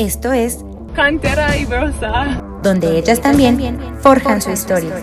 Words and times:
Esto 0.00 0.32
es 0.32 0.64
Cantera 0.94 1.58
y 1.58 1.66
Brosa, 1.66 2.42
donde 2.62 2.96
ellas 2.96 3.20
también 3.20 3.78
forjan 4.00 4.40
su 4.40 4.50
historia. 4.50 4.94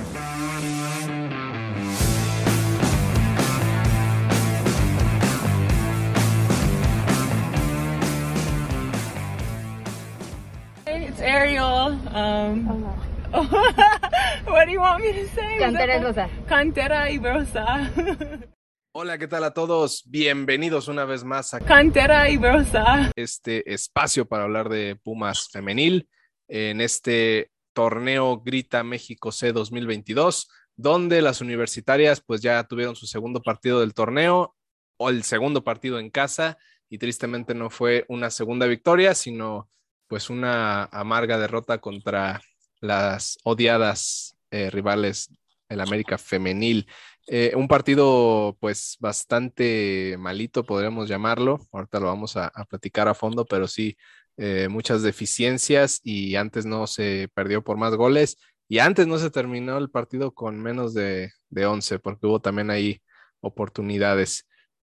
It's 10.87 11.21
Ariel. 11.21 11.99
Um, 12.15 12.65
what 14.47 14.65
do 14.65 14.71
you 14.71 14.79
want 14.79 15.03
me 15.03 15.13
to 15.13 15.27
say? 15.27 15.59
Cantera 15.59 15.97
y 15.97 15.99
Brosa. 15.99 16.27
Cantera 16.47 17.11
y 17.11 17.19
Brosa. 17.19 17.91
Hola, 18.91 19.17
¿qué 19.17 19.27
tal 19.27 19.43
a 19.43 19.53
todos? 19.53 20.03
Bienvenidos 20.07 20.87
una 20.87 21.05
vez 21.05 21.23
más 21.23 21.53
a 21.53 21.59
Cantera 21.59 22.29
y 22.29 22.37
Brosa. 22.37 23.11
este 23.15 23.71
espacio 23.73 24.27
para 24.27 24.45
hablar 24.45 24.69
de 24.69 24.95
Pumas 24.95 25.49
femenil 25.51 26.09
en 26.47 26.81
este 26.81 27.51
torneo 27.73 28.39
Grita 28.39 28.83
México 28.83 29.31
C 29.31 29.51
2022, 29.51 30.49
donde 30.75 31.21
las 31.21 31.41
universitarias 31.41 32.21
pues 32.21 32.41
ya 32.41 32.63
tuvieron 32.63 32.95
su 32.95 33.05
segundo 33.05 33.41
partido 33.41 33.81
del 33.81 33.93
torneo 33.93 34.55
o 34.97 35.09
el 35.09 35.23
segundo 35.23 35.63
partido 35.63 35.99
en 35.99 36.09
casa 36.09 36.57
y 36.89 36.97
tristemente 36.97 37.53
no 37.53 37.69
fue 37.69 38.05
una 38.07 38.31
segunda 38.31 38.65
victoria, 38.65 39.13
sino 39.13 39.69
pues 40.07 40.29
una 40.29 40.85
amarga 40.85 41.37
derrota 41.37 41.77
contra 41.79 42.41
las 42.79 43.37
odiadas 43.43 44.37
eh, 44.49 44.69
rivales 44.71 45.29
el 45.69 45.81
América 45.81 46.17
femenil. 46.17 46.87
Eh, 47.27 47.53
un 47.55 47.67
partido 47.67 48.57
pues 48.59 48.97
bastante 48.99 50.15
malito, 50.19 50.65
podríamos 50.65 51.09
llamarlo. 51.09 51.59
Ahorita 51.71 51.99
lo 51.99 52.07
vamos 52.07 52.37
a, 52.37 52.51
platicar 52.69 53.07
a 53.07 53.13
fondo, 53.13 53.45
pero 53.45 53.67
sí, 53.67 53.97
eh, 54.37 54.67
muchas 54.69 55.03
deficiencias 55.03 55.99
y 56.03 56.35
antes 56.35 56.65
no 56.65 56.87
se 56.87 57.29
perdió 57.33 57.63
por 57.63 57.77
más 57.77 57.95
goles 57.95 58.37
y 58.69 58.79
antes 58.79 59.07
no 59.07 59.17
se 59.17 59.29
terminó 59.31 59.77
el 59.77 59.89
partido 59.89 60.33
con 60.33 60.59
menos 60.61 60.93
de, 60.93 61.31
de 61.49 61.65
11 61.65 61.99
porque 61.99 62.27
hubo 62.27 62.39
también 62.41 62.69
ahí 62.69 63.01
oportunidades. 63.41 64.47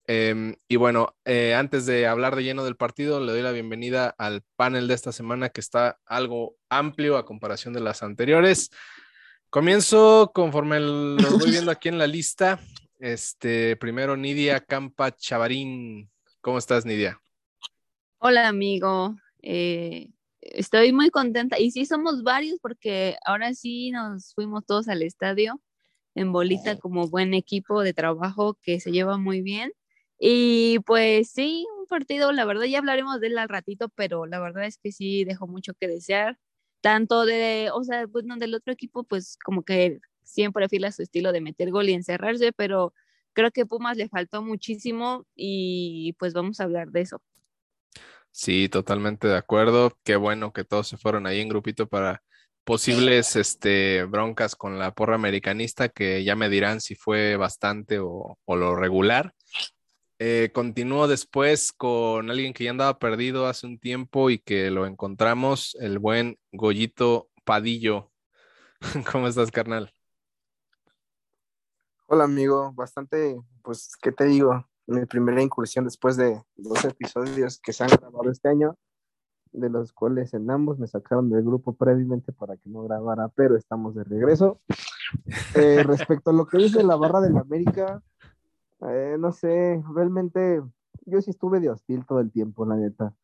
Em, 0.07 0.57
y 0.67 0.75
bueno, 0.75 1.15
eh, 1.25 1.55
antes 1.55 1.87
de 1.87 2.07
hablar 2.09 2.35
de 2.35 2.43
lleno 2.43 2.65
del 2.65 2.77
partido, 2.77 3.21
le 3.21 3.31
doy 3.31 3.43
la 3.43 3.53
bienvenida 3.53 4.13
al 4.19 4.43
panel 4.57 4.89
de 4.89 4.95
esta 4.95 5.13
semana 5.13 5.51
que 5.51 5.61
está 5.61 6.01
algo 6.05 6.57
amplio 6.69 7.17
a 7.17 7.25
comparación 7.25 7.75
de 7.75 7.81
las 7.81 8.03
anteriores. 8.03 8.71
Comienzo 9.51 10.31
conforme 10.33 10.79
lo 10.79 11.17
voy 11.17 11.51
viendo 11.51 11.73
aquí 11.73 11.89
en 11.89 11.99
la 11.99 12.07
lista. 12.07 12.61
Este, 13.01 13.75
primero 13.75 14.17
Nidia 14.17 14.61
Campa 14.61 15.11
Chavarín. 15.11 16.09
¿Cómo 16.41 16.57
estás, 16.57 16.87
Nidia? 16.87 17.21
Hola, 18.19 18.47
amigo. 18.47 19.17
Eh, 19.43 20.13
estoy 20.41 20.93
muy 20.93 21.11
contenta. 21.11 21.59
Y 21.59 21.73
sí, 21.73 21.85
somos 21.85 22.23
varios 22.23 22.61
porque 22.63 23.17
ahora 23.27 23.53
sí 23.53 23.91
nos 23.91 24.35
fuimos 24.35 24.65
todos 24.65 24.89
al 24.89 25.03
estadio 25.03 25.61
en 26.15 26.31
bolita 26.31 26.79
como 26.79 27.09
buen 27.09 27.35
equipo 27.35 27.83
de 27.83 27.93
trabajo 27.93 28.57
que 28.63 28.79
se 28.79 28.93
lleva 28.93 29.19
muy 29.19 29.43
bien. 29.43 29.73
Y 30.17 30.79
pues 30.87 31.33
sí, 31.33 31.67
un 31.77 31.87
partido, 31.87 32.31
la 32.31 32.45
verdad 32.45 32.67
ya 32.67 32.79
hablaremos 32.79 33.21
de 33.21 33.27
él 33.27 33.39
al 33.39 33.49
ratito, 33.49 33.89
pero 33.89 34.27
la 34.27 34.39
verdad 34.39 34.65
es 34.67 34.79
que 34.79 34.93
sí 34.93 35.25
dejó 35.25 35.49
mucho 35.49 35.75
que 35.75 35.89
desear. 35.89 36.39
Tanto 36.81 37.25
de, 37.27 37.71
o 37.75 37.85
sea, 37.85 38.07
pues 38.09 38.25
no, 38.25 38.37
del 38.37 38.55
otro 38.55 38.73
equipo, 38.73 39.05
pues 39.05 39.37
como 39.45 39.63
que 39.65 40.01
siempre 40.23 40.69
fila 40.69 40.93
su 40.93 41.03
estilo 41.03 41.33
de 41.33 41.41
meter 41.41 41.71
gol 41.71 41.89
y 41.89 41.95
encerrarse, 41.95 42.53
pero 42.53 42.95
creo 43.33 43.51
que 43.51 43.67
Pumas 43.67 43.97
le 43.97 44.09
faltó 44.09 44.43
muchísimo 44.43 45.27
y 45.35 46.15
pues 46.19 46.33
vamos 46.35 46.61
a 46.61 46.65
hablar 46.65 46.91
de 46.91 47.03
eso. 47.03 47.23
Sí, 48.31 48.69
totalmente 48.69 49.29
de 49.29 49.37
acuerdo. 49.37 49.93
Qué 50.05 50.17
bueno 50.17 50.53
que 50.53 50.65
todos 50.65 50.89
se 50.89 50.97
fueron 50.97 51.27
ahí 51.27 51.41
en 51.41 51.49
grupito 51.49 51.89
para 51.89 52.23
posibles 52.65 53.37
este, 53.37 54.05
broncas 54.05 54.55
con 54.55 54.79
la 54.79 54.93
porra 54.95 55.17
americanista, 55.17 55.89
que 55.89 56.23
ya 56.25 56.37
me 56.37 56.49
dirán 56.49 56.81
si 56.81 56.95
fue 56.95 57.37
bastante 57.37 57.99
o, 57.99 58.39
o 58.45 58.57
lo 58.57 58.77
regular. 58.77 59.35
Eh, 60.23 60.51
continúo 60.53 61.09
después 61.09 61.73
con 61.73 62.31
alguien 62.31 62.53
que 62.53 62.65
ya 62.65 62.73
andaba 62.73 62.99
perdido 62.99 63.47
hace 63.47 63.67
un 63.67 63.79
tiempo 63.79 64.29
y 64.29 64.39
que 64.39 64.71
lo 64.71 64.85
encontramos, 64.85 65.75
el 65.81 65.99
buen 65.99 66.39
Goyito 66.53 67.31
Padillo. 67.43 68.13
¿Cómo 69.11 69.29
estás, 69.29 69.51
carnal? 69.51 69.91
Hola 72.07 72.25
amigo, 72.25 72.71
bastante, 72.75 73.41
pues, 73.63 73.97
¿qué 74.03 74.13
te 74.13 74.25
digo? 74.25 74.67
Mi 74.87 75.07
primera 75.07 75.41
incursión 75.41 75.87
después 75.87 76.19
de 76.19 76.43
dos 76.55 76.85
episodios 76.85 77.59
que 77.59 77.73
se 77.73 77.85
han 77.85 77.91
grabado 77.91 78.31
este 78.31 78.51
año, 78.51 78.77
de 79.53 79.71
los 79.71 79.95
cuales 79.95 80.35
en 80.35 80.51
ambos 80.51 80.79
me 80.79 80.87
sacaron 80.87 81.31
del 81.31 81.43
grupo 81.43 81.75
previamente 81.75 82.31
para 82.31 82.59
que 82.59 82.69
no 82.69 82.83
grabara, 82.83 83.29
pero 83.29 83.57
estamos 83.57 83.95
de 83.95 84.05
regreso. 84.05 84.61
Eh, 85.55 85.83
respecto 85.83 86.29
a 86.29 86.35
lo 86.35 86.47
que 86.47 86.59
dice 86.59 86.83
la 86.83 86.97
barra 86.97 87.23
de 87.23 87.31
la 87.31 87.41
América, 87.41 88.03
eh, 88.89 89.17
no 89.19 89.33
sé, 89.33 89.83
realmente 89.95 90.63
yo 91.07 91.21
sí 91.21 91.31
estuve 91.31 91.61
de 91.61 91.71
hostil 91.71 92.07
todo 92.07 92.21
el 92.21 92.31
tiempo, 92.31 92.67
la 92.67 92.77
neta, 92.77 93.15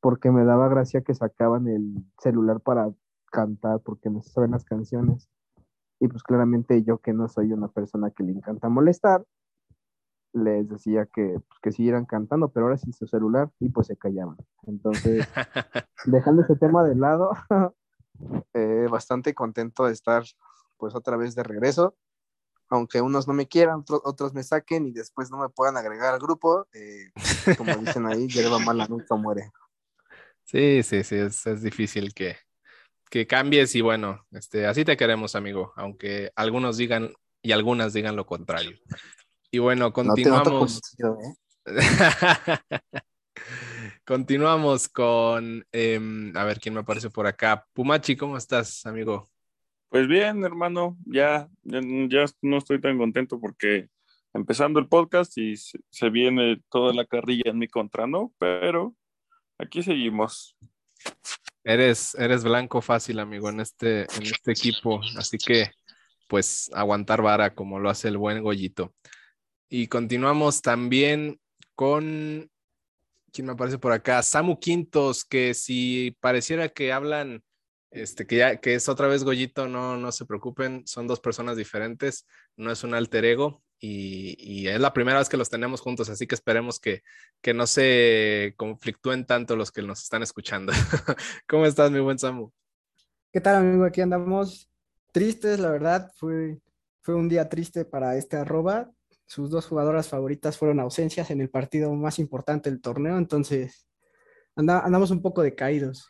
porque 0.00 0.30
me 0.30 0.44
daba 0.44 0.68
gracia 0.68 1.02
que 1.02 1.14
sacaban 1.14 1.68
el 1.68 2.04
celular 2.18 2.60
para 2.60 2.92
cantar, 3.30 3.80
porque 3.80 4.10
no 4.10 4.22
se 4.22 4.30
saben 4.30 4.52
las 4.52 4.64
canciones. 4.64 5.28
Y 6.00 6.08
pues 6.08 6.22
claramente 6.22 6.82
yo 6.82 6.98
que 6.98 7.12
no 7.12 7.28
soy 7.28 7.52
una 7.52 7.68
persona 7.68 8.10
que 8.10 8.24
le 8.24 8.32
encanta 8.32 8.68
molestar, 8.68 9.24
les 10.32 10.68
decía 10.68 11.06
que, 11.06 11.40
pues, 11.48 11.60
que 11.62 11.72
siguieran 11.72 12.06
cantando, 12.06 12.48
pero 12.48 12.66
ahora 12.66 12.78
sin 12.78 12.92
su 12.92 13.06
celular 13.06 13.50
y 13.60 13.68
pues 13.68 13.86
se 13.86 13.96
callaban. 13.96 14.36
Entonces, 14.66 15.26
dejando 16.06 16.42
ese 16.42 16.56
tema 16.56 16.82
de 16.84 16.94
lado, 16.94 17.32
eh, 18.54 18.88
bastante 18.90 19.34
contento 19.34 19.86
de 19.86 19.92
estar 19.92 20.24
pues 20.78 20.94
otra 20.94 21.16
vez 21.16 21.34
de 21.34 21.42
regreso, 21.42 21.94
aunque 22.72 23.00
unos 23.02 23.28
no 23.28 23.34
me 23.34 23.46
quieran, 23.46 23.80
otro- 23.80 24.00
otros 24.04 24.32
me 24.32 24.42
saquen 24.42 24.86
y 24.86 24.92
después 24.92 25.30
no 25.30 25.38
me 25.38 25.48
puedan 25.50 25.76
agregar 25.76 26.14
al 26.14 26.20
grupo, 26.20 26.66
eh, 26.72 27.10
como 27.56 27.76
dicen 27.76 28.06
ahí, 28.06 28.28
hierba 28.28 28.58
mala 28.58 28.86
nunca 28.88 29.14
muere. 29.14 29.52
Sí, 30.44 30.82
sí, 30.82 31.04
sí, 31.04 31.16
es, 31.16 31.46
es 31.46 31.62
difícil 31.62 32.14
que, 32.14 32.36
que 33.10 33.26
cambies 33.26 33.74
y 33.74 33.80
bueno, 33.82 34.26
este, 34.30 34.66
así 34.66 34.84
te 34.84 34.96
queremos, 34.96 35.36
amigo, 35.36 35.72
aunque 35.76 36.32
algunos 36.34 36.76
digan 36.78 37.12
y 37.42 37.52
algunas 37.52 37.92
digan 37.92 38.16
lo 38.16 38.26
contrario. 38.26 38.78
Y 39.50 39.58
bueno, 39.58 39.92
continuamos. 39.92 40.80
¿eh? 40.98 41.36
Continuamos 44.04 44.88
con, 44.88 45.64
em, 45.72 46.36
a 46.36 46.44
ver 46.44 46.58
quién 46.58 46.74
me 46.74 46.80
aparece 46.80 47.10
por 47.10 47.26
acá. 47.26 47.66
Pumachi, 47.72 48.16
¿cómo 48.16 48.36
estás, 48.36 48.84
amigo? 48.86 49.31
Pues 49.92 50.08
bien, 50.08 50.42
hermano, 50.42 50.96
ya, 51.04 51.50
ya, 51.64 51.82
no 52.40 52.56
estoy 52.56 52.80
tan 52.80 52.96
contento 52.96 53.38
porque 53.38 53.90
empezando 54.32 54.80
el 54.80 54.88
podcast 54.88 55.36
y 55.36 55.58
se, 55.58 55.80
se 55.90 56.08
viene 56.08 56.62
toda 56.70 56.94
la 56.94 57.04
carrilla 57.04 57.50
en 57.50 57.58
mi 57.58 57.68
contra, 57.68 58.06
¿no? 58.06 58.32
Pero 58.38 58.94
aquí 59.58 59.82
seguimos. 59.82 60.56
Eres, 61.62 62.14
eres 62.14 62.42
blanco 62.42 62.80
fácil, 62.80 63.18
amigo, 63.18 63.50
en 63.50 63.60
este, 63.60 64.04
en 64.16 64.22
este 64.22 64.52
equipo, 64.52 64.98
así 65.18 65.36
que 65.36 65.70
pues 66.26 66.70
aguantar 66.72 67.20
vara 67.20 67.54
como 67.54 67.78
lo 67.78 67.90
hace 67.90 68.08
el 68.08 68.16
buen 68.16 68.42
Goyito. 68.42 68.94
Y 69.68 69.88
continuamos 69.88 70.62
también 70.62 71.38
con, 71.74 72.50
¿quién 73.30 73.46
me 73.46 73.52
aparece 73.52 73.76
por 73.76 73.92
acá? 73.92 74.22
Samu 74.22 74.58
Quintos, 74.58 75.26
que 75.26 75.52
si 75.52 76.16
pareciera 76.18 76.70
que 76.70 76.94
hablan, 76.94 77.42
este, 77.92 78.26
que 78.26 78.36
ya, 78.36 78.56
que 78.56 78.74
es 78.74 78.88
otra 78.88 79.06
vez 79.06 79.24
Goyito, 79.24 79.68
no, 79.68 79.96
no 79.96 80.12
se 80.12 80.24
preocupen, 80.24 80.86
son 80.86 81.06
dos 81.06 81.20
personas 81.20 81.56
diferentes, 81.56 82.26
no 82.56 82.72
es 82.72 82.82
un 82.84 82.94
alter 82.94 83.24
ego. 83.24 83.62
Y, 83.84 84.68
es 84.68 84.80
la 84.80 84.92
primera 84.92 85.18
vez 85.18 85.28
que 85.28 85.36
los 85.36 85.50
tenemos 85.50 85.80
juntos, 85.80 86.08
así 86.08 86.28
que 86.28 86.36
esperemos 86.36 86.78
que, 86.78 87.02
que 87.40 87.52
no 87.52 87.66
se 87.66 88.54
conflictúen 88.56 89.26
tanto 89.26 89.56
los 89.56 89.72
que 89.72 89.82
nos 89.82 90.02
están 90.02 90.22
escuchando. 90.22 90.72
¿Cómo 91.48 91.66
estás, 91.66 91.90
mi 91.90 91.98
buen 91.98 92.16
Samu? 92.16 92.52
¿Qué 93.32 93.40
tal, 93.40 93.56
amigo? 93.56 93.84
Aquí 93.84 94.00
andamos 94.00 94.70
tristes, 95.10 95.58
la 95.58 95.70
verdad. 95.70 96.12
Fue, 96.16 96.60
fue 97.00 97.16
un 97.16 97.28
día 97.28 97.48
triste 97.48 97.84
para 97.84 98.16
este 98.16 98.36
arroba. 98.36 98.92
Sus 99.26 99.50
dos 99.50 99.66
jugadoras 99.66 100.08
favoritas 100.08 100.56
fueron 100.56 100.78
ausencias 100.78 101.32
en 101.32 101.40
el 101.40 101.50
partido 101.50 101.92
más 101.94 102.20
importante 102.20 102.70
del 102.70 102.80
torneo, 102.80 103.18
entonces 103.18 103.88
anda- 104.54 104.80
andamos 104.84 105.10
un 105.10 105.22
poco 105.22 105.42
decaídos. 105.42 106.08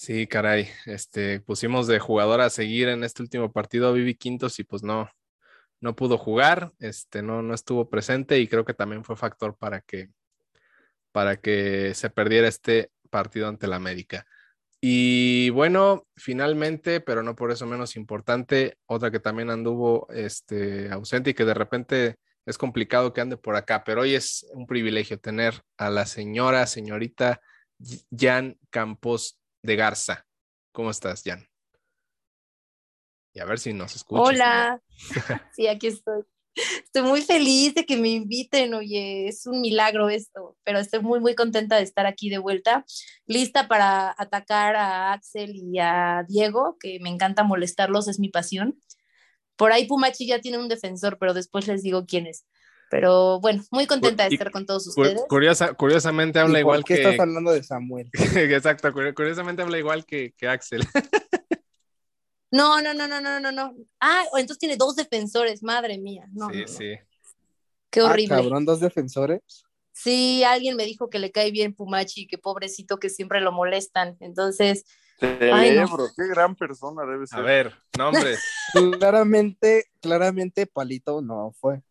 Sí, 0.00 0.28
caray, 0.28 0.68
este, 0.86 1.40
pusimos 1.40 1.88
de 1.88 1.98
jugador 1.98 2.40
a 2.40 2.50
seguir 2.50 2.88
en 2.88 3.02
este 3.02 3.20
último 3.20 3.52
partido 3.52 3.88
a 3.88 3.92
Vivi 3.92 4.14
Quintos 4.14 4.60
y 4.60 4.64
pues 4.64 4.84
no, 4.84 5.10
no 5.80 5.96
pudo 5.96 6.16
jugar, 6.16 6.72
este, 6.78 7.20
no, 7.20 7.42
no 7.42 7.52
estuvo 7.52 7.90
presente 7.90 8.38
y 8.38 8.46
creo 8.46 8.64
que 8.64 8.74
también 8.74 9.02
fue 9.02 9.16
factor 9.16 9.56
para 9.56 9.80
que, 9.80 10.10
para 11.10 11.40
que 11.40 11.94
se 11.94 12.10
perdiera 12.10 12.46
este 12.46 12.92
partido 13.10 13.48
ante 13.48 13.66
la 13.66 13.74
América. 13.74 14.24
Y 14.80 15.50
bueno, 15.50 16.06
finalmente, 16.16 17.00
pero 17.00 17.24
no 17.24 17.34
por 17.34 17.50
eso 17.50 17.66
menos 17.66 17.96
importante, 17.96 18.78
otra 18.86 19.10
que 19.10 19.18
también 19.18 19.50
anduvo 19.50 20.06
este, 20.10 20.92
ausente 20.92 21.30
y 21.30 21.34
que 21.34 21.44
de 21.44 21.54
repente 21.54 22.16
es 22.46 22.56
complicado 22.56 23.12
que 23.12 23.20
ande 23.20 23.36
por 23.36 23.56
acá, 23.56 23.82
pero 23.82 24.02
hoy 24.02 24.14
es 24.14 24.46
un 24.52 24.68
privilegio 24.68 25.18
tener 25.18 25.60
a 25.76 25.90
la 25.90 26.06
señora, 26.06 26.68
señorita 26.68 27.40
Jan 28.16 28.56
Campos 28.70 29.38
de 29.62 29.76
Garza. 29.76 30.26
¿Cómo 30.72 30.90
estás, 30.90 31.22
Jan? 31.24 31.46
Y 33.32 33.40
a 33.40 33.44
ver 33.44 33.58
si 33.58 33.72
nos 33.72 33.94
escuchas. 33.96 34.28
Hola. 34.28 34.82
Sí, 35.54 35.66
aquí 35.66 35.88
estoy. 35.88 36.24
Estoy 36.54 37.02
muy 37.02 37.22
feliz 37.22 37.74
de 37.74 37.86
que 37.86 37.96
me 37.96 38.08
inviten, 38.08 38.74
oye, 38.74 39.28
es 39.28 39.46
un 39.46 39.60
milagro 39.60 40.08
esto, 40.08 40.56
pero 40.64 40.80
estoy 40.80 41.00
muy, 41.00 41.20
muy 41.20 41.36
contenta 41.36 41.76
de 41.76 41.82
estar 41.82 42.06
aquí 42.06 42.30
de 42.30 42.38
vuelta, 42.38 42.84
lista 43.26 43.68
para 43.68 44.12
atacar 44.18 44.74
a 44.74 45.12
Axel 45.12 45.54
y 45.54 45.78
a 45.78 46.24
Diego, 46.26 46.76
que 46.80 46.98
me 47.00 47.10
encanta 47.10 47.44
molestarlos, 47.44 48.08
es 48.08 48.18
mi 48.18 48.28
pasión. 48.28 48.80
Por 49.56 49.72
ahí 49.72 49.86
Pumachi 49.86 50.26
ya 50.26 50.40
tiene 50.40 50.58
un 50.58 50.68
defensor, 50.68 51.18
pero 51.18 51.34
después 51.34 51.68
les 51.68 51.82
digo 51.82 52.06
quién 52.06 52.26
es. 52.26 52.44
Pero 52.90 53.38
bueno, 53.40 53.62
muy 53.70 53.86
contenta 53.86 54.24
de 54.24 54.30
Y- 54.30 54.34
estar 54.34 54.50
con 54.50 54.64
todos 54.64 54.86
ustedes. 54.86 55.20
curiosa- 55.28 55.74
curiosamente 55.74 56.38
habla 56.38 56.58
¿Y 56.60 56.62
por 56.62 56.74
igual 56.74 56.84
qué 56.84 56.94
que. 56.94 57.02
estás 57.02 57.20
hablando 57.20 57.52
de 57.52 57.62
Samuel? 57.62 58.10
Exacto, 58.36 58.92
cu- 58.92 59.14
curiosamente 59.14 59.62
habla 59.62 59.78
igual 59.78 60.04
que, 60.06 60.32
que 60.36 60.48
Axel. 60.48 60.80
No, 62.50 62.80
no, 62.80 62.94
no, 62.94 63.06
no, 63.06 63.20
no, 63.20 63.40
no, 63.40 63.52
no. 63.52 63.74
Ah, 64.00 64.24
entonces 64.32 64.58
tiene 64.58 64.76
dos 64.78 64.96
defensores, 64.96 65.62
madre 65.62 65.98
mía. 65.98 66.24
No, 66.32 66.48
sí, 66.48 66.54
no, 66.56 66.62
no. 66.62 66.66
sí. 66.68 66.94
Qué 67.90 68.00
Ah, 68.00 68.04
horrible. 68.04 68.36
cabrón, 68.36 68.64
dos 68.64 68.80
defensores. 68.80 69.42
Sí, 69.92 70.42
alguien 70.44 70.74
me 70.76 70.84
dijo 70.84 71.10
que 71.10 71.18
le 71.18 71.30
cae 71.30 71.50
bien 71.50 71.74
Pumachi, 71.74 72.26
que 72.26 72.38
pobrecito 72.38 72.98
que 72.98 73.10
siempre 73.10 73.42
lo 73.42 73.52
molestan. 73.52 74.16
Entonces, 74.20 74.84
Ay, 75.20 75.74
no. 75.74 75.88
Cerebro, 75.88 76.06
qué 76.16 76.26
gran 76.28 76.54
persona 76.56 77.04
debe 77.04 77.26
ser. 77.26 77.38
A 77.38 77.42
ver, 77.42 77.74
nombres. 77.98 78.40
Claramente, 78.98 79.84
claramente 80.00 80.66
Palito 80.66 81.20
no 81.20 81.52
fue. 81.60 81.82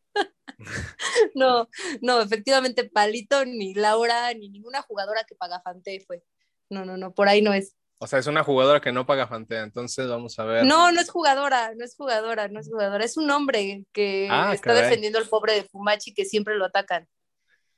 no, 1.36 1.68
no, 2.02 2.22
efectivamente 2.22 2.86
Palito, 2.90 3.46
ni 3.46 3.74
Laura, 3.74 4.34
ni 4.34 4.50
ninguna 4.50 4.82
jugadora 4.82 5.24
que 5.28 5.36
Pagafante 5.36 6.04
fue. 6.06 6.24
No, 6.70 6.86
no, 6.86 6.98
no, 6.98 7.14
por 7.14 7.28
ahí 7.28 7.42
no 7.42 7.54
es. 7.54 7.76
O 8.00 8.06
sea, 8.06 8.20
es 8.20 8.28
una 8.28 8.44
jugadora 8.44 8.80
que 8.80 8.92
no 8.92 9.08
paga 9.08 9.28
Fantea, 9.28 9.64
entonces 9.64 10.08
vamos 10.08 10.38
a 10.38 10.44
ver. 10.46 10.66
No, 10.66 10.92
no 10.92 11.02
es 11.02 11.10
jugadora, 11.10 11.74
no 11.76 11.84
es 11.84 11.96
jugadora, 11.96 12.48
no 12.48 12.60
es 12.60 12.68
jugadora. 12.70 13.04
Es 13.04 13.18
un 13.18 13.30
hombre 13.32 13.86
que 13.92 14.28
Ah, 14.30 14.52
está 14.54 14.68
caray. 14.74 14.84
defendiendo 14.84 15.18
al 15.18 15.28
pobre 15.28 15.54
de 15.54 15.64
Pumachi 15.64 16.14
que 16.14 16.24
siempre 16.26 16.56
lo 16.58 16.66
atacan. 16.66 17.08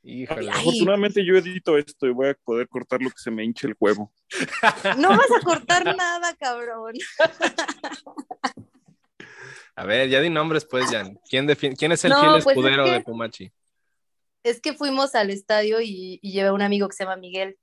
Híjole. 0.03 0.49
Ay. 0.51 0.59
Afortunadamente 0.59 1.25
yo 1.25 1.35
edito 1.37 1.77
esto 1.77 2.05
y 2.05 2.11
voy 2.11 2.29
a 2.29 2.33
poder 2.43 2.67
cortar 2.67 3.01
lo 3.01 3.09
que 3.09 3.17
se 3.17 3.31
me 3.31 3.43
hinche 3.45 3.67
el 3.67 3.75
huevo. 3.79 4.11
No 4.97 5.09
vas 5.09 5.31
a 5.39 5.43
cortar 5.43 5.85
nada, 5.95 6.35
cabrón. 6.37 6.93
A 9.79 9.85
ver, 9.85 10.09
ya 10.09 10.19
di 10.19 10.29
nombres, 10.29 10.65
pues, 10.65 10.89
Jan. 10.91 11.19
¿Quién, 11.29 11.47
defi- 11.47 11.75
¿Quién 11.77 11.91
es 11.93 12.03
el 12.03 12.11
No, 12.11 12.19
fiel 12.19 12.31
pues 12.31 12.45
es 12.45 12.51
escudero 12.51 12.83
que- 12.85 12.91
de 12.91 13.01
Pumachi? 13.01 13.51
es 14.43 14.61
que 14.61 14.73
fuimos 14.73 15.15
al 15.15 15.29
estadio 15.29 15.81
y, 15.81 16.19
y 16.21 16.31
llevé 16.31 16.47
a 16.49 16.53
un 16.53 16.61
amigo 16.61 16.87
que 16.87 16.95
se 16.95 17.03
llama 17.03 17.17
Miguel. 17.17 17.57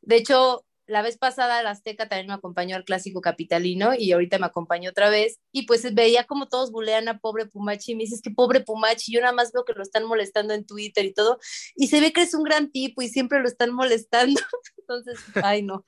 De 0.00 0.16
hecho, 0.16 0.64
la 0.86 1.02
vez 1.02 1.18
pasada 1.18 1.62
la 1.62 1.70
Azteca 1.70 2.08
también 2.08 2.28
me 2.28 2.34
acompañó 2.34 2.74
al 2.76 2.84
clásico 2.84 3.20
capitalino 3.20 3.92
y 3.96 4.10
ahorita 4.12 4.38
me 4.38 4.46
acompañó 4.46 4.90
otra 4.90 5.10
vez. 5.10 5.38
Y 5.52 5.66
pues 5.66 5.92
veía 5.94 6.24
como 6.24 6.46
todos 6.48 6.70
bulean 6.72 7.08
a 7.08 7.18
pobre 7.18 7.46
Pumachi 7.46 7.92
y 7.92 7.94
me 7.96 8.02
dices 8.04 8.20
que 8.22 8.30
pobre 8.30 8.60
Pumachi, 8.60 9.12
yo 9.12 9.20
nada 9.20 9.32
más 9.32 9.52
veo 9.52 9.64
que 9.64 9.72
lo 9.74 9.82
están 9.82 10.04
molestando 10.06 10.54
en 10.54 10.64
Twitter 10.66 11.04
y 11.04 11.12
todo. 11.12 11.38
Y 11.76 11.86
se 11.88 12.00
ve 12.00 12.12
que 12.12 12.22
es 12.22 12.34
un 12.34 12.42
gran 12.44 12.70
tipo 12.72 13.02
y 13.02 13.08
siempre 13.08 13.40
lo 13.40 13.46
están 13.48 13.72
molestando. 13.72 14.40
Entonces, 14.78 15.18
ay 15.42 15.62
no. 15.62 15.84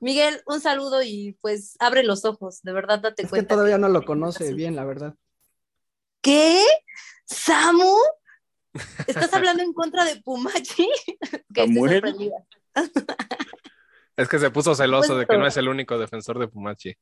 Miguel, 0.00 0.42
un 0.46 0.60
saludo 0.60 1.02
y 1.02 1.36
pues 1.40 1.76
abre 1.78 2.02
los 2.02 2.24
ojos, 2.24 2.60
de 2.62 2.72
verdad 2.72 2.98
date 3.00 3.22
Es 3.22 3.28
que 3.28 3.30
cuenta. 3.30 3.54
todavía 3.54 3.78
no 3.78 3.88
lo 3.88 4.04
conoce 4.04 4.52
bien, 4.52 4.74
la 4.74 4.84
verdad. 4.84 5.14
¿Qué? 6.22 6.64
¿Samu? 7.26 7.94
¿Estás 9.06 9.32
hablando 9.34 9.62
en 9.62 9.72
contra 9.72 10.04
de 10.04 10.20
Pumachi? 10.22 10.88
que 11.54 11.64
estoy 11.64 11.82
Samuel. 11.82 11.92
sorprendida. 11.92 12.36
Es 14.16 14.28
que 14.28 14.38
se 14.38 14.50
puso 14.50 14.74
celoso 14.74 15.16
de 15.16 15.26
que 15.26 15.38
no 15.38 15.46
es 15.46 15.56
el 15.56 15.68
único 15.68 15.98
defensor 15.98 16.38
de 16.38 16.48
Pumachi. 16.48 16.94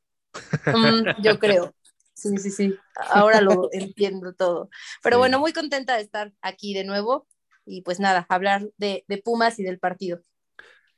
Mm, 0.67 1.23
yo 1.23 1.39
creo. 1.39 1.75
Sí, 2.15 2.37
sí, 2.39 2.51
sí. 2.51 2.75
Ahora 3.11 3.41
lo 3.41 3.69
entiendo 3.73 4.35
todo. 4.35 4.69
Pero 5.03 5.17
Sí. 5.17 5.19
bueno, 5.19 5.39
muy 5.39 5.53
contenta 5.53 5.97
de 5.97 6.03
estar 6.03 6.33
aquí 6.43 6.75
de 6.75 6.85
nuevo 6.85 7.27
y 7.67 7.83
pues 7.83 8.01
nada, 8.01 8.27
hablar 8.29 8.69
de, 8.77 9.05
de 9.09 9.19
Pumas 9.19 9.59
y 9.59 9.63
del 9.65 9.79
partido. 9.79 10.23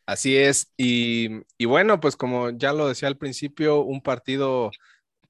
Así 0.06 0.36
es. 0.36 0.72
Y, 0.76 1.28
y 1.58 1.64
bueno, 1.66 2.00
pues 2.00 2.16
como 2.16 2.50
ya 2.50 2.72
lo 2.72 2.88
decía 2.88 3.08
al 3.08 3.18
principio, 3.18 3.82
un 3.82 4.02
partido, 4.02 4.70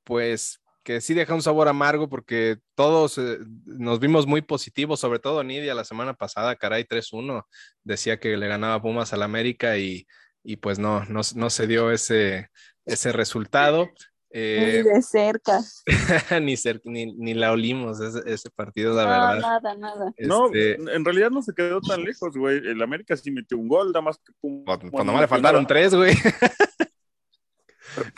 pues 0.05 0.62
que 0.83 1.01
sí 1.01 1.15
deja 1.15 1.35
un 1.35 1.43
sabor 1.43 1.69
amargo 1.69 2.09
porque 2.09 2.59
todos 2.75 3.19
eh, 3.19 3.39
nos 3.67 4.01
vimos 4.01 4.27
muy 4.27 4.43
positivos, 4.43 5.01
sobre 5.01 5.19
todo 5.19 5.43
Nidia 5.45 5.75
la 5.75 5.85
semana 5.85 6.15
pasada, 6.15 6.57
caray, 6.57 6.85
3-1, 6.85 7.45
decía 7.85 8.19
que 8.19 8.37
le 8.37 8.49
ganaba 8.49 8.83
Pumas 8.83 9.13
al 9.13 9.23
América 9.23 9.77
y, 9.79 10.07
y 10.43 10.57
pues 10.57 10.79
no, 10.79 11.05
no, 11.05 11.21
no 11.35 11.51
se 11.51 11.67
dio 11.67 11.91
ese, 11.91 12.49
ese 12.85 13.13
resultado. 13.13 13.89
Eh, 14.35 14.83
de 14.83 15.03
cerca. 15.03 15.61
ni, 16.41 16.55
cer- 16.55 16.81
ni, 16.85 17.13
ni 17.13 17.35
la 17.35 17.53
olimos 17.53 18.01
ese, 18.01 18.21
ese 18.25 18.49
partido, 18.49 18.95
la 18.95 19.03
No, 19.05 19.11
verdad. 19.11 19.41
nada, 19.41 19.75
nada. 19.77 20.13
No, 20.21 20.47
Este, 20.47 20.73
en 20.77 21.05
realidad 21.05 21.31
no 21.31 21.43
se 21.43 21.53
quedó 21.55 21.83
tan 21.83 22.03
lejos, 22.03 22.35
güey. 22.35 22.57
El 22.57 22.81
América 22.83 23.15
sí 23.15 23.31
metió 23.31 23.59
un 23.59 23.69
gol, 23.69 23.89
nada 23.89 24.01
más 24.01 24.17
que 24.17 24.33
pum, 24.41 24.65
no 24.65 25.05
nomás 25.05 25.21
le 25.21 25.29
faltaron 25.29 25.63
nada. 25.65 25.69
tres, 25.69 25.95
güey. 25.95 26.15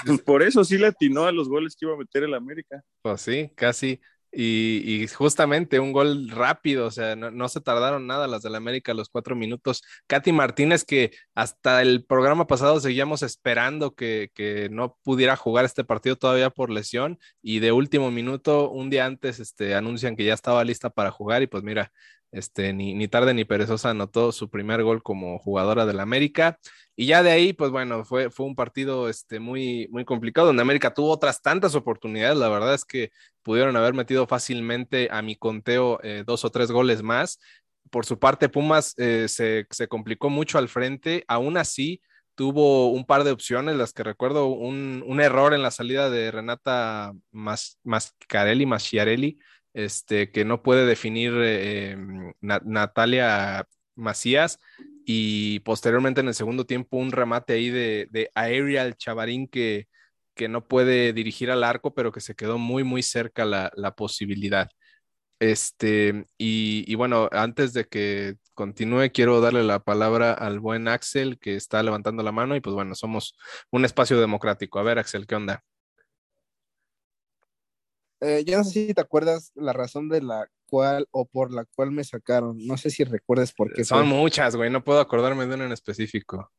Pues 0.05 0.21
por 0.21 0.43
eso 0.43 0.65
sí 0.65 0.79
le 0.79 0.89
atinó 0.89 1.25
a 1.25 1.33
los 1.33 1.49
goles 1.49 1.77
que 1.77 1.87
iba 1.87 1.95
a 1.95 1.99
meter 1.99 2.25
el 2.25 2.35
América. 2.35 2.83
Pues 3.03 3.21
sí, 3.21 3.51
casi. 3.55 4.01
Y, 4.37 5.07
justamente 5.09 5.79
un 5.79 5.93
gol 5.93 6.29
rápido, 6.29 6.87
o 6.87 6.91
sea, 6.91 7.15
no, 7.15 7.31
no 7.31 7.49
se 7.49 7.61
tardaron 7.61 8.07
nada 8.07 8.27
las 8.27 8.43
del 8.43 8.57
América 8.57 8.93
los 8.93 9.09
cuatro 9.09 9.37
minutos. 9.37 9.83
Katy 10.09 10.33
Martínez, 10.33 10.85
que 10.85 11.13
hasta 11.35 11.83
el 11.83 12.05
programa 12.05 12.47
pasado 12.47 12.81
seguíamos 12.81 13.23
esperando 13.23 13.95
que, 13.95 14.31
que 14.35 14.69
no 14.71 14.99
pudiera 15.05 15.37
jugar 15.37 15.65
este 15.65 15.85
partido 15.85 16.17
todavía 16.17 16.51
por 16.51 16.71
lesión, 16.71 17.19
y 17.43 17.61
de 17.61 17.73
último 17.73 18.11
minuto, 18.11 18.71
un 18.71 18.91
día 18.91 19.07
antes, 19.07 19.39
este, 19.39 19.75
anuncian 19.75 20.17
que 20.17 20.25
ya 20.25 20.35
estaba 20.35 20.65
lista 20.65 20.91
para 20.91 21.13
jugar, 21.13 21.43
y 21.43 21.47
pues 21.47 21.63
mira, 21.63 21.93
este, 22.35 22.73
ni, 22.73 22.95
ni 22.95 23.09
tarde 23.09 23.33
ni 23.33 23.45
perezosa 23.45 23.91
anotó 23.91 24.33
su 24.33 24.51
primer 24.51 24.83
gol 24.83 25.03
como 25.03 25.39
jugadora 25.39 25.87
del 25.87 26.01
América. 26.01 26.59
Y 26.97 27.07
ya 27.07 27.23
de 27.23 27.31
ahí, 27.31 27.53
pues 27.53 27.71
bueno, 27.71 28.05
fue, 28.05 28.31
fue 28.31 28.47
un 28.47 28.55
partido 28.55 29.09
este, 29.09 29.41
muy, 29.41 29.89
muy 29.91 30.05
complicado, 30.05 30.49
donde 30.49 30.63
América 30.63 30.93
tuvo 30.93 31.11
otras 31.11 31.43
tantas 31.43 31.75
oportunidades. 31.75 32.37
La 32.37 32.49
verdad 32.49 32.75
es 32.75 32.85
que 32.85 33.11
pudieron 33.43 33.77
haber 33.77 33.95
metido 33.95 34.27
fácilmente 34.27 35.09
a 35.11 35.23
mi 35.23 35.37
conteo 35.37 36.01
eh, 36.03 36.25
dos 36.27 36.45
o 36.45 36.51
tres 36.51 36.71
goles 36.71 37.03
más. 37.03 37.39
Por 37.91 38.05
su 38.05 38.19
parte, 38.19 38.49
Pumas 38.49 38.95
eh, 38.99 39.27
se, 39.29 39.67
se 39.71 39.89
complicó 39.89 40.29
mucho 40.29 40.59
al 40.59 40.69
frente. 40.69 41.25
Aún 41.29 41.57
así, 41.57 42.01
tuvo 42.35 42.91
un 42.91 43.05
par 43.05 43.25
de 43.25 43.31
opciones, 43.31 43.77
las 43.77 43.93
que 43.93 44.03
recuerdo, 44.03 44.47
un, 44.47 45.05
un 45.07 45.21
error 45.21 45.55
en 45.55 45.63
la 45.63 45.71
salida 45.71 46.11
de 46.11 46.31
Renata 46.31 47.13
Mas, 47.31 47.79
Mascarelli, 47.85 48.67
Masciarelli, 48.67 49.39
este, 49.75 50.31
que 50.33 50.45
no 50.45 50.63
puede 50.63 50.87
definir 50.87 51.33
eh, 51.37 51.97
Na- 52.41 52.63
Natalia 52.65 53.67
Macías 53.97 54.59
y 55.05 55.61
posteriormente 55.61 56.21
en 56.23 56.29
el 56.29 56.35
segundo 56.35 56.65
tiempo 56.67 56.97
un 56.97 57.13
remate 57.13 57.55
ahí 57.55 57.71
de, 57.71 58.09
de 58.11 58.31
Aerial 58.35 58.97
Chavarín 58.97 59.49
que, 59.49 59.89
que 60.35 60.49
no 60.49 60.67
puede 60.69 61.13
dirigir 61.13 61.51
al 61.51 61.65
arco, 61.65 61.95
pero 61.95 62.13
que 62.13 62.21
se 62.21 62.35
quedó 62.35 62.59
muy, 62.59 62.85
muy 62.85 63.03
cerca 63.03 63.45
la, 63.45 63.71
la 63.77 63.95
posibilidad. 63.95 64.71
Este, 65.41 66.25
y, 66.39 66.85
y 66.91 66.95
bueno, 66.95 67.29
antes 67.33 67.73
de 67.75 67.85
que 67.87 68.37
continúe, 68.55 69.11
quiero 69.13 69.41
darle 69.41 69.63
la 69.65 69.81
palabra 69.81 70.33
al 70.33 70.61
buen 70.61 70.89
Axel 70.89 71.39
que 71.39 71.57
está 71.57 71.83
levantando 71.83 72.23
la 72.23 72.33
mano 72.33 72.57
y 72.57 72.61
pues 72.61 72.75
bueno, 72.75 72.95
somos 72.95 73.37
un 73.71 73.85
espacio 73.85 74.21
democrático. 74.21 74.79
A 74.79 74.83
ver, 74.85 74.99
Axel, 74.99 75.27
¿qué 75.27 75.35
onda? 75.35 75.63
Eh, 78.21 78.45
yo 78.47 78.57
no 78.57 78.65
sé 78.65 78.87
si 78.87 78.95
te 78.95 79.01
acuerdas 79.01 79.53
la 79.55 79.73
razón 79.73 80.09
de 80.09 80.23
la 80.23 80.49
cual 80.67 81.07
o 81.11 81.27
por 81.27 81.53
la 81.53 81.65
cual 81.65 81.91
me 81.91 82.05
sacaron. 82.05 82.57
No 82.67 82.77
sé 82.77 82.91
si 82.91 83.05
recuerdes 83.05 83.53
por 83.53 83.73
qué. 83.73 83.85
Son 83.85 84.09
fue. 84.09 84.17
muchas, 84.19 84.57
güey, 84.57 84.71
no 84.71 84.83
puedo 84.83 85.01
acordarme 85.01 85.47
de 85.47 85.55
una 85.55 85.67
en 85.67 85.73
específico. 85.73 86.51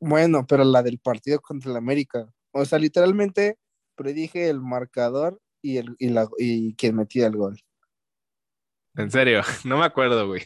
Bueno, 0.00 0.46
pero 0.46 0.64
la 0.64 0.82
del 0.82 0.98
partido 0.98 1.40
contra 1.40 1.70
el 1.70 1.76
América. 1.76 2.26
O 2.50 2.64
sea, 2.64 2.78
literalmente 2.78 3.58
predije 3.94 4.48
el 4.48 4.60
marcador 4.60 5.40
y, 5.60 5.76
el, 5.78 5.94
y, 5.98 6.08
la, 6.08 6.28
y 6.38 6.74
quien 6.74 6.96
metía 6.96 7.26
el 7.26 7.36
gol. 7.36 7.60
En 8.96 9.10
serio, 9.10 9.42
no 9.64 9.78
me 9.78 9.84
acuerdo, 9.84 10.26
güey. 10.26 10.42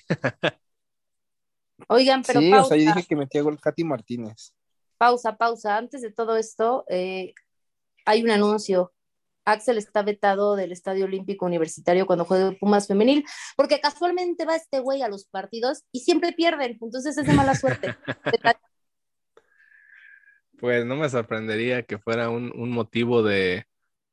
Oigan, 1.88 2.22
pero 2.22 2.40
sí, 2.40 2.50
pausa, 2.50 2.64
o 2.64 2.68
sea, 2.68 2.76
yo 2.76 2.84
dije 2.94 3.06
que 3.08 3.16
metía 3.16 3.42
gol 3.42 3.60
Katy 3.60 3.84
Martínez. 3.84 4.54
pausa, 4.98 5.36
pausa. 5.36 5.76
Antes 5.76 6.02
de 6.02 6.10
todo 6.10 6.36
esto, 6.36 6.84
eh, 6.88 7.34
hay 8.04 8.22
un 8.22 8.30
anuncio. 8.30 8.92
Axel 9.46 9.78
está 9.78 10.02
vetado 10.02 10.56
del 10.56 10.72
Estadio 10.72 11.06
Olímpico 11.06 11.46
Universitario 11.46 12.04
cuando 12.04 12.24
juega 12.24 12.52
Pumas 12.52 12.86
Femenil, 12.86 13.24
porque 13.56 13.80
casualmente 13.80 14.44
va 14.44 14.56
este 14.56 14.80
güey 14.80 15.02
a 15.02 15.08
los 15.08 15.26
partidos 15.26 15.84
y 15.92 16.00
siempre 16.00 16.32
pierden, 16.32 16.76
entonces 16.80 17.16
es 17.16 17.26
de 17.26 17.32
mala 17.32 17.54
suerte. 17.54 17.96
Pues 20.58 20.86
no 20.86 20.96
me 20.96 21.10
sorprendería 21.10 21.82
que 21.82 21.98
fuera 21.98 22.30
un, 22.30 22.50
un 22.58 22.70
motivo 22.70 23.22
de, 23.22 23.66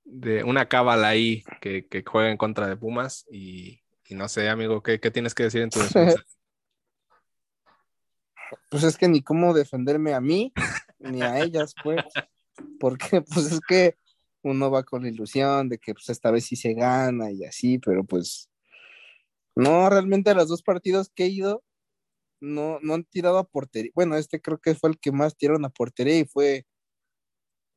de 0.04 0.44
una 0.44 0.68
cábala 0.68 1.08
ahí 1.08 1.42
que, 1.62 1.88
que 1.88 2.04
juega 2.06 2.30
en 2.30 2.36
contra 2.36 2.68
de 2.68 2.76
Pumas 2.76 3.26
y, 3.32 3.82
y 4.06 4.16
no 4.16 4.28
sé, 4.28 4.50
amigo, 4.50 4.84
¿qué, 4.84 5.00
qué 5.00 5.10
tienes 5.10 5.34
que 5.34 5.44
decir 5.44 5.62
en 5.62 5.70
tu 5.70 5.80
defensa? 5.80 6.22
pues 8.70 8.84
es 8.84 8.98
que 8.98 9.08
ni 9.08 9.22
cómo 9.22 9.54
defenderme 9.54 10.14
a 10.14 10.20
mí 10.20 10.52
ni 11.00 11.22
a 11.22 11.40
ellas, 11.40 11.74
pues, 11.82 12.04
porque 12.78 13.22
pues 13.22 13.52
es 13.52 13.60
que 13.68 13.96
uno 14.44 14.70
va 14.72 14.84
con 14.84 15.04
la 15.04 15.10
ilusión 15.10 15.70
de 15.70 15.80
que 15.80 15.94
pues 15.94 16.10
esta 16.10 16.32
vez 16.32 16.46
sí 16.46 16.56
se 16.56 16.74
gana 16.74 17.32
y 17.32 17.46
así, 17.46 17.80
pero 17.80 18.04
pues 18.04 18.50
no, 19.56 19.90
realmente 19.90 20.34
los 20.36 20.50
dos 20.50 20.64
partidos 20.64 21.12
que 21.16 21.26
he 21.26 21.28
ido 21.28 21.64
no, 22.42 22.80
no 22.82 22.96
han 22.96 23.06
tirado 23.06 23.38
a 23.38 23.46
portería. 23.46 23.92
Bueno, 23.96 24.18
este 24.18 24.42
creo 24.42 24.60
que 24.60 24.76
fue 24.76 24.92
el 24.92 25.00
que 25.00 25.12
más 25.12 25.38
tiraron 25.38 25.66
a 25.66 25.70
portería 25.70 26.20
y 26.20 26.26
fue 26.26 26.66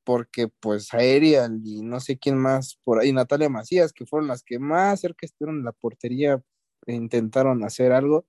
porque 0.04 0.48
pues 0.60 0.94
Aerial 0.94 1.60
y 1.64 1.82
no 1.82 2.00
sé 2.00 2.18
quién 2.18 2.38
más 2.38 2.78
por 2.84 3.00
ahí, 3.00 3.12
Natalia 3.12 3.48
Macías, 3.48 3.92
que 3.92 4.06
fueron 4.06 4.28
las 4.28 4.42
que 4.44 4.58
más 4.60 5.00
cerca 5.00 5.26
estuvieron 5.26 5.58
en 5.58 5.64
la 5.64 5.72
portería 5.72 6.40
e 6.86 6.94
intentaron 6.94 7.64
hacer 7.64 7.92
algo, 7.92 8.26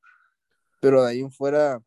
pero 0.82 1.03
de 1.03 1.12
ahí 1.12 1.20
en 1.22 1.32
fuera, 1.32 1.82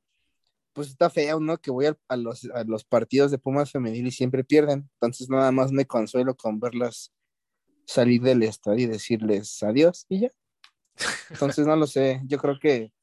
pues 0.81 0.89
está 0.93 1.11
feo, 1.11 1.41
¿no? 1.41 1.59
Que 1.59 1.71
voy 1.71 1.85
a, 1.85 2.17
los, 2.17 2.47
a 2.55 2.65
los 2.65 2.85
partidos 2.85 3.31
de 3.31 3.37
Pumas 3.37 3.71
femenil 3.71 4.07
y 4.07 4.11
siempre 4.11 4.45
pierden, 4.45 4.89
entonces 4.95 5.29
nada 5.29 5.53
más 5.53 5.73
me 5.73 5.85
consuelo 5.85 6.35
con 6.35 6.59
verlas 6.59 7.13
salir 7.87 8.23
del 8.23 8.43
estadio 8.43 8.85
y 8.85 8.87
decirles 8.87 9.63
adiós 9.63 10.07
y 10.09 10.21
ya. 10.21 10.33
Entonces 11.29 11.67
no 11.67 11.77
lo 11.77 11.87
sé, 11.87 12.23
yo 12.25 12.39
creo 12.39 12.59
que 12.59 12.95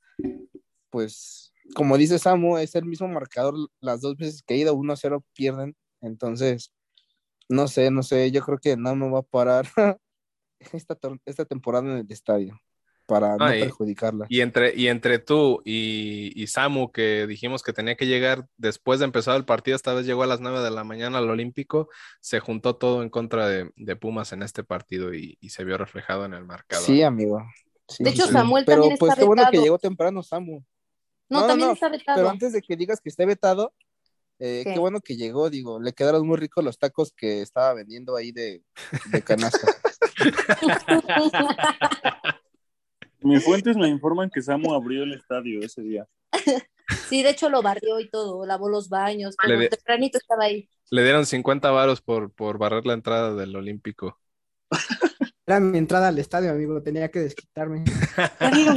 pues 0.89 1.53
como 1.75 1.97
dice 1.97 2.17
Samu, 2.17 2.57
es 2.57 2.73
el 2.73 2.85
mismo 2.85 3.07
marcador 3.07 3.53
las 3.79 4.01
dos 4.01 4.17
veces 4.17 4.41
que 4.41 4.55
he 4.55 4.57
ido, 4.57 4.75
1-0 4.75 5.23
pierden, 5.33 5.75
entonces 6.01 6.73
no 7.47 7.67
sé, 7.67 7.91
no 7.91 8.01
sé, 8.01 8.31
yo 8.31 8.41
creo 8.41 8.57
que 8.57 8.75
no 8.75 8.95
me 8.95 9.07
va 9.07 9.19
a 9.19 9.21
parar 9.21 9.67
esta, 10.73 10.97
esta 11.25 11.45
temporada 11.45 11.91
en 11.91 11.97
el 11.99 12.11
estadio 12.11 12.59
para 13.07 13.37
no 13.37 13.47
perjudicarla. 13.47 14.27
Y 14.29 14.41
entre, 14.41 14.75
y 14.75 14.89
entre 14.89 15.17
tú 15.17 15.61
y, 15.65 16.45
Samu, 16.47 16.91
que 16.91 17.25
dijimos 17.25 17.63
que 17.63 17.73
tenía 17.73 17.95
que 17.95 18.05
llegar 18.05 18.47
después 18.57 18.99
de 18.99 19.05
empezar 19.05 19.35
el 19.37 19.45
partido, 19.45 19.75
esta 19.75 19.93
vez 19.93 20.05
llegó 20.05 20.23
a 20.23 20.27
las 20.27 20.41
9 20.41 20.59
de 20.59 20.69
la 20.69 20.83
mañana 20.83 21.17
al 21.17 21.29
Olímpico, 21.29 21.89
se 22.19 22.39
juntó 22.39 22.75
todo 22.75 23.01
en 23.01 23.09
contra 23.09 23.47
de, 23.47 23.95
Pumas 23.95 24.33
en 24.33 24.43
este 24.43 24.63
partido 24.63 25.13
y, 25.13 25.37
se 25.49 25.63
vio 25.63 25.77
reflejado 25.77 26.25
en 26.25 26.33
el 26.33 26.45
marcador. 26.45 26.85
Sí, 26.85 27.01
amigo. 27.01 27.41
de 27.97 28.09
hecho, 28.09 28.27
Samuel 28.27 28.65
también 28.65 28.91
está 28.91 29.05
pues 29.05 29.15
qué 29.15 29.23
bueno 29.23 29.43
que 29.49 29.59
llegó 29.59 29.79
temprano, 29.79 30.21
Samu. 30.21 30.61
No, 31.29 31.47
también 31.47 31.71
está 31.71 31.89
vetado. 31.89 32.17
Pero 32.17 32.29
antes 32.29 32.53
de 32.53 32.61
que 32.61 32.75
digas 32.75 32.99
que 33.01 33.09
esté 33.09 33.25
vetado, 33.25 33.73
eh, 34.39 34.63
¿Qué? 34.65 34.77
bueno 34.77 34.99
que 34.99 35.15
llegó, 35.15 35.49
digo, 35.49 35.79
le 35.79 35.93
quedaron 35.93 36.27
muy 36.27 36.37
ricos 36.37 36.63
los 36.63 36.77
tacos 36.77 37.13
que 37.13 37.41
estaba 37.41 37.73
vendiendo 37.73 38.15
ahí 38.15 38.31
de, 38.31 38.61
de 39.11 39.21
canasta. 39.23 39.67
Mis 43.27 43.43
fuentes 43.43 43.75
me 43.75 43.87
informan 43.87 44.29
que 44.29 44.41
Samu 44.41 44.73
abrió 44.73 45.03
el 45.03 45.13
estadio 45.13 45.61
ese 45.61 45.81
día. 45.81 46.07
Sí, 47.09 47.21
de 47.21 47.31
hecho 47.31 47.49
lo 47.49 47.61
barrió 47.61 47.99
y 47.99 48.09
todo, 48.09 48.45
lavó 48.45 48.69
los 48.69 48.87
baños, 48.87 49.35
pero 49.41 49.59
tempranito 49.67 50.17
estaba 50.17 50.45
ahí. 50.45 50.69
Le 50.89 51.03
dieron 51.03 51.25
50 51.25 51.69
varos 51.71 51.99
por, 51.99 52.31
por 52.31 52.57
barrer 52.57 52.85
la 52.85 52.93
entrada 52.93 53.35
del 53.35 53.53
Olímpico. 53.57 54.17
Era 55.45 55.59
mi 55.59 55.77
entrada 55.77 56.09
al 56.09 56.19
estadio, 56.19 56.51
amigo, 56.51 56.81
tenía 56.81 57.09
que 57.09 57.19
desquitarme. 57.19 57.83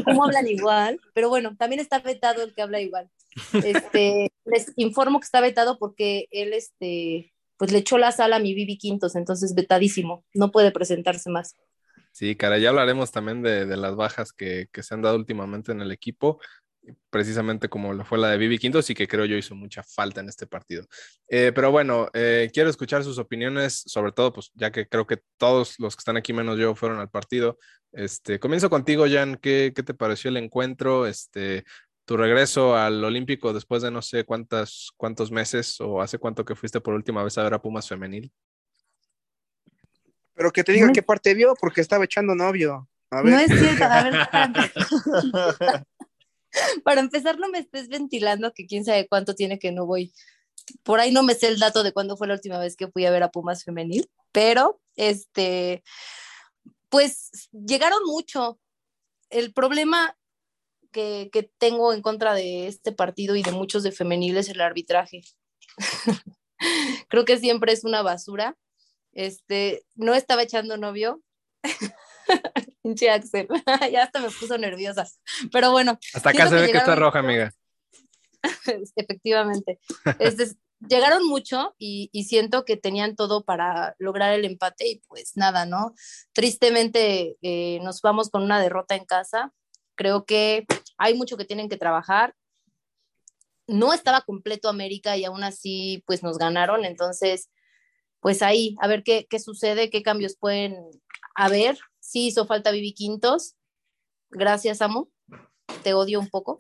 cómo 0.05 0.25
hablan 0.25 0.49
igual, 0.49 1.01
pero 1.15 1.29
bueno, 1.29 1.57
también 1.57 1.81
está 1.81 2.01
vetado 2.01 2.43
el 2.43 2.55
que 2.55 2.63
habla 2.63 2.81
igual. 2.81 3.11
Este, 3.53 4.31
les 4.45 4.73
informo 4.77 5.21
que 5.21 5.25
está 5.25 5.41
vetado 5.41 5.79
porque 5.79 6.27
él, 6.31 6.53
este, 6.53 7.33
pues 7.57 7.73
le 7.73 7.79
echó 7.79 7.99
la 7.99 8.13
sala 8.13 8.37
a 8.37 8.41
mi 8.41 8.55
Bibi 8.55 8.79
Quintos, 8.79 9.17
entonces 9.17 9.55
vetadísimo, 9.55 10.25
no 10.35 10.53
puede 10.53 10.71
presentarse 10.71 11.31
más. 11.31 11.57
Sí, 12.13 12.37
cara, 12.37 12.59
ya 12.59 12.71
hablaremos 12.71 13.13
también 13.13 13.43
de, 13.43 13.65
las 13.77 13.97
bajas 13.97 14.33
que, 14.33 14.69
que, 14.73 14.83
se 14.83 14.95
han 14.95 15.03
dado 15.03 15.17
últimamente 15.17 15.73
en 15.73 15.81
el 15.81 15.93
equipo 15.93 16.41
precisamente 17.11 17.69
como 17.69 17.93
lo 17.93 18.05
fue 18.05 18.19
la 18.19 18.31
de 18.31 18.39
Vivi 18.39 18.59
Quintos 18.59 18.89
y 18.91 18.95
que 18.95 19.09
creo 19.09 19.25
yo 19.25 19.37
hizo 19.37 19.55
mucha 19.55 19.83
falta 19.83 20.21
en 20.21 20.29
este 20.29 20.47
partido. 20.47 20.87
Eh, 21.29 21.53
pero 21.55 21.71
bueno, 21.71 22.09
eh, 22.15 22.51
quiero 22.53 22.71
escuchar 22.71 23.05
sus 23.05 23.19
opiniones, 23.19 23.83
sobre 23.87 24.13
todo, 24.13 24.33
pues 24.33 24.51
ya 24.55 24.71
que 24.71 24.87
creo 24.89 25.07
que 25.07 25.19
todos 25.37 25.79
los 25.79 25.97
que 25.97 26.01
están 26.01 26.17
aquí 26.17 26.33
menos 26.33 26.59
yo 26.59 26.75
fueron 26.75 26.99
al 27.01 27.11
partido. 27.11 27.59
Este, 27.93 28.39
comienzo 28.39 28.71
contigo, 28.71 29.07
Jan, 29.09 29.37
¿qué, 29.37 29.73
qué 29.75 29.83
te 29.83 29.95
pareció 29.95 30.31
el 30.31 30.37
encuentro? 30.37 31.07
Este, 31.07 31.65
tu 32.05 32.17
regreso 32.17 32.77
al 32.77 33.03
Olímpico 33.05 33.53
después 33.53 33.83
de 33.83 33.91
no 33.91 34.03
sé 34.03 34.25
cuántas, 34.25 34.91
cuántos 34.97 35.31
meses 35.31 35.81
o 35.81 36.01
hace 36.01 36.19
cuánto 36.19 36.45
que 36.45 36.57
fuiste 36.57 36.81
por 36.81 36.95
última 36.95 37.23
vez 37.23 37.37
a 37.39 37.43
ver 37.43 37.55
a 37.55 37.63
Pumas 37.63 37.89
femenil. 37.89 38.33
Pero 40.41 40.53
que 40.53 40.65
te 40.65 40.73
diga 40.73 40.91
qué 40.91 41.03
parte 41.03 41.35
vio, 41.35 41.53
porque 41.61 41.83
estaba 41.83 42.07
echando 42.07 42.35
novio. 42.35 42.89
No 43.11 43.39
es 43.39 43.49
cierto, 43.61 43.85
a 43.85 44.03
ver. 44.03 45.87
Para 46.83 47.03
empezar, 47.03 47.39
no 47.39 47.51
me 47.51 47.59
estés 47.59 47.89
ventilando 47.89 48.51
que 48.55 48.65
quién 48.65 48.87
sabe 48.87 49.07
cuánto 49.07 49.35
tiene 49.35 49.59
que 49.59 49.71
no 49.71 49.85
voy. 49.85 50.15
Por 50.83 50.99
ahí 50.99 51.13
no 51.13 51.23
me 51.23 51.35
sé 51.35 51.49
el 51.49 51.59
dato 51.59 51.83
de 51.83 51.93
cuándo 51.93 52.17
fue 52.17 52.27
la 52.27 52.33
última 52.33 52.59
vez 52.59 52.75
que 52.75 52.89
fui 52.89 53.05
a 53.05 53.11
ver 53.11 53.23
a 53.23 53.31
Pumas 53.31 53.65
femenil, 53.65 54.11
pero 54.33 54.81
este, 54.97 55.83
pues 56.89 57.51
llegaron 57.53 58.01
mucho. 58.07 58.59
El 59.29 59.53
problema 59.53 60.17
que, 60.91 61.29
que 61.31 61.53
tengo 61.59 61.93
en 61.93 62.01
contra 62.01 62.33
de 62.33 62.67
este 62.67 62.93
partido 62.93 63.37
y 63.37 63.43
de 63.43 63.53
muchos 63.53 63.83
de 63.83 63.93
femenil 63.93 64.39
es 64.39 64.49
el 64.49 64.63
arbitraje. 64.63 65.21
Creo 67.11 67.27
que 67.27 67.37
siempre 67.37 67.75
es 67.75 67.85
una 67.85 68.01
basura. 68.01 68.57
Este, 69.13 69.85
no 69.95 70.15
estaba 70.15 70.43
echando 70.43 70.77
novio. 70.77 71.21
Pinche 72.83 73.11
Axel. 73.11 73.49
ya 73.93 74.05
hasta 74.05 74.21
me 74.21 74.31
puso 74.31 74.57
nerviosa. 74.59 75.07
Pero 75.53 75.71
bueno. 75.71 75.99
Hasta 76.15 76.31
acá 76.31 76.49
se 76.49 76.55
ve 76.57 76.71
que 76.71 76.79
está 76.79 76.95
roja, 76.95 77.19
amiga. 77.19 77.53
Efectivamente. 78.97 79.79
llegaron 80.89 81.27
mucho 81.27 81.75
y, 81.79 82.09
siento 82.27 82.65
que 82.65 82.77
tenían 82.77 83.17
todo 83.17 83.45
para 83.45 83.95
lograr 83.99 84.33
el 84.33 84.45
empate 84.45 84.89
y 84.89 85.03
pues 85.09 85.37
nada, 85.37 85.67
¿no? 85.67 85.95
Tristemente 86.33 87.37
eh, 87.43 87.81
nos 87.83 88.01
vamos 88.01 88.31
con 88.31 88.43
una 88.43 88.61
derrota 88.61 88.95
en 88.95 89.05
casa. 89.05 89.53
Creo 89.95 90.25
que 90.25 90.67
hay 90.97 91.15
mucho 91.15 91.37
que 91.37 91.45
tienen 91.45 91.69
que 91.69 91.77
trabajar. 91.77 92.35
No 93.67 93.93
estaba 93.93 94.23
completo 94.23 94.69
América 94.69 95.17
y 95.17 95.25
aún 95.25 95.45
así 95.45 96.03
pues 96.07 96.23
nos 96.23 96.39
ganaron. 96.39 96.85
Entonces, 96.85 97.51
pues 98.21 98.43
ahí, 98.43 98.77
a 98.81 98.89
ver 98.89 99.03
qué, 99.03 99.27
qué 99.29 99.39
sucede, 99.39 99.91
qué 99.91 100.03
cambios 100.03 100.37
pueden 100.37 100.77
haber 101.35 101.79
sí 102.11 102.27
hizo 102.27 102.47
falta 102.47 102.73
Vivi 102.73 102.93
Quintos. 102.93 103.55
Gracias, 104.31 104.83
Amo. 104.83 105.09
Te 105.85 105.95
odio 105.95 106.19
un 106.19 106.29
poco. 106.29 106.59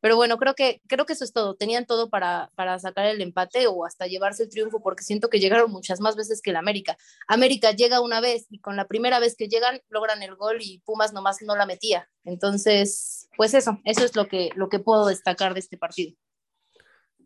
Pero 0.00 0.16
bueno, 0.16 0.36
creo 0.36 0.54
que, 0.54 0.82
creo 0.86 1.06
que 1.06 1.14
eso 1.14 1.24
es 1.24 1.32
todo. 1.32 1.54
Tenían 1.54 1.86
todo 1.86 2.10
para, 2.10 2.50
para 2.56 2.78
sacar 2.78 3.06
el 3.06 3.20
empate 3.22 3.68
o 3.68 3.86
hasta 3.86 4.06
llevarse 4.06 4.42
el 4.42 4.50
triunfo, 4.50 4.82
porque 4.82 5.04
siento 5.04 5.30
que 5.30 5.40
llegaron 5.40 5.70
muchas 5.70 6.00
más 6.00 6.16
veces 6.16 6.42
que 6.42 6.50
el 6.50 6.56
América. 6.56 6.98
América 7.26 7.70
llega 7.70 8.00
una 8.00 8.20
vez 8.20 8.46
y 8.50 8.58
con 8.58 8.76
la 8.76 8.86
primera 8.86 9.18
vez 9.18 9.36
que 9.36 9.48
llegan 9.48 9.80
logran 9.88 10.22
el 10.22 10.34
gol 10.34 10.58
y 10.60 10.80
Pumas 10.80 11.12
nomás 11.12 11.40
no 11.40 11.56
la 11.56 11.66
metía. 11.66 12.10
Entonces, 12.24 13.28
pues 13.36 13.54
eso, 13.54 13.80
eso 13.84 14.04
es 14.04 14.14
lo 14.14 14.28
que, 14.28 14.50
lo 14.56 14.68
que 14.68 14.80
puedo 14.80 15.06
destacar 15.06 15.54
de 15.54 15.60
este 15.60 15.78
partido. 15.78 16.14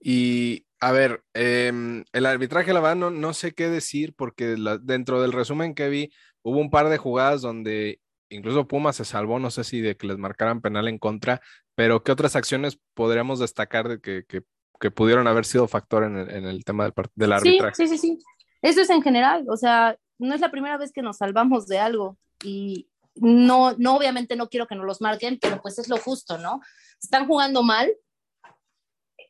Y 0.00 0.65
a 0.80 0.92
ver, 0.92 1.23
em, 1.35 2.04
el 2.12 2.26
arbitraje, 2.26 2.73
la 2.73 2.80
verdad, 2.80 3.11
no, 3.11 3.33
sé 3.33 3.52
qué 3.52 3.68
decir, 3.68 4.14
porque 4.14 4.56
dentro 4.83 5.23
del 5.23 5.33
resumen 5.33 5.75
que 5.75 5.88
vi, 5.88 6.12
hubo 6.42 6.59
un 6.59 6.71
par 6.71 6.88
de 6.88 6.99
jugadas 6.99 7.42
donde 7.42 8.00
incluso 8.28 8.66
Puma 8.66 8.92
se 8.92 9.04
salvó, 9.04 9.38
no 9.38 9.50
sé 9.50 9.64
si 9.64 9.80
de 9.80 9.97
que 9.97 10.06
les 10.06 10.18
marcaran 10.18 10.61
penal 10.61 10.88
en 10.88 10.99
contra, 10.99 11.40
pero 11.75 12.02
¿qué 12.02 12.12
otras 12.12 12.37
acciones 12.37 12.78
podríamos 12.95 13.38
destacar 13.38 13.88
de 13.88 14.00
que, 14.00 14.42
pudieron 14.90 15.26
haber 15.26 15.47
sido 15.47 15.66
factor 15.68 16.04
en 16.04 16.16
el, 16.18 16.64
tema 16.64 16.85
del, 16.85 16.92
del 17.14 17.33
arbitraje? 17.33 17.75
Sí, 17.75 17.88
sí, 17.88 17.99
sí, 17.99 18.18
sí. 18.18 18.25
Eso 18.62 18.80
es 18.80 18.90
en 18.90 19.02
general, 19.02 19.47
o 19.49 19.56
sea, 19.56 19.97
no 20.18 20.35
es 20.35 20.40
la 20.40 20.50
primera 20.50 20.76
vez 20.76 20.92
que 20.92 21.02
nos 21.02 21.18
salvamos 21.18 21.66
de 21.66 21.78
algo 21.78 22.18
y 22.42 22.88
no, 23.14 23.75
no, 23.78 23.97
obviamente 23.97 24.37
no 24.37 24.49
quiero 24.49 24.66
que 24.66 24.75
nos 24.75 24.87
los 24.87 25.00
marquen, 25.00 25.38
pero 25.40 25.61
pues 25.62 25.78
es 25.78 25.88
lo 25.88 25.97
justo, 25.97 26.38
¿no? 26.38 26.61
Están 27.02 27.26
jugando 27.26 27.62
mal, 27.62 27.90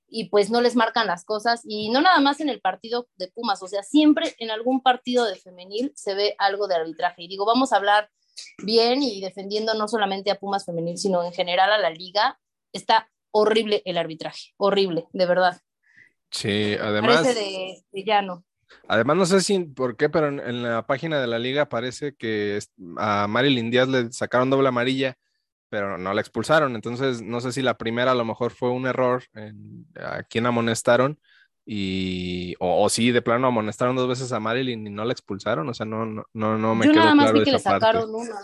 y 0.08 0.28
pues 0.28 0.50
no 0.50 0.60
les 0.60 0.76
marcan 0.76 1.06
las 1.06 1.24
cosas 1.24 1.62
y 1.64 1.90
no 1.90 2.00
nada 2.00 2.20
más 2.20 2.40
en 2.40 2.48
el 2.48 2.60
partido 2.60 3.08
de 3.16 3.28
Pumas, 3.28 3.62
o 3.62 3.68
sea, 3.68 3.82
siempre 3.82 4.34
en 4.38 4.50
algún 4.50 4.80
partido 4.80 5.24
de 5.24 5.36
femenil 5.36 5.92
se 5.94 6.14
ve 6.14 6.34
algo 6.38 6.68
de 6.68 6.76
arbitraje. 6.76 7.22
Y 7.22 7.28
digo, 7.28 7.44
vamos 7.44 7.72
a 7.72 7.76
hablar 7.76 8.10
bien 8.62 9.02
y 9.02 9.20
defendiendo 9.20 9.74
no 9.74 9.88
solamente 9.88 10.30
a 10.30 10.38
Pumas 10.38 10.64
femenil, 10.64 10.98
sino 10.98 11.24
en 11.24 11.32
general 11.32 11.72
a 11.72 11.78
la 11.78 11.90
liga. 11.90 12.38
Está 12.72 13.10
horrible 13.30 13.82
el 13.84 13.98
arbitraje, 13.98 14.52
horrible, 14.56 15.06
de 15.12 15.26
verdad. 15.26 15.60
Sí, 16.30 16.76
además... 16.80 17.22
Parece 17.22 17.40
de, 17.40 17.84
de 17.90 18.04
llano. 18.04 18.44
Además, 18.88 19.16
no 19.16 19.26
sé 19.26 19.40
si 19.40 19.58
por 19.60 19.96
qué, 19.96 20.08
pero 20.08 20.28
en, 20.28 20.62
la 20.62 20.86
página 20.86 21.20
de 21.20 21.26
la 21.26 21.38
liga 21.38 21.68
parece 21.68 22.14
que 22.14 22.58
a 22.96 23.26
Marilyn 23.28 23.70
Díaz 23.70 23.88
le 23.88 24.12
sacaron 24.12 24.50
doble 24.50 24.68
amarilla 24.68 25.16
pero 25.68 25.98
no 25.98 26.14
la 26.14 26.20
expulsaron. 26.20 26.74
Entonces, 26.74 27.22
no 27.22 27.40
sé 27.40 27.52
si 27.52 27.62
la 27.62 27.76
primera 27.76 28.12
a 28.12 28.14
lo 28.14 28.24
mejor 28.24 28.52
fue 28.52 28.70
un 28.70 28.86
error 28.86 29.24
en 29.34 29.86
a 29.96 30.22
quién 30.22 30.46
amonestaron 30.46 31.18
y 31.64 32.54
o, 32.60 32.88
si 32.88 33.10
de 33.10 33.22
plano 33.22 33.48
amonestaron 33.48 33.96
dos 33.96 34.08
veces 34.08 34.32
a 34.32 34.38
Marilyn 34.38 34.86
y 34.86 34.90
no 34.90 35.04
la 35.04 35.12
expulsaron, 35.12 35.68
o 35.68 35.74
sea, 35.74 35.84
no 35.84 36.06
no 36.06 36.24
no, 36.32 36.56
no 36.58 36.74
me 36.76 36.86
Yo 36.86 36.92
quedó 36.92 37.02
nada 37.02 37.14
más 37.16 37.24
claro 37.26 37.38
vi 37.40 37.44
que 37.44 37.52
le 37.52 37.58
sacaron 37.58 38.14
una. 38.14 38.40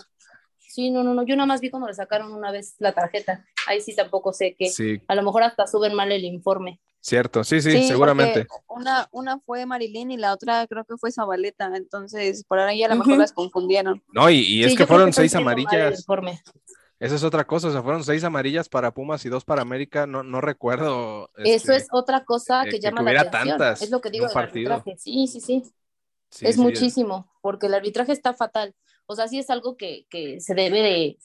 Sí, 0.59 0.91
no, 0.91 1.05
no, 1.05 1.13
no. 1.13 1.23
Yo 1.25 1.37
nada 1.37 1.47
más 1.47 1.61
vi 1.61 1.71
cuando 1.71 1.87
le 1.87 1.95
sacaron 1.95 2.33
una 2.33 2.51
vez 2.51 2.77
la 2.79 2.93
tarjeta. 2.93 3.45
Ahí 3.69 3.81
sí 3.83 3.95
tampoco 3.95 4.33
sé 4.33 4.57
que 4.59 4.71
Sí, 4.71 5.01
a 5.07 5.15
lo 5.15 5.23
mejor 5.23 5.43
hasta 5.43 5.67
suben 5.67 5.95
mal 5.95 6.11
el 6.11 6.25
informe. 6.25 6.81
cierto, 7.01 7.45
sí, 7.45 7.61
sí, 7.61 7.73
Sí, 7.73 7.89
seguramente. 7.89 8.47
Una, 8.69 9.07
una 9.13 9.39
fue 9.41 9.67
Marilyn 9.67 10.13
y 10.13 10.17
la 10.17 10.33
otra 10.33 10.67
creo 10.67 10.85
que 10.85 10.97
fue 10.97 11.13
Zabaleta, 11.13 11.71
entonces 11.77 12.45
por 12.45 12.59
ahí 12.59 12.83
a 12.83 12.89
lo 12.89 12.97
mejor 12.97 13.19
las 13.19 13.33
confundieron. 13.33 14.03
No, 14.13 14.31
y, 14.31 14.39
y 14.39 14.65
es 14.65 14.71
Sí, 14.71 14.77
que 14.79 14.87
fueron 14.87 15.13
seis 15.13 15.35
amarillas. 15.35 16.07
Esa 17.03 17.17
es 17.17 17.25
otra 17.25 17.45
cosa, 17.45 17.67
o 17.67 17.73
sea, 17.73 17.83
fueron 17.83 18.05
seis 18.05 18.23
amarillas 18.23 18.69
para 18.69 18.95
Pumas 18.95 19.25
y 19.25 19.29
dos 19.29 19.45
para 19.45 19.61
América. 19.61 20.07
No, 20.07 20.23
no 20.23 20.41
recuerdo. 20.41 21.31
Eso 21.37 21.73
este, 21.73 21.77
es 21.77 21.89
otra 21.91 22.25
cosa 22.25 22.63
eh, 22.63 22.67
que 22.67 22.71
que 22.71 22.81
llama 22.81 23.03
la 23.03 23.23
atención. 23.23 23.59
tantas 23.59 23.83
es 23.83 23.91
lo 23.91 24.01
que 24.01 24.11
digo 24.11 24.27
del 24.27 24.33
partido. 24.33 24.73
arbitraje. 24.73 24.97
Sí, 24.99 25.27
sí, 25.27 25.41
sí. 25.41 25.65
sí, 26.31 26.47
es 26.47 26.55
sí, 26.55 26.61
muchísimo, 26.61 27.29
porque 27.41 27.67
el 27.67 27.75
arbitraje 27.75 28.13
está 28.13 28.35
fatal. 28.35 28.77
O 29.07 29.17
sea, 29.17 29.27
sí 29.27 29.41
es 29.41 29.51
algo 29.51 29.77
que, 29.77 30.07
que 30.11 30.41
se 30.41 30.55
debe 30.55 30.81
de, 30.81 31.19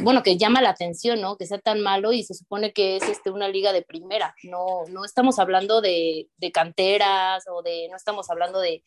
bueno, 0.00 0.22
que 0.22 0.36
llama 0.36 0.60
la 0.60 0.68
atención, 0.68 1.18
¿no? 1.18 1.38
Que 1.38 1.46
sea 1.46 1.58
tan 1.58 1.80
malo 1.80 2.12
y 2.12 2.22
se 2.22 2.34
supone 2.34 2.74
que 2.74 2.96
es 2.98 3.08
este, 3.08 3.30
una 3.30 3.48
liga 3.48 3.72
de 3.72 3.80
primera. 3.80 4.34
No, 4.42 4.82
no 4.90 5.06
estamos 5.06 5.38
hablando 5.38 5.80
de, 5.80 6.28
de 6.36 6.52
canteras 6.52 7.44
o 7.50 7.62
de, 7.62 7.88
no 7.88 7.96
estamos 7.96 8.28
hablando 8.28 8.60
de, 8.60 8.84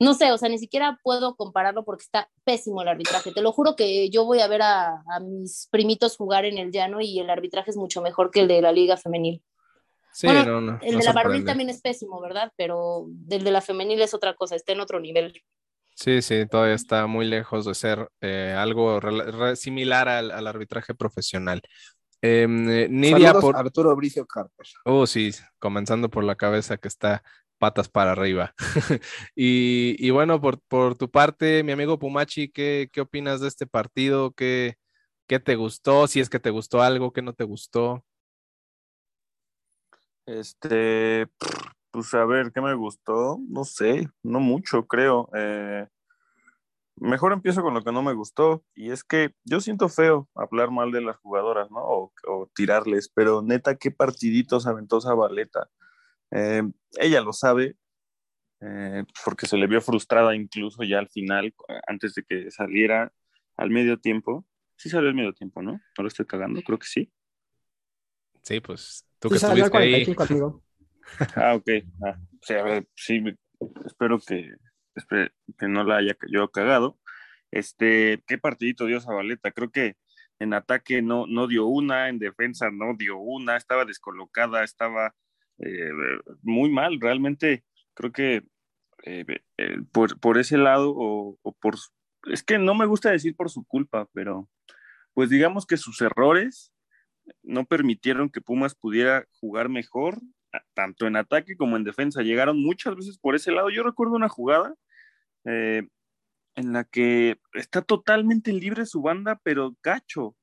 no 0.00 0.14
sé, 0.14 0.32
o 0.32 0.38
sea, 0.38 0.48
ni 0.48 0.58
siquiera 0.58 0.98
puedo 1.02 1.36
compararlo 1.36 1.84
porque 1.84 2.02
está 2.02 2.28
pésimo 2.44 2.82
el 2.82 2.88
arbitraje. 2.88 3.32
Te 3.32 3.42
lo 3.42 3.52
juro 3.52 3.76
que 3.76 4.10
yo 4.10 4.24
voy 4.24 4.40
a 4.40 4.48
ver 4.48 4.62
a, 4.62 5.02
a 5.08 5.20
mis 5.20 5.68
primitos 5.70 6.16
jugar 6.16 6.44
en 6.44 6.58
el 6.58 6.72
llano 6.72 7.00
y 7.00 7.20
el 7.20 7.30
arbitraje 7.30 7.70
es 7.70 7.76
mucho 7.76 8.02
mejor 8.02 8.30
que 8.30 8.40
el 8.40 8.48
de 8.48 8.60
la 8.60 8.72
liga 8.72 8.96
femenil. 8.96 9.42
Sí, 10.12 10.26
Bueno, 10.26 10.44
no, 10.44 10.60
no, 10.60 10.78
El 10.82 10.92
no 10.92 10.98
de 10.98 11.04
la 11.04 11.12
varonil 11.12 11.44
también 11.44 11.70
es 11.70 11.80
pésimo, 11.80 12.20
¿verdad? 12.20 12.52
Pero 12.56 13.06
el 13.30 13.44
de 13.44 13.50
la 13.50 13.60
femenil 13.60 14.02
es 14.02 14.12
otra 14.12 14.34
cosa, 14.34 14.56
está 14.56 14.72
en 14.72 14.80
otro 14.80 15.00
nivel. 15.00 15.40
Sí, 15.94 16.20
sí, 16.20 16.46
todavía 16.50 16.74
está 16.74 17.06
muy 17.06 17.26
lejos 17.26 17.64
de 17.64 17.74
ser 17.74 18.08
eh, 18.20 18.54
algo 18.56 18.98
re- 18.98 19.56
similar 19.56 20.08
al, 20.08 20.30
al 20.30 20.46
arbitraje 20.46 20.94
profesional. 20.94 21.62
Em, 22.20 22.68
eh, 22.68 22.88
Nidia 22.90 23.28
Saludos 23.28 23.42
por... 23.42 23.56
Arturo 23.56 23.96
Bricio 23.96 24.26
Carter. 24.26 24.66
Oh, 24.84 25.06
sí, 25.06 25.32
comenzando 25.58 26.08
por 26.08 26.24
la 26.24 26.34
cabeza 26.34 26.76
que 26.76 26.88
está 26.88 27.22
patas 27.62 27.88
para 27.88 28.10
arriba. 28.10 28.52
y, 29.36 30.10
bueno, 30.10 30.40
por, 30.40 30.60
por 30.62 30.96
tu 30.96 31.08
parte, 31.08 31.62
mi 31.62 31.70
amigo 31.70 31.96
Pumachi, 31.96 32.48
¿qué, 32.50 32.90
qué 32.92 33.02
opinas 33.02 33.40
de 33.40 33.46
este 33.46 33.68
partido? 33.68 34.32
¿Qué, 34.32 34.78
qué 35.28 35.38
te 35.38 35.54
gustó? 35.54 36.08
Si 36.08 36.18
es 36.18 36.28
que 36.28 36.40
te 36.40 36.50
gustó 36.50 36.82
algo, 36.82 37.12
¿qué 37.12 37.22
no 37.22 37.34
te 37.34 37.44
gustó? 37.44 38.04
Este, 40.26 41.28
pues 41.92 42.12
a 42.14 42.24
ver, 42.24 42.50
¿qué 42.50 42.60
me 42.60 42.74
gustó? 42.74 43.38
No 43.48 43.62
sé, 43.62 44.08
no 44.24 44.40
mucho, 44.40 44.88
creo. 44.88 45.30
Eh, 45.32 45.86
mejor 46.96 47.32
empiezo 47.32 47.62
con 47.62 47.74
lo 47.74 47.84
que 47.84 47.92
no 47.92 48.02
me 48.02 48.12
gustó, 48.12 48.64
y 48.74 48.90
es 48.90 49.04
que 49.04 49.36
yo 49.44 49.60
siento 49.60 49.88
feo 49.88 50.28
hablar 50.34 50.72
mal 50.72 50.90
de 50.90 51.00
las 51.00 51.16
jugadoras, 51.18 51.70
¿no? 51.70 51.78
O, 51.80 52.12
tirarles, 52.56 53.08
pero 53.08 53.40
neta, 53.40 53.76
qué 53.76 53.92
partiditos 53.92 54.66
aventó 54.66 55.00
Zabaleta. 55.00 55.70
Eh, 56.34 56.62
ella 56.98 57.20
lo 57.20 57.32
sabe, 57.32 57.76
eh, 58.60 59.04
porque 59.24 59.46
se 59.46 59.56
le 59.56 59.66
vio 59.66 59.80
frustrada 59.80 60.34
incluso 60.34 60.82
ya 60.82 60.98
al 60.98 61.08
final, 61.08 61.54
antes 61.86 62.14
de 62.14 62.22
que 62.22 62.50
saliera 62.50 63.12
al 63.56 63.70
medio 63.70 63.98
tiempo. 63.98 64.46
Sí 64.76 64.88
salió 64.88 65.08
al 65.08 65.14
medio 65.14 65.32
tiempo, 65.32 65.62
¿no? 65.62 65.72
No 65.72 66.02
lo 66.02 66.08
estoy 66.08 66.26
cagando, 66.26 66.60
creo 66.62 66.78
que 66.78 66.86
sí. 66.86 67.12
Sí, 68.42 68.60
pues 68.60 69.06
tú 69.18 69.28
Sí, 69.28 69.34
que 69.34 69.38
salió 69.40 69.64
al 69.64 69.66
estuviste 69.66 69.96
ahí. 69.96 70.04
45, 70.04 70.22
amigo. 70.22 70.64
Ah, 71.36 71.54
ok. 71.54 71.68
Ah, 72.04 72.18
o 72.18 72.44
sea, 72.46 72.60
a 72.60 72.64
ver, 72.64 72.88
sí, 72.94 73.22
espero 73.84 74.18
que, 74.18 74.54
espero 74.94 75.30
que 75.58 75.68
no 75.68 75.84
la 75.84 75.98
haya 75.98 76.16
yo 76.30 76.50
cagado. 76.50 76.98
Este, 77.50 78.22
qué 78.26 78.38
partidito 78.38 78.86
dio 78.86 79.00
Zabaleta. 79.00 79.52
Creo 79.52 79.70
que 79.70 79.96
en 80.38 80.54
ataque 80.54 81.02
no, 81.02 81.26
no 81.26 81.46
dio 81.46 81.66
una, 81.66 82.08
en 82.08 82.18
defensa 82.18 82.70
no 82.70 82.94
dio 82.96 83.18
una, 83.18 83.56
estaba 83.56 83.84
descolocada, 83.84 84.64
estaba 84.64 85.08
eh, 85.08 85.12
muy 86.42 86.70
mal. 86.70 87.00
Realmente 87.00 87.64
creo 87.94 88.12
que 88.12 88.44
eh, 89.04 89.24
eh, 89.58 89.76
por, 89.92 90.18
por 90.20 90.38
ese 90.38 90.56
lado, 90.56 90.92
o, 90.94 91.38
o 91.42 91.52
por. 91.52 91.76
Es 92.24 92.42
que 92.42 92.58
no 92.58 92.74
me 92.74 92.86
gusta 92.86 93.10
decir 93.10 93.34
por 93.34 93.50
su 93.50 93.64
culpa, 93.64 94.08
pero 94.12 94.48
pues 95.12 95.28
digamos 95.28 95.66
que 95.66 95.76
sus 95.76 96.00
errores 96.00 96.72
no 97.42 97.64
permitieron 97.66 98.30
que 98.30 98.40
Pumas 98.40 98.74
pudiera 98.74 99.26
jugar 99.40 99.68
mejor, 99.68 100.20
tanto 100.74 101.06
en 101.06 101.16
ataque 101.16 101.56
como 101.56 101.76
en 101.76 101.84
defensa. 101.84 102.22
Llegaron 102.22 102.62
muchas 102.62 102.94
veces 102.96 103.18
por 103.18 103.34
ese 103.34 103.52
lado. 103.52 103.70
Yo 103.70 103.82
recuerdo 103.82 104.14
una 104.14 104.28
jugada 104.28 104.74
eh, 105.44 105.82
en 106.54 106.72
la 106.72 106.84
que 106.84 107.40
está 107.54 107.82
totalmente 107.82 108.52
libre 108.52 108.86
su 108.86 109.02
banda, 109.02 109.40
pero 109.42 109.76
gacho. 109.82 110.36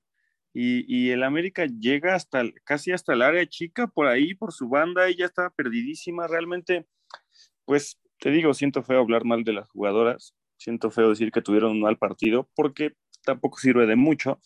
Y, 0.53 1.11
el 1.11 1.23
América 1.23 1.65
llega 1.65 2.15
hasta 2.15 2.43
casi 2.63 2.91
hasta 2.91 3.13
el 3.13 3.21
área 3.21 3.45
chica 3.45 3.87
por 3.87 4.07
ahí, 4.07 4.33
por 4.33 4.51
su 4.51 4.67
banda, 4.67 5.07
ella 5.07 5.25
estaba 5.25 5.51
perdidísima. 5.51 6.27
Realmente, 6.27 6.87
pues 7.65 7.99
te 8.19 8.31
digo, 8.31 8.53
siento 8.53 8.83
feo 8.83 8.99
hablar 8.99 9.25
mal 9.25 9.43
de 9.43 9.53
las 9.53 9.69
jugadoras, 9.69 10.35
siento 10.57 10.91
feo 10.91 11.09
decir 11.09 11.31
que 11.31 11.41
tuvieron 11.41 11.71
un 11.71 11.81
mal 11.81 11.97
partido, 11.97 12.49
porque 12.55 12.93
tampoco 13.23 13.59
sirve 13.59 13.85
de 13.85 13.95
mucho 13.95 14.39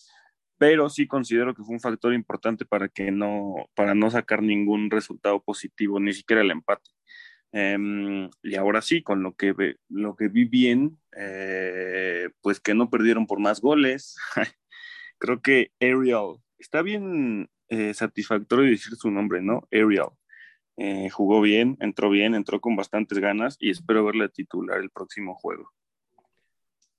pero 0.63 0.89
sí 0.89 1.07
considero 1.07 1.53
que 1.53 1.61
fue 1.61 1.75
un 1.75 1.81
factor 1.81 2.13
importante 2.13 2.63
para 2.65 2.87
que 2.87 3.11
no, 3.11 3.69
para 3.75 3.95
no 3.95 4.09
sacar 4.09 4.41
ningún 4.41 4.89
resultado 4.89 5.43
positivo, 5.43 5.99
ni 5.99 6.13
siquiera 6.13 6.41
el 6.41 6.51
empate. 6.51 6.89
Em, 7.51 8.29
y 8.41 8.55
ahora 8.55 8.81
sí, 8.81 9.03
con 9.03 9.21
lo 9.23 9.35
que, 9.35 9.53
lo 9.89 10.15
que 10.15 10.29
vi 10.29 10.45
bien, 10.45 10.97
eh, 11.17 12.29
pues 12.41 12.61
que 12.61 12.73
no 12.73 12.89
perdieron 12.89 13.27
por 13.27 13.39
más 13.39 13.59
goles. 13.59 14.15
Creo 15.17 15.41
que 15.41 15.71
Ariel, 15.79 16.37
está 16.57 16.81
bien 16.81 17.49
eh, 17.69 17.93
satisfactorio 17.93 18.69
decir 18.69 18.95
su 18.95 19.09
nombre, 19.11 19.41
¿no? 19.41 19.67
Ariel. 19.71 20.09
Eh, 20.77 21.09
jugó 21.09 21.39
bien, 21.41 21.77
entró 21.79 22.09
bien, 22.09 22.33
entró 22.35 22.59
con 22.59 22.75
bastantes 22.75 23.19
ganas 23.19 23.57
y 23.59 23.69
espero 23.69 24.03
verle 24.05 24.29
titular 24.29 24.79
el 24.79 24.89
próximo 24.89 25.35
juego. 25.35 25.71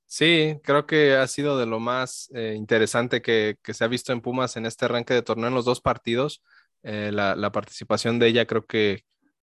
Sí, 0.06 0.60
creo 0.62 0.86
que 0.86 1.14
ha 1.14 1.26
sido 1.26 1.58
de 1.58 1.66
lo 1.66 1.80
más 1.80 2.30
eh, 2.34 2.54
interesante 2.56 3.20
que, 3.20 3.56
que 3.62 3.74
se 3.74 3.82
ha 3.84 3.88
visto 3.88 4.12
en 4.12 4.20
Pumas 4.20 4.56
en 4.56 4.66
este 4.66 4.84
arranque 4.84 5.12
de 5.14 5.22
torneo 5.22 5.48
en 5.48 5.54
los 5.54 5.64
dos 5.64 5.80
partidos. 5.80 6.42
La, 6.82 7.50
participación 7.50 8.18
de 8.18 8.26
ella 8.28 8.46
creo 8.46 8.66
que 8.66 9.04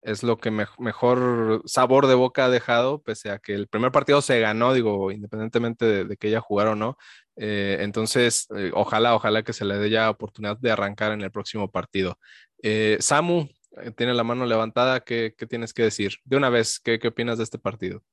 es 0.01 0.21
lo 0.21 0.37
que 0.37 0.51
me- 0.51 0.65
mejor 0.79 1.61
sabor 1.65 2.07
de 2.07 2.15
boca 2.15 2.45
ha 2.45 2.49
dejado, 2.49 3.01
pese 3.01 3.29
a 3.31 3.39
que 3.39 3.53
el 3.53 3.67
primer 3.67 3.91
partido 3.91 4.21
se 4.21 4.39
ganó, 4.39 4.73
digo, 4.73 5.11
independientemente 5.11 5.85
de, 5.85 6.05
de 6.05 6.17
que 6.17 6.27
ella 6.27 6.41
jugara 6.41 6.71
o 6.71 6.75
no. 6.75 6.97
Eh, 7.35 7.77
entonces, 7.79 8.47
eh, 8.55 8.71
ojalá, 8.73 9.15
ojalá 9.15 9.43
que 9.43 9.53
se 9.53 9.65
le 9.65 9.77
dé 9.77 9.89
ya 9.89 10.09
oportunidad 10.09 10.57
de 10.57 10.71
arrancar 10.71 11.11
en 11.11 11.21
el 11.21 11.31
próximo 11.31 11.71
partido. 11.71 12.17
Eh, 12.61 12.97
Samu, 12.99 13.47
tiene 13.95 14.13
la 14.13 14.23
mano 14.23 14.45
levantada, 14.45 14.99
¿qué, 15.01 15.33
qué 15.37 15.47
tienes 15.47 15.73
que 15.73 15.83
decir? 15.83 16.17
De 16.25 16.37
una 16.37 16.49
vez, 16.49 16.79
¿qué, 16.79 16.99
qué 16.99 17.07
opinas 17.07 17.37
de 17.37 17.45
este 17.45 17.57
partido? 17.57 18.03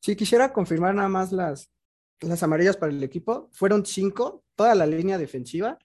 Sí, 0.00 0.14
quisiera 0.14 0.52
confirmar 0.52 0.94
nada 0.94 1.08
más 1.08 1.32
las, 1.32 1.70
las 2.20 2.42
amarillas 2.42 2.76
para 2.76 2.92
el 2.92 3.02
equipo. 3.02 3.50
Fueron 3.52 3.84
cinco, 3.84 4.44
toda 4.54 4.74
la 4.74 4.86
línea 4.86 5.18
defensiva 5.18 5.78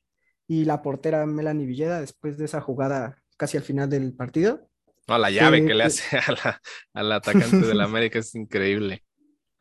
y 0.48 0.66
la 0.66 0.82
portera 0.82 1.26
Melanie 1.26 1.66
Villeda 1.66 2.00
después 2.00 2.38
de 2.38 2.46
esa 2.46 2.62
jugada 2.62 3.24
casi 3.38 3.58
al 3.58 3.64
final 3.64 3.90
del 3.90 4.14
partido. 4.14 4.70
No, 5.08 5.18
la 5.18 5.32
llave 5.32 5.66
que 5.66 5.74
le 5.74 5.84
hace 5.84 6.18
a 6.18 6.32
la, 6.32 6.62
al 6.94 7.12
atacante 7.12 7.66
del 7.66 7.82
América 7.82 8.20
es 8.20 8.36
increíble. 8.36 9.04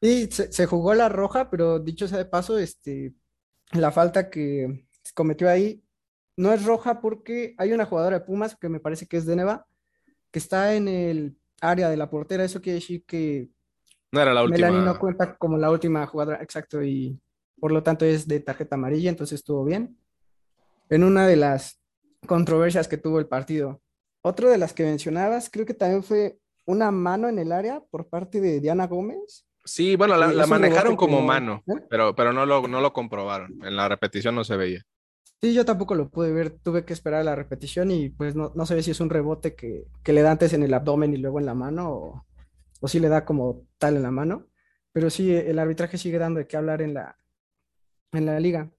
Sí, 0.02 0.28
se, 0.30 0.52
se 0.52 0.66
jugó 0.66 0.94
la 0.94 1.08
roja, 1.08 1.50
pero 1.50 1.78
dicho 1.78 2.08
sea 2.08 2.18
de 2.18 2.24
paso, 2.24 2.58
este, 2.58 3.14
la 3.72 3.90
falta 3.92 4.30
que 4.30 4.86
cometió 5.14 5.48
ahí 5.48 5.82
no 6.36 6.52
es 6.52 6.64
roja 6.64 7.00
porque 7.00 7.54
hay 7.58 7.72
una 7.72 7.84
jugadora 7.84 8.18
de 8.18 8.24
Pumas 8.24 8.56
que 8.56 8.68
me 8.68 8.80
parece 8.80 9.06
que 9.06 9.18
es 9.18 9.26
de 9.26 9.36
Neva, 9.36 9.66
que 10.30 10.38
está 10.38 10.74
en 10.74 10.88
el 10.88 11.36
área 11.60 11.90
de 11.90 11.96
la 11.96 12.08
portera. 12.08 12.44
Eso 12.44 12.62
quiere 12.62 12.78
decir 12.78 13.04
que 13.04 13.50
No 14.10 14.22
era 14.22 14.32
la 14.32 14.42
última. 14.42 14.68
Melanie 14.68 14.86
no 14.86 14.98
cuenta 14.98 15.36
como 15.36 15.58
la 15.58 15.70
última 15.70 16.06
jugadora, 16.06 16.42
exacto, 16.42 16.82
y 16.82 17.20
por 17.58 17.72
lo 17.72 17.82
tanto 17.82 18.06
es 18.06 18.26
de 18.26 18.40
tarjeta 18.40 18.76
amarilla, 18.76 19.10
entonces 19.10 19.40
estuvo 19.40 19.64
bien. 19.64 19.98
En 20.88 21.04
una 21.04 21.26
de 21.26 21.36
las 21.36 21.78
controversias 22.26 22.88
que 22.88 22.96
tuvo 22.96 23.18
el 23.18 23.28
partido. 23.28 23.82
Otro 24.22 24.50
de 24.50 24.58
las 24.58 24.72
que 24.72 24.84
mencionabas, 24.84 25.50
creo 25.50 25.66
que 25.66 25.74
también 25.74 26.02
fue 26.02 26.38
una 26.66 26.90
mano 26.90 27.28
en 27.28 27.38
el 27.38 27.52
área 27.52 27.80
por 27.90 28.08
parte 28.08 28.40
de 28.40 28.60
Diana 28.60 28.86
Gómez. 28.86 29.46
Sí, 29.70 29.94
bueno, 29.94 30.16
la, 30.16 30.46
manejaron 30.48 30.94
que 30.94 30.96
como 30.96 31.20
no- 31.20 31.26
mano, 31.26 31.62
¿eh? 31.68 31.87
pero, 31.88 32.16
pero 32.16 32.33
no 32.33 32.44
lo, 32.44 32.66
no 32.66 32.80
lo 32.80 32.92
comprobaron. 32.92 33.64
En 33.64 33.76
la 33.76 33.88
repetición 33.88 34.35
no 34.35 34.42
se 34.42 34.56
veía. 34.56 34.85
Sí, 35.40 35.54
yo 35.54 35.64
tampoco 35.64 35.94
lo 35.94 36.11
pude 36.11 36.33
ver, 36.33 36.50
tuve 36.50 36.85
que 36.85 36.92
esperar 36.92 37.24
la 37.24 37.37
repetición 37.37 37.92
y 37.92 38.09
pues 38.09 38.35
no, 38.35 38.50
no 38.56 38.66
se 38.66 38.74
ve 38.74 38.83
si 38.83 38.90
es 38.90 38.98
un 38.98 39.11
rebote 39.11 39.54
que, 39.54 39.85
que 40.02 40.12
le 40.12 40.22
da 40.22 40.33
antes 40.33 40.52
en 40.54 40.64
el 40.64 40.74
abdomen 40.74 41.14
y 41.14 41.18
luego 41.18 41.38
en 41.38 41.46
la 41.46 41.54
mano 41.54 41.88
o, 41.88 42.26
o 42.80 42.88
si 42.88 42.98
le 42.98 43.09
da 43.09 43.24
como 43.24 43.62
tal 43.78 43.94
en 43.94 44.02
la 44.02 44.11
mano. 44.11 44.48
Pero 44.90 45.09
sí, 45.09 45.33
el 45.33 45.61
arbitraje 45.61 45.98
sigue 45.98 46.18
dando 46.18 46.40
de 46.40 46.48
qué 46.48 46.56
hablar 46.56 46.83
en 46.83 46.94
la, 46.94 47.16
en 48.11 48.26
la 48.26 48.40
liga. 48.40 48.72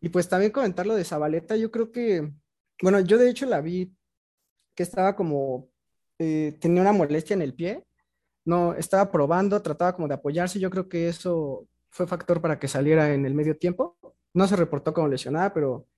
Y 0.00 0.08
pues 0.08 0.30
también 0.30 0.50
comentar 0.50 0.86
lo 0.86 0.94
de 0.94 1.04
Zabaleta, 1.04 1.56
yo 1.56 1.70
creo 1.70 1.92
que, 1.92 2.32
bueno, 2.80 3.00
yo 3.00 3.18
de 3.18 3.28
hecho 3.28 3.44
la 3.44 3.60
vi 3.60 3.94
que 4.74 4.82
estaba 4.82 5.14
como, 5.14 5.68
eh, 6.18 6.56
tenía 6.58 6.80
una 6.80 6.92
molestia 6.92 7.34
en 7.34 7.42
el 7.42 7.52
pie, 7.52 7.84
no, 8.44 8.74
estaba 8.74 9.10
probando, 9.10 9.62
trataba 9.62 9.94
como 9.94 10.08
de 10.08 10.14
apoyarse, 10.14 10.60
yo 10.60 10.70
creo 10.70 10.88
que 10.88 11.08
eso 11.08 11.68
fue 11.90 12.06
factor 12.06 12.40
para 12.40 12.58
que 12.58 12.68
saliera 12.68 13.12
en 13.14 13.26
el 13.26 13.34
medio 13.34 13.56
tiempo. 13.56 13.96
No 14.34 14.46
se 14.46 14.56
reportó 14.56 14.94
como 14.94 15.08
lesionada, 15.08 15.52
pero 15.52 15.88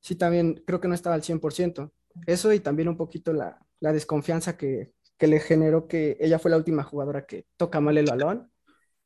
sí 0.00 0.16
también 0.16 0.62
creo 0.66 0.80
que 0.80 0.88
no 0.88 0.94
estaba 0.94 1.14
al 1.14 1.22
100%. 1.22 1.92
Eso 2.26 2.52
y 2.52 2.60
también 2.60 2.88
un 2.88 2.96
poquito 2.96 3.32
la, 3.32 3.58
la 3.80 3.92
desconfianza 3.92 4.56
que, 4.56 4.92
que, 5.16 5.26
le 5.28 5.40
generó 5.40 5.88
que 5.88 6.16
ella 6.20 6.38
fue 6.38 6.50
la 6.50 6.56
última 6.56 6.82
jugadora 6.82 7.26
que 7.26 7.46
toca 7.56 7.80
mal 7.80 7.98
el 7.98 8.06
balón, 8.06 8.50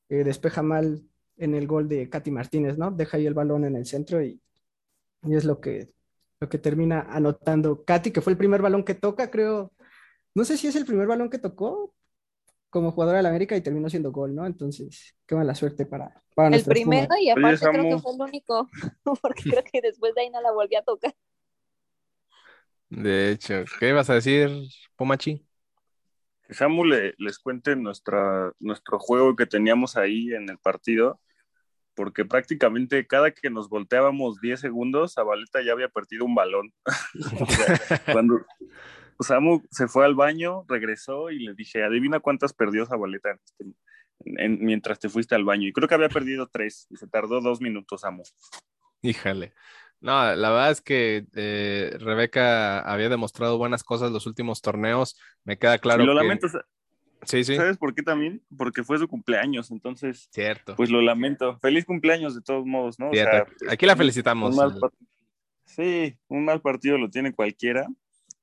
eh, 0.09 0.25
despeja 0.25 0.63
mal 0.63 1.03
en 1.37 1.55
el 1.55 1.67
gol 1.67 1.89
de 1.89 2.09
Katy 2.09 2.31
Martínez, 2.31 2.79
¿no? 2.79 2.91
Deja 2.91 3.17
ahí 3.17 3.27
el 3.27 3.35
balón 3.35 3.65
en 3.65 3.77
el 3.77 3.87
centro 3.87 4.23
y, 4.23 4.41
y 5.23 5.35
es 5.37 5.45
lo 5.45 5.61
que, 5.61 5.93
lo 6.41 6.49
que 6.49 6.59
termina 6.59 7.03
anotando 7.11 7.85
Katy, 7.85 8.11
que 8.13 8.21
fue 8.21 8.33
el 8.33 8.39
primer 8.39 8.63
balón 8.63 8.85
que 8.85 8.95
toca, 8.95 9.31
creo. 9.31 9.73
No 10.35 10.45
sé 10.45 10.57
si 10.57 10.67
es 10.69 10.77
el 10.77 10.87
primer 10.87 11.07
balón 11.07 11.31
que 11.31 11.39
tocó 11.39 11.95
como 12.73 12.91
jugadora 12.91 13.19
de 13.19 13.23
la 13.23 13.29
América 13.29 13.55
y 13.55 13.61
terminó 13.61 13.91
siendo 13.91 14.13
gol, 14.13 14.35
¿no? 14.35 14.47
Entonces, 14.47 15.15
qué 15.27 15.35
mala 15.35 15.55
suerte 15.55 15.85
para, 15.85 16.25
para 16.35 16.57
El 16.57 16.65
primero 16.65 17.15
y 17.21 17.29
aparte 17.29 17.69
creo 17.69 17.83
que 17.83 17.99
fue 17.99 18.15
el 18.15 18.21
único, 18.23 18.71
porque 19.23 19.43
creo 19.43 19.63
que 19.63 19.83
después 19.83 20.15
de 20.15 20.23
ahí 20.23 20.31
no 20.31 20.41
la 20.41 20.53
volví 20.53 20.75
a 20.75 20.83
tocar. 20.83 21.15
De 22.89 23.31
hecho, 23.31 23.65
¿qué 23.79 23.93
vas 23.93 24.09
a 24.09 24.15
decir, 24.15 24.51
Pomachi? 24.97 25.47
Que 26.45 26.55
Samu 26.55 26.87
le, 26.87 27.15
les 27.19 27.39
cuente 27.39 27.77
nuestra, 27.77 28.51
nuestro 28.59 28.99
juego 28.99 29.37
que 29.37 29.45
teníamos 29.45 29.99
ahí 29.99 30.33
en 30.33 30.49
el 30.49 30.57
partido, 30.57 31.21
porque 31.95 32.25
prácticamente 32.25 33.07
cada 33.07 33.33
que 33.33 33.51
nos 33.51 33.69
volteábamos 33.69 34.41
10 34.41 34.61
segundos, 34.61 35.13
Zabaleta 35.13 35.61
ya 35.63 35.73
había 35.73 35.91
perdido 35.91 36.25
un 36.25 36.35
balón. 36.35 36.73
o 37.39 37.47
sea, 37.47 38.03
cuando 38.13 38.47
Samu 39.23 39.63
se 39.71 39.89
fue 39.89 40.05
al 40.05 40.15
baño, 40.15 40.65
regresó 40.69 41.31
y 41.31 41.41
le 41.41 41.55
dije, 41.55 41.83
adivina 41.83 42.21
cuántas 42.21 42.53
perdió 42.53 42.87
Zabaleta 42.87 43.39
en, 43.59 43.77
en, 44.25 44.65
mientras 44.65 44.99
te 44.99 45.09
fuiste 45.09 45.35
al 45.35 45.45
baño. 45.45 45.69
Y 45.69 45.73
creo 45.73 45.89
que 45.89 45.95
había 45.95 46.09
perdido 46.09 46.49
tres 46.49 46.87
y 46.91 46.97
se 46.97 47.07
tardó 47.07 47.41
dos 47.41 47.61
minutos, 47.61 48.03
Samu. 48.03 48.23
Híjale. 49.03 49.55
No, 50.03 50.35
la 50.35 50.51
verdad 50.51 50.73
es 50.73 50.81
que 50.81 51.27
eh, 51.35 51.97
Rebeca 52.01 52.81
había 52.81 53.09
demostrado 53.09 53.57
buenas 53.57 53.85
cosas 53.85 54.11
los 54.11 54.27
últimos 54.27 54.61
torneos. 54.61 55.17
Me 55.45 55.59
queda 55.59 55.79
claro. 55.79 56.03
Y 56.03 56.07
lo 56.07 56.13
que... 56.15 56.23
lamento. 56.23 56.49
Sí, 57.25 57.45
sí. 57.45 57.55
¿Sabes 57.55 57.79
por 57.79 57.95
qué 57.95 58.03
también? 58.03 58.43
Porque 58.59 58.83
fue 58.83 58.99
su 58.99 59.07
cumpleaños, 59.07 59.71
entonces. 59.71 60.29
Cierto. 60.33 60.75
Pues 60.75 60.91
lo 60.91 61.01
lamento. 61.01 61.57
Feliz 61.61 61.85
cumpleaños 61.85 62.35
de 62.35 62.41
todos 62.43 62.67
modos, 62.67 62.99
¿no? 62.99 63.11
O 63.11 63.15
sea, 63.15 63.47
Aquí 63.71 63.87
la 63.87 63.95
felicitamos. 63.95 64.57
Un. 64.57 64.91
Sí, 65.65 66.19
un 66.27 66.45
mal 66.45 66.61
partido 66.61 66.99
lo 66.99 67.09
tiene 67.09 67.33
cualquiera, 67.33 67.87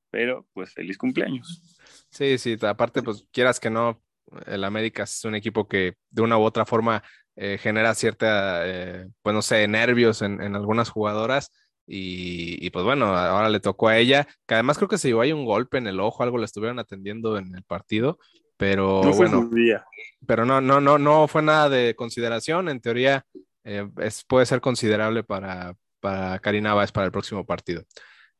pero 0.09 0.45
pues 0.53 0.73
feliz 0.73 0.97
cumpleaños. 0.97 1.77
Sí, 2.09 2.37
sí, 2.37 2.57
aparte, 2.61 3.01
pues 3.03 3.25
quieras 3.31 3.59
que 3.59 3.69
no, 3.69 4.01
el 4.45 4.63
América 4.63 5.03
es 5.03 5.23
un 5.25 5.35
equipo 5.35 5.67
que 5.67 5.95
de 6.09 6.21
una 6.21 6.37
u 6.37 6.41
otra 6.41 6.65
forma 6.65 7.03
eh, 7.35 7.57
genera 7.57 7.95
cierta, 7.95 8.67
eh, 8.67 9.07
pues 9.21 9.33
no 9.33 9.41
sé, 9.41 9.67
nervios 9.67 10.21
en, 10.21 10.41
en 10.41 10.55
algunas 10.55 10.89
jugadoras. 10.89 11.51
Y, 11.91 12.63
y, 12.63 12.69
pues 12.69 12.85
bueno, 12.85 13.15
ahora 13.17 13.49
le 13.49 13.59
tocó 13.59 13.87
a 13.87 13.97
ella, 13.97 14.27
que 14.45 14.53
además 14.53 14.77
creo 14.77 14.87
que 14.87 14.99
se 14.99 15.07
llevó 15.07 15.21
ahí 15.21 15.33
un 15.33 15.45
golpe 15.45 15.79
en 15.79 15.87
el 15.87 15.99
ojo, 15.99 16.21
algo 16.21 16.37
le 16.37 16.45
estuvieron 16.45 16.77
atendiendo 16.77 17.39
en 17.39 17.55
el 17.55 17.63
partido, 17.63 18.19
pero 18.57 19.01
no 19.03 19.11
fue 19.11 19.27
bueno, 19.27 19.49
día. 19.49 19.83
pero 20.27 20.45
no, 20.45 20.61
no, 20.61 20.79
no, 20.79 20.99
no 20.99 21.27
fue 21.27 21.41
nada 21.41 21.67
de 21.67 21.95
consideración, 21.95 22.69
en 22.69 22.79
teoría 22.79 23.25
eh, 23.63 23.89
es, 24.01 24.23
puede 24.25 24.45
ser 24.45 24.61
considerable 24.61 25.23
para, 25.23 25.73
para 25.99 26.37
Karina 26.37 26.75
Báez 26.75 26.91
para 26.91 27.05
el 27.05 27.11
próximo 27.11 27.43
partido. 27.43 27.83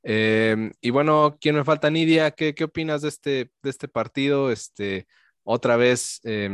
Eh, 0.04 0.72
y 0.82 0.90
bueno, 0.92 1.38
¿quién 1.42 1.56
me 1.56 1.64
falta, 1.64 1.90
Nidia? 1.90 2.32
¿Qué, 2.32 2.56
qué 2.56 2.64
opinas 2.64 3.02
de 3.02 3.10
este, 3.10 3.52
de 3.62 3.70
este 3.70 3.88
partido? 3.88 4.52
Este, 4.52 5.08
otra 5.44 5.78
vez 5.78 6.22
eh, 6.24 6.50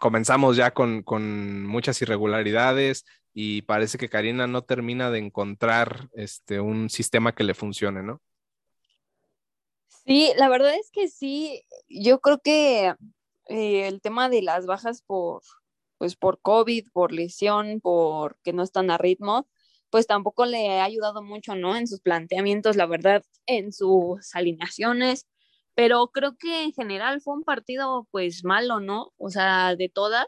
comenzamos 0.00 0.56
ya 0.56 0.72
con, 0.72 1.02
con, 1.02 1.66
muchas 1.66 2.00
irregularidades 2.02 3.04
y 3.34 3.62
parece 3.62 3.98
que 3.98 4.08
Karina 4.08 4.46
no 4.46 4.62
termina 4.62 5.10
de 5.10 5.18
encontrar 5.18 6.08
este, 6.14 6.60
un 6.60 6.88
sistema 6.88 7.34
que 7.34 7.44
le 7.44 7.54
funcione, 7.54 8.02
¿no? 8.02 8.20
Sí, 10.06 10.32
la 10.36 10.48
verdad 10.48 10.74
es 10.74 10.90
que 10.90 11.08
sí, 11.08 11.64
yo 11.88 12.20
creo 12.20 12.40
que 12.40 12.94
eh, 13.48 13.88
el 13.88 14.00
tema 14.00 14.28
de 14.28 14.42
las 14.42 14.66
bajas 14.66 15.02
por, 15.02 15.42
pues 15.98 16.16
por 16.16 16.40
COVID, 16.40 16.88
por 16.92 17.12
lesión, 17.12 17.80
por 17.80 18.38
que 18.42 18.52
no 18.52 18.62
están 18.62 18.90
a 18.90 18.98
ritmo, 18.98 19.48
pues 19.90 20.06
tampoco 20.06 20.46
le 20.46 20.80
ha 20.80 20.84
ayudado 20.84 21.22
mucho, 21.22 21.54
¿no? 21.56 21.76
En 21.76 21.86
sus 21.86 22.00
planteamientos, 22.00 22.76
la 22.76 22.86
verdad, 22.86 23.22
en 23.46 23.72
sus 23.72 24.34
alineaciones, 24.34 25.26
pero 25.74 26.08
creo 26.08 26.36
que 26.38 26.64
en 26.64 26.72
general 26.72 27.20
fue 27.22 27.34
un 27.34 27.44
partido 27.44 28.06
pues 28.10 28.44
malo, 28.44 28.80
¿no? 28.80 29.12
O 29.18 29.30
sea, 29.30 29.76
de 29.76 29.88
todas. 29.88 30.26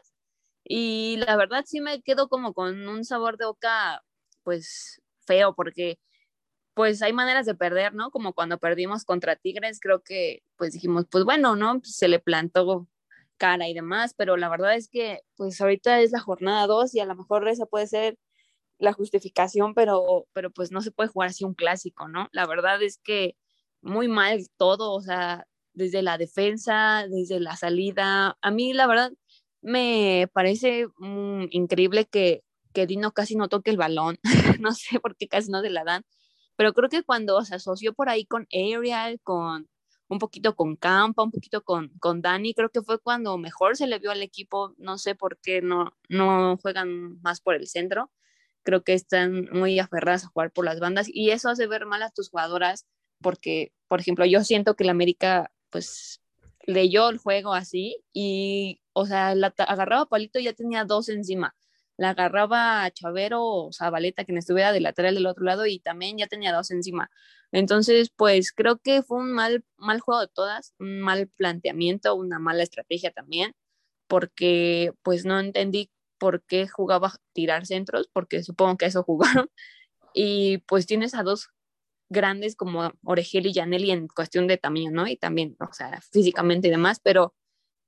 Y 0.63 1.17
la 1.25 1.35
verdad 1.37 1.63
sí 1.67 1.81
me 1.81 2.01
quedo 2.01 2.29
como 2.29 2.53
con 2.53 2.87
un 2.87 3.05
sabor 3.05 3.37
de 3.37 3.45
boca 3.45 4.03
pues 4.43 5.01
feo 5.27 5.55
porque 5.55 5.99
pues 6.73 7.01
hay 7.01 7.13
maneras 7.13 7.45
de 7.45 7.55
perder, 7.55 7.93
¿no? 7.93 8.11
Como 8.11 8.33
cuando 8.33 8.57
perdimos 8.59 9.05
contra 9.05 9.35
Tigres, 9.35 9.79
creo 9.81 10.01
que 10.03 10.43
pues 10.57 10.73
dijimos, 10.73 11.05
pues 11.11 11.25
bueno, 11.25 11.55
¿no? 11.55 11.81
Se 11.83 12.07
le 12.07 12.19
plantó 12.19 12.87
cara 13.37 13.67
y 13.69 13.73
demás, 13.73 14.13
pero 14.17 14.37
la 14.37 14.49
verdad 14.49 14.75
es 14.75 14.87
que 14.89 15.21
pues 15.35 15.59
ahorita 15.61 16.01
es 16.01 16.11
la 16.11 16.19
jornada 16.19 16.67
2 16.67 16.95
y 16.95 16.99
a 17.01 17.05
lo 17.05 17.15
mejor 17.15 17.47
esa 17.49 17.65
puede 17.65 17.87
ser 17.87 18.17
la 18.81 18.93
justificación, 18.93 19.73
pero, 19.75 20.27
pero 20.33 20.51
pues 20.51 20.71
no 20.71 20.81
se 20.81 20.91
puede 20.91 21.09
jugar 21.09 21.29
así 21.29 21.43
un 21.45 21.53
clásico, 21.53 22.07
¿no? 22.07 22.29
La 22.31 22.47
verdad 22.47 22.81
es 22.81 22.97
que 22.97 23.37
muy 23.81 24.07
mal 24.07 24.47
todo, 24.57 24.93
o 24.93 25.01
sea, 25.01 25.47
desde 25.73 26.01
la 26.01 26.17
defensa, 26.17 27.05
desde 27.09 27.39
la 27.39 27.55
salida. 27.55 28.37
A 28.41 28.51
mí, 28.51 28.73
la 28.73 28.87
verdad, 28.87 29.11
me 29.61 30.29
parece 30.33 30.87
um, 30.99 31.47
increíble 31.51 32.05
que, 32.05 32.43
que 32.73 32.87
Dino 32.87 33.11
casi 33.13 33.35
no 33.35 33.49
toque 33.49 33.71
el 33.71 33.77
balón. 33.77 34.17
no 34.61 34.73
sé 34.73 34.99
por 34.99 35.15
qué 35.15 35.27
casi 35.27 35.51
no 35.51 35.61
se 35.61 35.69
la 35.69 35.83
dan, 35.83 36.03
pero 36.55 36.73
creo 36.73 36.89
que 36.89 37.03
cuando 37.03 37.43
se 37.45 37.55
asoció 37.55 37.93
por 37.93 38.09
ahí 38.09 38.25
con 38.25 38.47
Ariel, 38.51 39.19
con 39.23 39.69
un 40.07 40.19
poquito 40.19 40.55
con 40.55 40.75
Campa, 40.75 41.23
un 41.23 41.31
poquito 41.31 41.63
con, 41.63 41.89
con 41.99 42.21
Dani, 42.21 42.53
creo 42.53 42.69
que 42.69 42.81
fue 42.81 42.99
cuando 42.99 43.37
mejor 43.37 43.77
se 43.77 43.87
le 43.87 43.99
vio 43.99 44.11
al 44.11 44.23
equipo. 44.23 44.73
No 44.77 44.97
sé 44.97 45.15
por 45.15 45.39
qué 45.39 45.61
no, 45.61 45.93
no 46.09 46.57
juegan 46.57 47.21
más 47.21 47.41
por 47.41 47.55
el 47.55 47.67
centro. 47.67 48.11
Creo 48.63 48.83
que 48.83 48.93
están 48.93 49.49
muy 49.51 49.79
aferradas 49.79 50.25
a 50.25 50.27
jugar 50.27 50.51
por 50.51 50.65
las 50.65 50.79
bandas 50.79 51.07
y 51.09 51.31
eso 51.31 51.49
hace 51.49 51.67
ver 51.67 51.85
mal 51.85 52.03
a 52.03 52.11
tus 52.11 52.29
jugadoras 52.29 52.85
porque, 53.21 53.71
por 53.87 53.99
ejemplo, 53.99 54.25
yo 54.25 54.43
siento 54.43 54.75
que 54.75 54.83
la 54.83 54.91
América, 54.91 55.51
pues, 55.69 56.21
leyó 56.65 57.09
el 57.09 57.17
juego 57.17 57.53
así 57.53 58.03
y, 58.13 58.81
o 58.93 59.05
sea, 59.05 59.35
la 59.35 59.53
agarraba 59.57 60.03
a 60.03 60.09
Palito 60.09 60.39
y 60.39 60.45
ya 60.45 60.53
tenía 60.53 60.85
dos 60.85 61.09
encima. 61.09 61.55
La 61.97 62.11
agarraba 62.11 62.83
a 62.83 62.91
Chavero 62.91 63.43
o 63.43 63.71
Zabaleta, 63.73 64.25
quien 64.25 64.37
estuviera 64.37 64.71
de 64.71 64.79
lateral 64.81 65.15
del 65.15 65.27
otro 65.27 65.43
lado, 65.43 65.65
y 65.67 65.79
también 65.79 66.17
ya 66.17 66.27
tenía 66.27 66.53
dos 66.53 66.71
encima. 66.71 67.11
Entonces, 67.51 68.11
pues 68.15 68.51
creo 68.53 68.79
que 68.79 69.03
fue 69.03 69.19
un 69.19 69.31
mal, 69.33 69.63
mal 69.77 69.99
juego 69.99 70.21
de 70.21 70.27
todas, 70.27 70.73
un 70.79 71.01
mal 71.01 71.27
planteamiento, 71.27 72.15
una 72.15 72.39
mala 72.39 72.63
estrategia 72.63 73.11
también, 73.11 73.53
porque 74.07 74.93
pues 75.03 75.25
no 75.25 75.39
entendí 75.39 75.91
por 76.21 76.43
qué 76.43 76.67
jugaba 76.67 77.15
tirar 77.33 77.65
centros, 77.65 78.07
porque 78.13 78.43
supongo 78.43 78.77
que 78.77 78.85
eso 78.85 79.03
jugaron. 79.03 79.49
Y 80.13 80.59
pues 80.67 80.87
tienes 80.87 81.15
a 81.15 81.23
dos 81.23 81.51
grandes 82.09 82.57
como 82.57 82.91
Oregel 83.05 83.47
y 83.47 83.53
Janelli 83.53 83.91
en 83.91 84.07
cuestión 84.09 84.45
de 84.47 84.57
tamaño, 84.57 84.91
¿no? 84.91 85.07
Y 85.07 85.15
también, 85.17 85.55
o 85.61 85.73
sea, 85.73 86.01
físicamente 86.11 86.67
y 86.67 86.71
demás, 86.71 86.99
pero, 87.01 87.33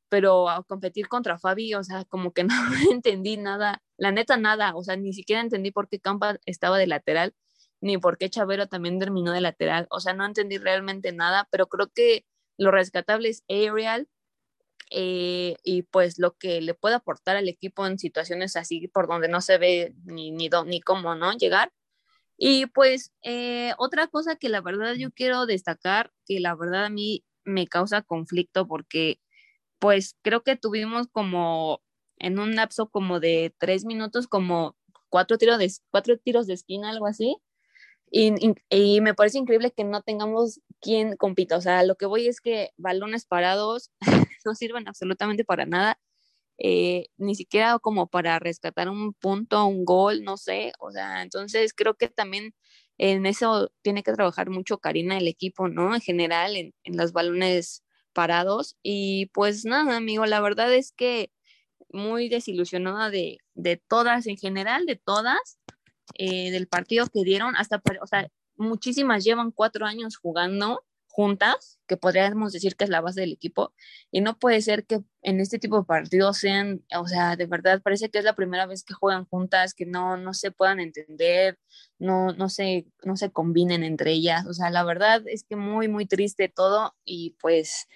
pero 0.10 0.50
a 0.50 0.64
competir 0.64 1.10
contra 1.10 1.38
Fabi, 1.38 1.74
o 1.76 1.84
sea, 1.84 2.06
como 2.06 2.32
que 2.34 2.44
no 2.46 2.56
entendí 2.92 3.38
nada, 3.38 3.84
la 3.98 4.12
neta 4.12 4.38
nada, 4.38 4.74
o 4.76 4.84
sea, 4.84 4.96
ni 4.96 5.14
siquiera 5.14 5.42
entendí 5.42 5.72
por 5.72 5.90
qué 5.90 6.00
Campa 6.00 6.38
estaba 6.46 6.78
de 6.78 6.88
lateral, 6.88 7.36
ni 7.82 7.98
por 7.98 8.18
qué 8.18 8.30
Chavero 8.30 8.68
también 8.68 9.00
terminó 9.00 9.34
de 9.34 9.42
lateral, 9.42 9.88
o 9.92 10.00
sea, 10.00 10.14
no 10.14 10.26
entendí 10.26 10.58
realmente 10.58 11.12
nada, 11.12 11.48
pero 11.52 11.68
creo 11.68 11.90
que 11.94 12.26
lo 12.58 12.72
rescatable 12.72 13.30
es 13.30 13.44
Ariel, 13.50 14.08
eh, 14.92 15.56
y 15.64 15.84
pues 15.84 16.20
lo 16.20 16.34
que 16.38 16.62
le 16.62 16.74
puede 16.74 16.96
aportar 16.96 17.36
al 17.38 17.48
equipo 17.50 17.86
en 17.88 18.00
situaciones 18.00 18.56
así 18.56 18.88
por 18.88 19.08
donde 19.08 19.28
no 19.28 19.42
se 19.42 19.58
ve 19.58 19.94
ni, 20.06 20.32
ni, 20.32 20.50
ni 20.66 20.82
cómo, 20.82 21.16
¿no? 21.16 21.34
Llegar. 21.34 21.72
Y 22.38 22.66
pues 22.68 23.14
eh, 23.24 23.74
otra 23.78 24.08
cosa 24.08 24.36
que 24.36 24.50
la 24.50 24.62
verdad 24.62 24.94
yo 24.96 25.12
quiero 25.12 25.46
destacar, 25.46 26.12
que 26.26 26.40
la 26.40 26.56
verdad 26.56 26.86
a 26.86 26.90
mí 26.90 27.24
me 27.46 27.68
causa 27.68 28.02
conflicto 28.02 28.68
porque 28.68 29.20
pues 29.80 30.18
creo 30.24 30.44
que 30.44 30.56
tuvimos 30.56 31.08
como 31.12 31.82
en 32.18 32.40
un 32.40 32.56
lapso 32.56 32.90
como 32.90 33.20
de 33.20 33.54
tres 33.60 33.86
minutos 33.86 34.28
como 34.28 34.78
cuatro 35.10 35.38
tiros 35.38 35.60
de, 35.60 35.72
cuatro 35.92 36.18
tiros 36.18 36.48
de 36.48 36.54
esquina, 36.56 36.90
algo 36.90 37.06
así. 37.08 37.38
Y, 38.16 39.02
me 39.02 39.16
parece 39.16 39.40
increíble 39.40 39.72
que 39.72 39.84
no 39.84 40.04
tengamos 40.04 40.62
quien 40.80 41.18
compita. 41.18 41.58
O 41.58 41.62
sea, 41.62 41.84
lo 41.84 41.96
que 41.96 42.06
voy 42.06 42.28
es 42.28 42.42
que 42.42 42.70
balones 42.78 43.26
parados 43.26 43.92
no 44.46 44.56
sirven 44.56 44.88
absolutamente 44.88 45.46
para 45.46 45.66
nada. 45.66 46.00
Eh, 46.60 47.08
ni 47.18 47.36
siquiera 47.36 47.80
como 47.80 48.08
para 48.08 48.40
rescatar 48.40 48.90
un 48.90 49.14
punto, 49.14 49.66
un 49.66 49.86
gol, 49.86 50.24
no 50.24 50.38
sé, 50.38 50.72
o 50.80 50.92
sea, 50.92 51.24
entonces 51.24 51.74
creo 51.74 51.96
que 51.96 52.10
también 52.10 52.54
en 53.00 53.26
eso 53.26 53.72
tiene 53.82 54.04
que 54.04 54.14
trabajar 54.14 54.50
mucho 54.52 54.78
Karina, 54.78 55.18
el 55.18 55.28
equipo, 55.28 55.68
¿no? 55.68 55.96
En 55.96 56.02
general, 56.02 56.56
en, 56.56 56.74
en 56.84 56.98
los 56.98 57.12
balones 57.12 57.84
parados. 58.14 58.78
Y 58.84 59.28
pues 59.34 59.66
nada, 59.66 59.98
amigo, 59.98 60.26
la 60.26 60.42
verdad 60.42 60.74
es 60.74 60.92
que 60.94 61.32
muy 61.90 62.30
desilusionada 62.30 63.10
de, 63.10 63.38
de 63.56 63.78
todas 63.78 64.28
en 64.28 64.38
general, 64.38 64.86
de 64.86 64.96
todas, 64.96 65.60
eh, 66.16 66.52
del 66.52 66.68
partido 66.68 67.08
que 67.08 67.24
dieron, 67.24 67.56
hasta, 67.56 67.82
o 68.02 68.08
sea, 68.08 68.30
muchísimas 68.56 69.24
llevan 69.24 69.52
cuatro 69.52 69.86
años 69.86 70.18
jugando 70.18 70.84
juntas, 71.14 71.80
que 71.88 71.96
podríamos 71.96 72.54
decir 72.54 72.76
que 72.76 72.86
es 72.86 72.90
la 72.90 73.00
base 73.00 73.22
del 73.22 73.34
equipo, 73.34 73.72
y 74.10 74.22
no 74.22 74.40
puede 74.40 74.62
ser 74.62 74.84
que 74.88 75.04
en 75.22 75.40
este 75.40 75.60
tipo 75.60 75.78
de 75.78 75.86
partidos 75.86 76.40
sean, 76.40 76.84
o 76.98 77.08
sea, 77.08 77.36
de 77.36 77.46
verdad 77.46 77.84
parece 77.84 78.10
que 78.10 78.18
es 78.18 78.26
la 78.26 78.36
primera 78.36 78.66
vez 78.66 78.84
que 78.84 78.96
juegan 78.96 79.26
juntas, 79.26 79.76
que 79.76 79.86
no, 79.86 80.18
no 80.18 80.34
se 80.34 80.50
puedan 80.50 80.80
entender, 80.80 81.60
no, 82.00 82.34
no, 82.34 82.50
se, 82.50 82.88
no 83.04 83.16
se 83.16 83.32
combinen 83.32 83.84
entre 83.84 84.12
ellas, 84.12 84.48
o 84.48 84.54
sea, 84.54 84.72
la 84.72 84.84
verdad 84.84 85.22
es 85.28 85.44
que 85.44 85.56
muy, 85.56 85.88
muy 85.88 86.08
triste 86.08 86.50
todo, 86.50 86.96
y 87.06 87.38
pues, 87.40 87.88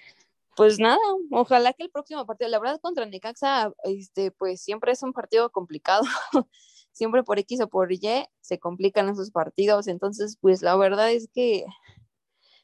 pues 0.56 0.78
nada, 0.78 0.98
ojalá 1.32 1.72
que 1.72 1.82
el 1.82 1.90
próximo 1.90 2.24
partido, 2.24 2.50
la 2.50 2.60
verdad 2.60 2.80
contra 2.80 3.04
Necaxa, 3.04 3.72
este, 3.82 4.30
pues 4.30 4.62
siempre 4.62 4.92
es 4.92 5.02
un 5.02 5.12
partido 5.12 5.50
complicado, 5.50 6.02
siempre 6.92 7.24
por 7.24 7.40
X 7.40 7.62
o 7.62 7.68
por 7.68 7.92
Y 7.92 8.00
se 8.40 8.60
complican 8.60 9.08
esos 9.08 9.32
partidos, 9.32 9.88
entonces, 9.88 10.38
pues 10.40 10.62
la 10.62 10.76
verdad 10.76 11.10
es 11.10 11.28
que 11.34 11.64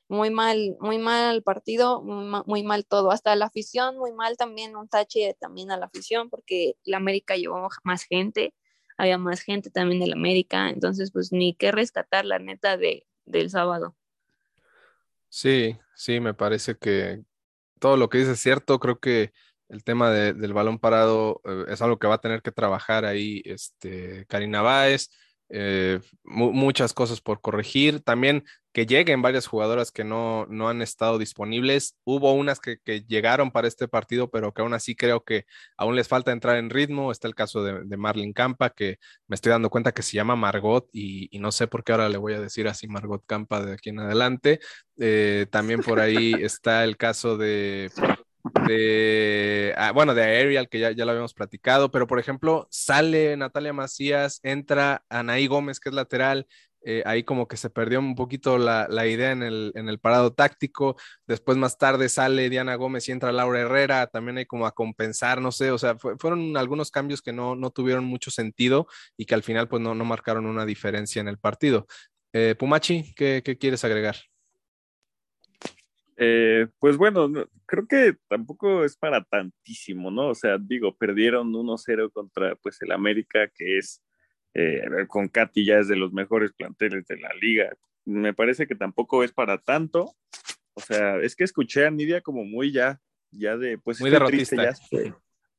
muy 0.08 0.30
mal, 0.30 0.76
muy 0.80 0.98
mal 0.98 1.42
partido, 1.42 2.02
muy 2.02 2.62
mal, 2.62 2.86
todo, 2.86 3.10
hasta 3.10 3.34
la 3.36 3.46
afición, 3.46 3.98
muy 3.98 4.12
mal 4.12 4.36
también, 4.36 4.76
un 4.76 4.88
tache 4.88 5.36
también 5.40 5.70
a 5.70 5.76
la 5.76 5.86
afición, 5.86 6.30
porque 6.30 6.76
la 6.84 6.98
América 6.98 7.36
llevó 7.36 7.68
más 7.82 8.04
gente, 8.04 8.54
había 8.96 9.18
más 9.18 9.40
gente 9.40 9.70
también 9.70 10.00
de 10.00 10.08
la 10.08 10.16
América, 10.16 10.68
entonces 10.68 11.10
pues 11.10 11.32
ni 11.32 11.54
qué 11.54 11.72
rescatar 11.72 12.24
la 12.24 12.38
neta 12.38 12.76
de, 12.76 13.06
del 13.24 13.50
sábado. 13.50 13.96
Sí, 15.28 15.76
sí, 15.96 16.20
me 16.20 16.34
parece 16.34 16.76
que 16.76 17.22
todo 17.80 17.96
lo 17.96 18.08
que 18.08 18.18
dice 18.18 18.32
es 18.32 18.40
cierto, 18.40 18.78
creo 18.78 19.00
que 19.00 19.32
el 19.68 19.82
tema 19.82 20.10
del 20.10 20.52
balón 20.52 20.78
parado 20.78 21.40
eh, 21.44 21.64
es 21.68 21.82
algo 21.82 21.98
que 21.98 22.06
va 22.06 22.14
a 22.14 22.20
tener 22.20 22.42
que 22.42 22.52
trabajar 22.52 23.04
ahí 23.04 23.42
este, 23.44 24.26
Karina 24.26 24.62
Báez, 24.62 25.10
eh, 25.48 26.00
muchas 26.24 26.92
cosas 26.92 27.20
por 27.20 27.40
corregir. 27.40 28.00
También 28.00 28.44
que 28.72 28.86
lleguen 28.86 29.22
varias 29.22 29.46
jugadoras 29.46 29.92
que 29.92 30.02
no, 30.02 30.46
no 30.48 30.68
han 30.68 30.82
estado 30.82 31.18
disponibles. 31.18 31.96
Hubo 32.04 32.32
unas 32.32 32.58
que, 32.58 32.78
llegaron 33.06 33.52
para 33.52 33.68
este 33.68 33.86
partido, 33.86 34.30
pero 34.30 34.52
que 34.52 34.62
aún 34.62 34.74
así 34.74 34.96
creo 34.96 35.22
que 35.22 35.46
aún 35.76 35.94
les 35.94 36.08
falta 36.08 36.32
entrar 36.32 36.56
en 36.56 36.70
ritmo. 36.70 37.12
Está 37.12 37.28
el 37.28 37.36
caso 37.36 37.62
de, 37.62 37.84
de 37.84 37.96
Marlene 37.96 38.34
Campa, 38.34 38.70
que 38.70 38.98
me 39.28 39.36
estoy 39.36 39.50
dando 39.50 39.70
cuenta 39.70 39.92
que 39.92 40.02
se 40.02 40.16
llama 40.16 40.34
Margot 40.34 40.88
y, 40.92 41.30
no 41.38 41.52
sé 41.52 41.68
por 41.68 41.84
qué 41.84 41.92
ahora 41.92 42.08
le 42.08 42.18
voy 42.18 42.34
a 42.34 42.40
decir 42.40 42.66
así 42.66 42.88
Margot 42.88 43.22
Campa 43.26 43.64
de 43.64 43.74
aquí 43.74 43.90
en 43.90 44.00
adelante. 44.00 44.60
Eh, 44.98 45.46
también 45.50 45.80
por 45.80 46.00
ahí 46.00 46.32
está 46.40 46.84
el 46.84 46.96
caso 46.96 47.36
de 47.36 47.90
de, 48.66 49.74
ah, 49.76 49.92
bueno, 49.92 50.14
de 50.14 50.22
Ariel, 50.22 50.68
que 50.68 50.78
ya, 50.78 50.90
ya 50.92 51.04
lo 51.04 51.12
habíamos 51.12 51.34
platicado, 51.34 51.90
pero 51.90 52.06
por 52.06 52.18
ejemplo, 52.18 52.66
sale 52.70 53.36
Natalia 53.36 53.72
Macías, 53.72 54.40
entra 54.42 55.04
Anaí 55.08 55.46
Gómez, 55.46 55.80
que 55.80 55.88
es 55.88 55.94
lateral, 55.94 56.46
eh, 56.86 57.02
ahí 57.06 57.22
como 57.22 57.48
que 57.48 57.56
se 57.56 57.70
perdió 57.70 57.98
un 57.98 58.14
poquito 58.14 58.58
la, 58.58 58.86
idea 59.06 59.32
en 59.32 59.42
el, 59.42 59.72
en 59.74 59.88
el, 59.88 59.98
parado 59.98 60.34
táctico, 60.34 60.96
después 61.26 61.56
más 61.56 61.78
tarde 61.78 62.10
sale 62.10 62.50
Diana 62.50 62.74
Gómez 62.74 63.08
y 63.08 63.12
entra 63.12 63.32
Laura 63.32 63.60
Herrera, 63.60 64.06
también 64.08 64.36
hay 64.36 64.44
como 64.44 64.66
a 64.66 64.72
compensar, 64.72 65.40
no 65.40 65.50
sé, 65.50 65.70
o 65.70 65.78
sea, 65.78 65.96
fueron 65.96 66.56
algunos 66.58 66.90
cambios 66.90 67.22
que 67.22 67.32
no, 67.32 67.56
no, 67.56 67.70
tuvieron 67.70 68.04
mucho 68.04 68.30
sentido 68.30 68.86
y 69.16 69.24
que 69.24 69.34
al 69.34 69.42
final 69.42 69.66
pues 69.68 69.80
no, 69.80 69.94
no 69.94 70.04
marcaron 70.04 70.44
una 70.44 70.66
diferencia 70.66 71.20
en 71.20 71.28
el 71.28 71.38
partido. 71.38 71.86
Eh, 72.34 72.54
Pumachi, 72.58 73.14
¿qué, 73.14 73.42
¿qué 73.42 73.56
quieres 73.56 73.84
agregar? 73.84 74.16
Eh, 76.16 76.68
pues 76.78 76.96
bueno, 76.96 77.30
creo 77.66 77.86
que 77.88 78.16
tampoco 78.28 78.84
es 78.84 78.96
para 78.96 79.24
tantísimo, 79.24 80.10
¿no? 80.10 80.28
O 80.28 80.34
sea, 80.34 80.58
digo, 80.58 80.96
perdieron 80.96 81.52
1-0 81.52 82.10
contra 82.12 82.54
pues 82.56 82.80
el 82.82 82.92
América, 82.92 83.48
que 83.54 83.78
es, 83.78 84.02
eh, 84.54 84.82
con 85.08 85.28
Katy 85.28 85.64
ya 85.64 85.78
es 85.78 85.88
de 85.88 85.96
los 85.96 86.12
mejores 86.12 86.52
planteles 86.52 87.06
de 87.06 87.18
la 87.18 87.32
liga. 87.40 87.72
Me 88.04 88.32
parece 88.32 88.66
que 88.66 88.74
tampoco 88.74 89.24
es 89.24 89.32
para 89.32 89.58
tanto. 89.58 90.14
O 90.74 90.80
sea, 90.80 91.18
es 91.18 91.34
que 91.34 91.44
escuché 91.44 91.86
a 91.86 91.90
Nidia 91.90 92.20
como 92.20 92.44
muy 92.44 92.72
ya, 92.72 93.00
ya 93.30 93.56
de, 93.56 93.78
pues 93.78 94.00
muy 94.00 94.10
derrotista. 94.10 94.62
ya. 94.62 94.74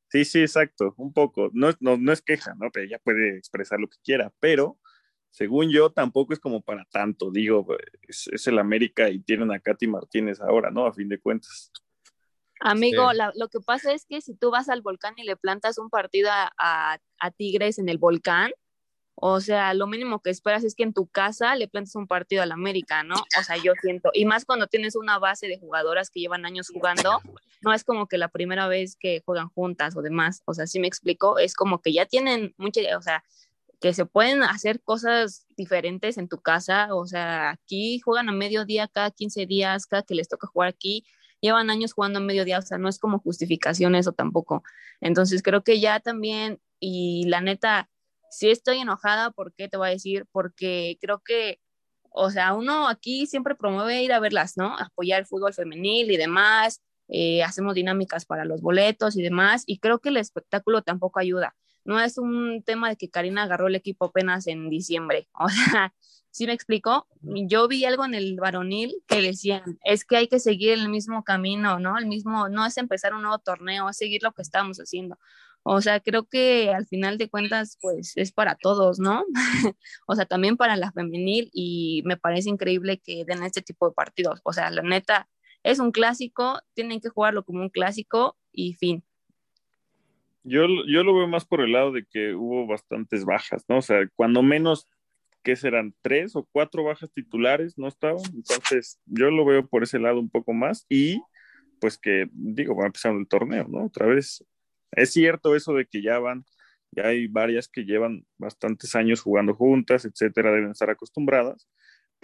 Sí, 0.08 0.24
sí, 0.24 0.40
exacto, 0.40 0.94
un 0.96 1.12
poco. 1.12 1.50
No, 1.52 1.70
no, 1.80 1.96
no 1.96 2.12
es 2.12 2.22
queja, 2.22 2.54
¿no? 2.54 2.70
Pero 2.72 2.86
ella 2.86 3.00
puede 3.02 3.36
expresar 3.36 3.80
lo 3.80 3.88
que 3.88 3.98
quiera, 4.04 4.32
pero 4.40 4.78
según 5.36 5.70
yo, 5.70 5.90
tampoco 5.90 6.32
es 6.32 6.40
como 6.40 6.62
para 6.62 6.86
tanto. 6.86 7.30
Digo, 7.30 7.66
es, 8.08 8.46
el 8.46 8.58
América 8.58 9.10
y 9.10 9.18
tienen 9.18 9.52
a 9.52 9.60
Katy 9.60 9.86
Martínez 9.86 10.40
ahora, 10.40 10.70
¿no? 10.70 10.86
A 10.86 10.94
fin 10.94 11.10
de 11.10 11.18
cuentas. 11.18 11.70
Amigo, 12.58 13.10
lo 13.12 13.48
que 13.48 13.60
pasa 13.60 13.92
es 13.92 14.06
que 14.06 14.22
si 14.22 14.34
tú 14.34 14.50
vas 14.50 14.70
al 14.70 14.80
volcán 14.80 15.12
y 15.18 15.24
le 15.24 15.36
plantas 15.36 15.76
un 15.76 15.90
partido 15.90 16.30
a, 16.32 16.98
Tigres 17.36 17.78
en 17.78 17.90
el 17.90 17.98
volcán, 17.98 18.50
o 19.14 19.40
sea, 19.40 19.74
lo 19.74 19.86
mínimo 19.86 20.22
que 20.22 20.30
esperas 20.30 20.64
es 20.64 20.74
que 20.74 20.84
en 20.84 20.94
tu 20.94 21.06
casa 21.06 21.54
le 21.54 21.68
plantes 21.68 21.94
un 21.96 22.06
partido 22.06 22.42
al 22.42 22.52
América, 22.52 23.02
¿no? 23.02 23.16
O 23.16 23.42
sea, 23.42 23.58
yo 23.58 23.74
siento, 23.82 24.10
y 24.14 24.24
más 24.24 24.46
cuando 24.46 24.68
tienes 24.68 24.96
una 24.96 25.18
base 25.18 25.48
de 25.48 25.58
jugadoras 25.58 26.08
que 26.08 26.20
llevan 26.20 26.46
años 26.46 26.70
jugando, 26.72 27.20
no 27.60 27.74
es 27.74 27.84
como 27.84 28.06
que 28.06 28.16
la 28.16 28.28
primera 28.28 28.68
vez 28.68 28.96
que 28.98 29.20
juegan 29.26 29.50
juntas 29.50 29.96
o 29.98 30.02
demás, 30.02 30.42
o 30.46 30.54
sea, 30.54 30.66
si 30.66 30.80
me 30.80 30.86
explico, 30.86 31.38
es 31.38 31.54
como 31.54 31.82
que 31.82 31.92
ya 31.92 32.06
tienen 32.06 32.54
mucha, 32.56 32.80
o 32.96 33.02
sea, 33.02 33.22
que 33.86 33.94
se 33.94 34.04
pueden 34.04 34.42
hacer 34.42 34.82
cosas 34.82 35.46
diferentes 35.56 36.18
en 36.18 36.26
tu 36.26 36.40
casa, 36.40 36.92
o 36.92 37.06
sea, 37.06 37.50
aquí 37.50 38.00
juegan 38.00 38.28
a 38.28 38.32
mediodía 38.32 38.88
cada 38.88 39.12
15 39.12 39.46
días, 39.46 39.86
cada 39.86 40.02
que 40.02 40.16
les 40.16 40.28
toca 40.28 40.48
jugar 40.48 40.70
aquí, 40.70 41.04
llevan 41.40 41.70
años 41.70 41.92
jugando 41.92 42.18
a 42.18 42.22
mediodía, 42.22 42.58
o 42.58 42.62
sea, 42.62 42.78
no 42.78 42.88
es 42.88 42.98
como 42.98 43.20
justificación 43.20 43.94
eso 43.94 44.10
tampoco. 44.10 44.64
Entonces 45.00 45.40
creo 45.40 45.62
que 45.62 45.78
ya 45.78 46.00
también, 46.00 46.60
y 46.80 47.28
la 47.28 47.40
neta, 47.40 47.88
sí 48.28 48.50
estoy 48.50 48.78
enojada, 48.78 49.30
¿por 49.30 49.54
qué 49.54 49.68
te 49.68 49.76
voy 49.76 49.86
a 49.86 49.90
decir? 49.92 50.26
Porque 50.32 50.98
creo 51.00 51.20
que, 51.24 51.60
o 52.10 52.30
sea, 52.30 52.54
uno 52.54 52.88
aquí 52.88 53.28
siempre 53.28 53.54
promueve 53.54 54.02
ir 54.02 54.12
a 54.12 54.18
verlas, 54.18 54.56
¿no? 54.56 54.76
Apoyar 54.76 55.20
el 55.20 55.26
fútbol 55.26 55.54
femenil 55.54 56.10
y 56.10 56.16
demás, 56.16 56.82
eh, 57.06 57.44
hacemos 57.44 57.76
dinámicas 57.76 58.26
para 58.26 58.44
los 58.44 58.62
boletos 58.62 59.16
y 59.16 59.22
demás, 59.22 59.62
y 59.64 59.78
creo 59.78 60.00
que 60.00 60.08
el 60.08 60.16
espectáculo 60.16 60.82
tampoco 60.82 61.20
ayuda 61.20 61.54
no 61.86 62.00
es 62.00 62.18
un 62.18 62.62
tema 62.64 62.88
de 62.88 62.96
que 62.96 63.08
Karina 63.10 63.44
agarró 63.44 63.68
el 63.68 63.76
equipo 63.76 64.06
apenas 64.06 64.46
en 64.46 64.68
diciembre. 64.68 65.28
O 65.38 65.48
sea, 65.48 65.94
¿sí 66.30 66.46
me 66.46 66.52
explicó? 66.52 67.06
Yo 67.22 67.68
vi 67.68 67.84
algo 67.84 68.04
en 68.04 68.14
el 68.14 68.36
varonil 68.36 68.94
que 69.06 69.22
decían, 69.22 69.78
es 69.84 70.04
que 70.04 70.16
hay 70.16 70.28
que 70.28 70.40
seguir 70.40 70.72
el 70.72 70.88
mismo 70.88 71.24
camino, 71.24 71.78
¿no? 71.78 71.96
El 71.98 72.06
mismo, 72.06 72.48
no 72.48 72.66
es 72.66 72.76
empezar 72.76 73.14
un 73.14 73.22
nuevo 73.22 73.38
torneo, 73.38 73.88
es 73.88 73.96
seguir 73.96 74.22
lo 74.22 74.32
que 74.32 74.42
estamos 74.42 74.78
haciendo. 74.78 75.18
O 75.62 75.80
sea, 75.80 76.00
creo 76.00 76.26
que 76.26 76.72
al 76.72 76.86
final 76.86 77.18
de 77.18 77.28
cuentas, 77.28 77.78
pues 77.80 78.12
es 78.16 78.32
para 78.32 78.54
todos, 78.56 78.98
¿no? 79.00 79.24
o 80.06 80.14
sea, 80.14 80.26
también 80.26 80.56
para 80.56 80.76
la 80.76 80.92
femenil 80.92 81.50
y 81.52 82.02
me 82.04 82.16
parece 82.16 82.50
increíble 82.50 82.98
que 82.98 83.24
den 83.26 83.42
este 83.42 83.62
tipo 83.62 83.88
de 83.88 83.94
partidos. 83.94 84.40
O 84.44 84.52
sea, 84.52 84.70
la 84.70 84.82
neta, 84.82 85.28
es 85.64 85.80
un 85.80 85.90
clásico, 85.90 86.60
tienen 86.74 87.00
que 87.00 87.08
jugarlo 87.08 87.44
como 87.44 87.62
un 87.62 87.70
clásico 87.70 88.36
y 88.52 88.74
fin. 88.74 89.04
Yo, 90.48 90.66
yo 90.86 91.02
lo 91.02 91.14
veo 91.14 91.26
más 91.26 91.44
por 91.44 91.60
el 91.60 91.72
lado 91.72 91.90
de 91.90 92.04
que 92.04 92.34
hubo 92.34 92.68
bastantes 92.68 93.24
bajas, 93.24 93.64
¿no? 93.68 93.78
O 93.78 93.82
sea, 93.82 94.08
cuando 94.14 94.44
menos, 94.44 94.88
¿qué 95.42 95.56
serán? 95.56 95.92
¿Tres 96.02 96.36
o 96.36 96.48
cuatro 96.52 96.84
bajas 96.84 97.12
titulares 97.12 97.76
no 97.76 97.88
estaban? 97.88 98.22
Entonces, 98.32 99.00
yo 99.06 99.30
lo 99.30 99.44
veo 99.44 99.66
por 99.66 99.82
ese 99.82 99.98
lado 99.98 100.20
un 100.20 100.30
poco 100.30 100.52
más 100.52 100.86
y 100.88 101.20
pues 101.80 101.98
que, 101.98 102.28
digo, 102.32 102.76
va 102.76 102.86
empezando 102.86 103.18
el 103.18 103.26
torneo, 103.26 103.66
¿no? 103.68 103.86
Otra 103.86 104.06
vez, 104.06 104.44
es 104.92 105.12
cierto 105.12 105.56
eso 105.56 105.74
de 105.74 105.86
que 105.86 106.00
ya 106.00 106.20
van, 106.20 106.44
ya 106.92 107.08
hay 107.08 107.26
varias 107.26 107.68
que 107.68 107.84
llevan 107.84 108.24
bastantes 108.38 108.94
años 108.94 109.20
jugando 109.22 109.54
juntas, 109.54 110.04
etcétera, 110.04 110.52
deben 110.52 110.70
estar 110.70 110.90
acostumbradas, 110.90 111.68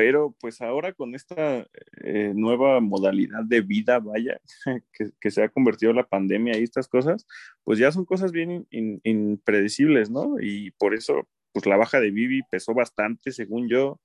pero 0.05 0.35
pues 0.41 0.61
ahora 0.61 0.93
con 0.93 1.15
esta 1.15 1.65
eh, 2.03 2.33
nueva 2.35 2.81
modalidad 2.81 3.45
de 3.45 3.61
vida, 3.61 4.01
vaya, 4.01 4.41
que, 5.21 5.31
se 5.31 5.45
ha 5.45 5.49
convertido 5.49 5.93
la 5.93 6.09
pandemia 6.09 6.59
y 6.59 6.65
estas 6.65 6.89
cosas, 6.89 7.25
pues 7.63 7.79
ya 7.79 7.93
son 7.93 8.05
cosas 8.05 8.33
bien 8.33 8.67
impredecibles, 8.73 10.11
¿no? 10.11 10.41
Y 10.41 10.73
por 10.73 10.95
eso, 10.95 11.29
pues 11.53 11.67
la 11.67 11.77
baja 11.77 12.01
de 12.01 12.11
Vivi 12.11 12.43
pesó 12.51 12.75
bastante, 12.75 13.31
según 13.31 13.69
yo, 13.69 14.01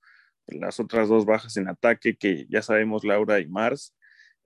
las 0.46 0.78
otras 0.78 1.08
dos 1.08 1.26
bajas 1.26 1.56
en 1.56 1.66
ataque, 1.66 2.16
que 2.16 2.46
ya 2.48 2.62
sabemos, 2.62 3.02
Laura 3.02 3.40
y 3.40 3.48
Mars. 3.48 3.92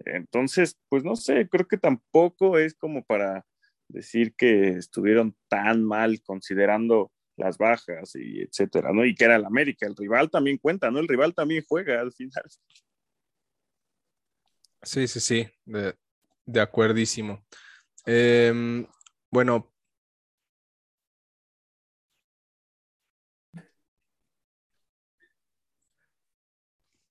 Entonces, 0.06 0.78
pues 0.88 1.04
no 1.04 1.16
sé, 1.16 1.50
creo 1.50 1.68
que 1.68 1.76
tampoco 1.76 2.56
es 2.56 2.74
como 2.74 3.04
para 3.04 3.44
decir 3.88 4.32
que 4.36 4.70
estuvieron 4.70 5.36
tan 5.48 5.84
mal 5.84 6.22
considerando 6.22 7.12
las 7.36 7.58
bajas 7.58 8.14
y 8.14 8.42
etcétera, 8.42 8.92
¿no? 8.92 9.04
Y 9.04 9.14
que 9.14 9.24
era 9.24 9.36
el 9.36 9.44
América, 9.44 9.86
el 9.86 9.96
rival 9.96 10.30
también 10.30 10.58
cuenta, 10.58 10.90
¿no? 10.90 10.98
El 10.98 11.08
rival 11.08 11.34
también 11.34 11.64
juega 11.66 12.00
al 12.00 12.12
final. 12.12 12.44
Sí, 14.82 15.06
sí, 15.06 15.20
sí, 15.20 15.46
de, 15.64 15.94
de 16.44 16.60
acuerdísimo. 16.60 17.44
Em, 18.04 18.86
bueno. 19.30 19.72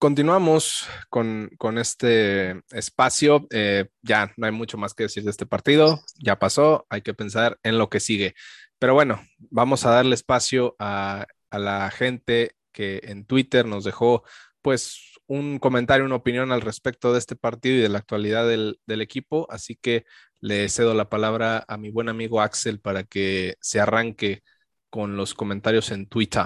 continuamos 0.01 0.87
con, 1.11 1.51
con 1.59 1.77
este 1.77 2.59
espacio. 2.71 3.45
Eh, 3.51 3.85
ya 4.01 4.33
no 4.35 4.47
hay 4.47 4.51
mucho 4.51 4.79
más 4.79 4.95
que 4.95 5.03
decir 5.03 5.23
de 5.23 5.29
este 5.29 5.45
partido. 5.45 6.01
Ya 6.17 6.39
pasó. 6.39 6.87
Hay 6.89 7.03
que 7.03 7.13
pensar 7.13 7.59
en 7.61 7.77
lo 7.77 7.87
que 7.87 7.99
sigue. 7.99 8.33
Pero 8.81 8.95
bueno, 8.95 9.19
vamos 9.51 9.85
a 9.85 9.91
darle 9.91 10.15
espacio 10.15 10.75
a, 10.79 11.27
a 11.51 11.59
la 11.59 11.91
gente 11.91 12.55
que 12.71 13.01
en 13.03 13.25
Twitter 13.25 13.67
nos 13.67 13.83
dejó 13.83 14.23
pues 14.63 15.19
un 15.27 15.59
comentario, 15.59 16.03
una 16.03 16.15
opinión 16.15 16.51
al 16.51 16.61
respecto 16.61 17.13
de 17.13 17.19
este 17.19 17.35
partido 17.35 17.75
y 17.75 17.81
de 17.81 17.89
la 17.89 17.99
actualidad 17.99 18.47
del, 18.47 18.79
del, 18.87 19.01
equipo. 19.01 19.45
Así 19.51 19.75
que 19.75 20.05
le 20.39 20.67
cedo 20.67 20.95
la 20.95 21.09
palabra 21.09 21.63
a 21.67 21.77
mi 21.77 21.91
buen 21.91 22.09
amigo 22.09 22.41
Axel 22.41 22.79
para 22.79 23.03
que 23.03 23.53
se 23.61 23.79
arranque 23.79 24.41
con 24.89 25.15
los 25.15 25.35
comentarios 25.35 25.91
en 25.91 26.07
Twitter. 26.07 26.45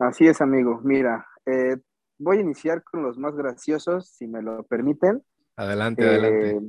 Así 0.00 0.26
es, 0.26 0.40
amigo. 0.40 0.80
Mira, 0.82 1.28
eh, 1.46 1.76
voy 2.18 2.38
a 2.38 2.40
iniciar 2.40 2.82
con 2.82 3.04
los 3.04 3.18
más 3.18 3.36
graciosos, 3.36 4.08
si 4.08 4.26
me 4.26 4.42
lo 4.42 4.64
permiten. 4.64 5.22
Adelante, 5.54 6.02
eh, 6.02 6.08
adelante. 6.08 6.60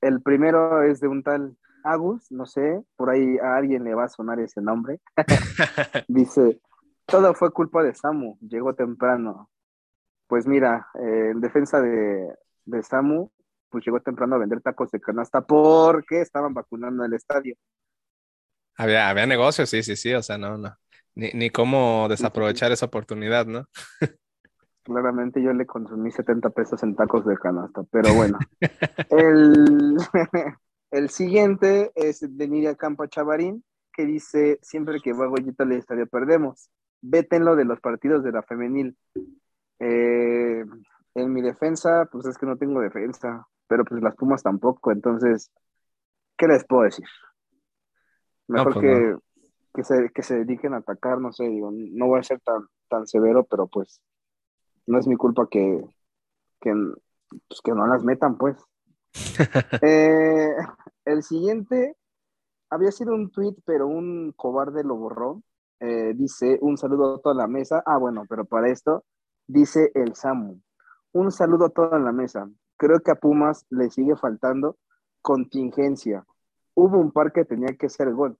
El 0.00 0.22
primero 0.22 0.82
es 0.82 1.00
de 1.00 1.08
un 1.08 1.22
tal 1.22 1.58
Agus, 1.84 2.32
no 2.32 2.46
sé, 2.46 2.82
por 2.96 3.10
ahí 3.10 3.36
a 3.38 3.56
alguien 3.56 3.84
le 3.84 3.94
va 3.94 4.04
a 4.04 4.08
sonar 4.08 4.40
ese 4.40 4.60
nombre. 4.60 5.00
Dice, 6.08 6.60
todo 7.06 7.34
fue 7.34 7.52
culpa 7.52 7.82
de 7.82 7.94
Samu, 7.94 8.38
llegó 8.40 8.74
temprano. 8.74 9.50
Pues 10.26 10.46
mira, 10.46 10.88
eh, 10.94 11.30
en 11.32 11.40
defensa 11.40 11.80
de, 11.80 12.34
de, 12.64 12.82
Samu, 12.82 13.30
pues 13.68 13.84
llegó 13.84 14.00
temprano 14.00 14.36
a 14.36 14.38
vender 14.38 14.62
tacos 14.62 14.90
de 14.90 15.00
canasta 15.00 15.42
porque 15.42 16.22
estaban 16.22 16.54
vacunando 16.54 17.04
el 17.04 17.12
estadio. 17.12 17.54
Había, 18.76 19.10
había 19.10 19.26
negocios, 19.26 19.68
sí, 19.68 19.82
sí, 19.82 19.94
sí, 19.94 20.14
o 20.14 20.22
sea, 20.22 20.38
no, 20.38 20.56
no. 20.56 20.74
Ni, 21.14 21.30
ni 21.32 21.50
cómo 21.50 22.08
desaprovechar 22.08 22.72
esa 22.72 22.86
oportunidad, 22.86 23.46
¿no? 23.46 23.68
Claramente 24.82 25.42
yo 25.42 25.52
le 25.52 25.66
consumí 25.66 26.10
70 26.10 26.50
pesos 26.50 26.82
en 26.82 26.96
tacos 26.96 27.24
de 27.26 27.36
canasta, 27.36 27.82
pero 27.90 28.12
bueno. 28.14 28.38
el, 29.10 29.96
el 30.94 31.10
siguiente 31.10 31.90
es 31.96 32.20
de 32.20 32.48
Nidia 32.48 32.76
Campo 32.76 33.06
Chavarín, 33.06 33.64
que 33.92 34.06
dice, 34.06 34.60
siempre 34.62 35.00
que 35.00 35.12
va 35.12 35.26
Goyita 35.26 35.64
al 35.64 35.72
estadio 35.72 36.06
perdemos 36.06 36.70
lo 37.02 37.56
de 37.56 37.64
los 37.64 37.80
partidos 37.80 38.22
de 38.22 38.32
la 38.32 38.42
femenil. 38.42 38.96
Eh, 39.80 40.64
en 41.16 41.32
mi 41.32 41.42
defensa, 41.42 42.08
pues 42.10 42.26
es 42.26 42.38
que 42.38 42.46
no 42.46 42.56
tengo 42.56 42.80
defensa, 42.80 43.46
pero 43.66 43.84
pues 43.84 44.02
las 44.02 44.14
Pumas 44.14 44.42
tampoco, 44.42 44.92
entonces, 44.92 45.50
¿qué 46.36 46.46
les 46.46 46.64
puedo 46.64 46.82
decir? 46.82 47.06
Mejor 48.46 48.74
pues 48.74 48.82
que, 48.84 49.00
no. 49.00 49.22
que, 49.74 49.84
se, 49.84 50.10
que 50.14 50.22
se 50.22 50.36
dediquen 50.44 50.74
a 50.74 50.78
atacar, 50.78 51.20
no 51.20 51.32
sé, 51.32 51.48
digo, 51.48 51.70
no 51.72 52.06
voy 52.06 52.20
a 52.20 52.22
ser 52.22 52.40
tan, 52.40 52.66
tan 52.88 53.06
severo, 53.06 53.44
pero 53.44 53.66
pues 53.66 54.00
no 54.86 54.98
es 54.98 55.06
mi 55.06 55.16
culpa 55.16 55.48
que, 55.50 55.84
que, 56.60 56.72
pues, 57.48 57.60
que 57.62 57.72
no 57.72 57.86
las 57.86 58.04
metan, 58.04 58.38
pues. 58.38 58.56
Eh, 59.82 60.54
el 61.04 61.22
siguiente 61.22 61.96
había 62.70 62.90
sido 62.90 63.14
un 63.14 63.30
tweet, 63.30 63.54
pero 63.64 63.86
un 63.86 64.32
cobarde 64.36 64.84
lo 64.84 64.96
borró. 64.96 65.42
Eh, 65.80 66.14
dice 66.14 66.58
un 66.62 66.76
saludo 66.76 67.16
a 67.16 67.20
toda 67.20 67.34
la 67.34 67.46
mesa. 67.46 67.82
Ah, 67.86 67.98
bueno, 67.98 68.24
pero 68.28 68.44
para 68.44 68.70
esto 68.70 69.04
dice 69.46 69.90
el 69.94 70.14
Samu. 70.14 70.60
Un 71.12 71.30
saludo 71.30 71.66
a 71.66 71.70
toda 71.70 71.98
la 71.98 72.12
mesa. 72.12 72.48
Creo 72.76 73.00
que 73.00 73.12
a 73.12 73.16
Pumas 73.16 73.66
le 73.70 73.90
sigue 73.90 74.16
faltando 74.16 74.76
contingencia. 75.22 76.24
Hubo 76.74 76.98
un 76.98 77.12
par 77.12 77.32
que 77.32 77.44
tenía 77.44 77.76
que 77.78 77.88
ser 77.88 78.12
gol. 78.12 78.36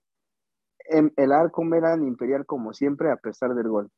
En 0.86 1.12
el 1.16 1.32
arco 1.32 1.62
eran 1.74 2.06
imperial 2.06 2.44
como 2.46 2.72
siempre 2.72 3.10
a 3.10 3.16
pesar 3.16 3.54
del 3.54 3.68
gol. 3.68 3.90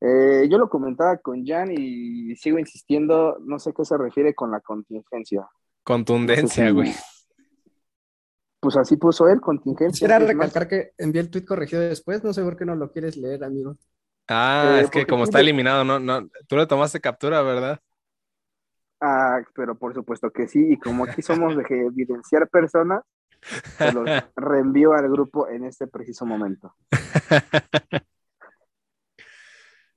Eh, 0.00 0.48
yo 0.48 0.58
lo 0.58 0.68
comentaba 0.68 1.18
con 1.18 1.44
Jan 1.44 1.72
y 1.72 2.36
sigo 2.36 2.58
insistiendo, 2.58 3.36
no 3.40 3.58
sé 3.58 3.72
qué 3.72 3.84
se 3.84 3.98
refiere 3.98 4.34
con 4.34 4.52
la 4.52 4.60
contingencia. 4.60 5.48
Contundencia, 5.88 6.70
güey 6.70 6.92
pues 8.60 8.76
así 8.76 8.96
puso 8.96 9.28
él, 9.28 9.40
contingencia. 9.40 10.06
Quisiera 10.06 10.18
recalcar 10.18 10.62
más. 10.62 10.68
que 10.68 10.92
envié 10.98 11.20
el 11.22 11.30
tweet 11.30 11.44
corregido 11.44 11.82
después, 11.82 12.24
no 12.24 12.32
sé 12.32 12.42
por 12.42 12.56
qué 12.56 12.64
no 12.64 12.74
lo 12.74 12.90
quieres 12.90 13.16
leer, 13.16 13.44
amigo. 13.44 13.76
Ah, 14.28 14.78
eh, 14.78 14.80
es 14.82 14.90
que 14.90 15.06
como 15.06 15.24
está 15.24 15.40
eliminado, 15.40 15.84
no, 15.84 15.98
no, 15.98 16.28
tú 16.46 16.56
le 16.56 16.66
tomaste 16.66 17.00
captura, 17.00 17.40
¿verdad? 17.42 17.80
Ah, 19.00 19.40
pero 19.54 19.78
por 19.78 19.94
supuesto 19.94 20.30
que 20.30 20.48
sí, 20.48 20.72
y 20.72 20.76
como 20.76 21.04
aquí 21.04 21.22
somos 21.22 21.56
de 21.56 21.62
evidenciar 21.86 22.48
personas, 22.48 23.02
se 23.40 23.92
los 23.92 24.04
reenvío 24.36 24.92
al 24.92 25.08
grupo 25.08 25.48
en 25.48 25.64
este 25.64 25.86
preciso 25.86 26.26
momento. 26.26 26.74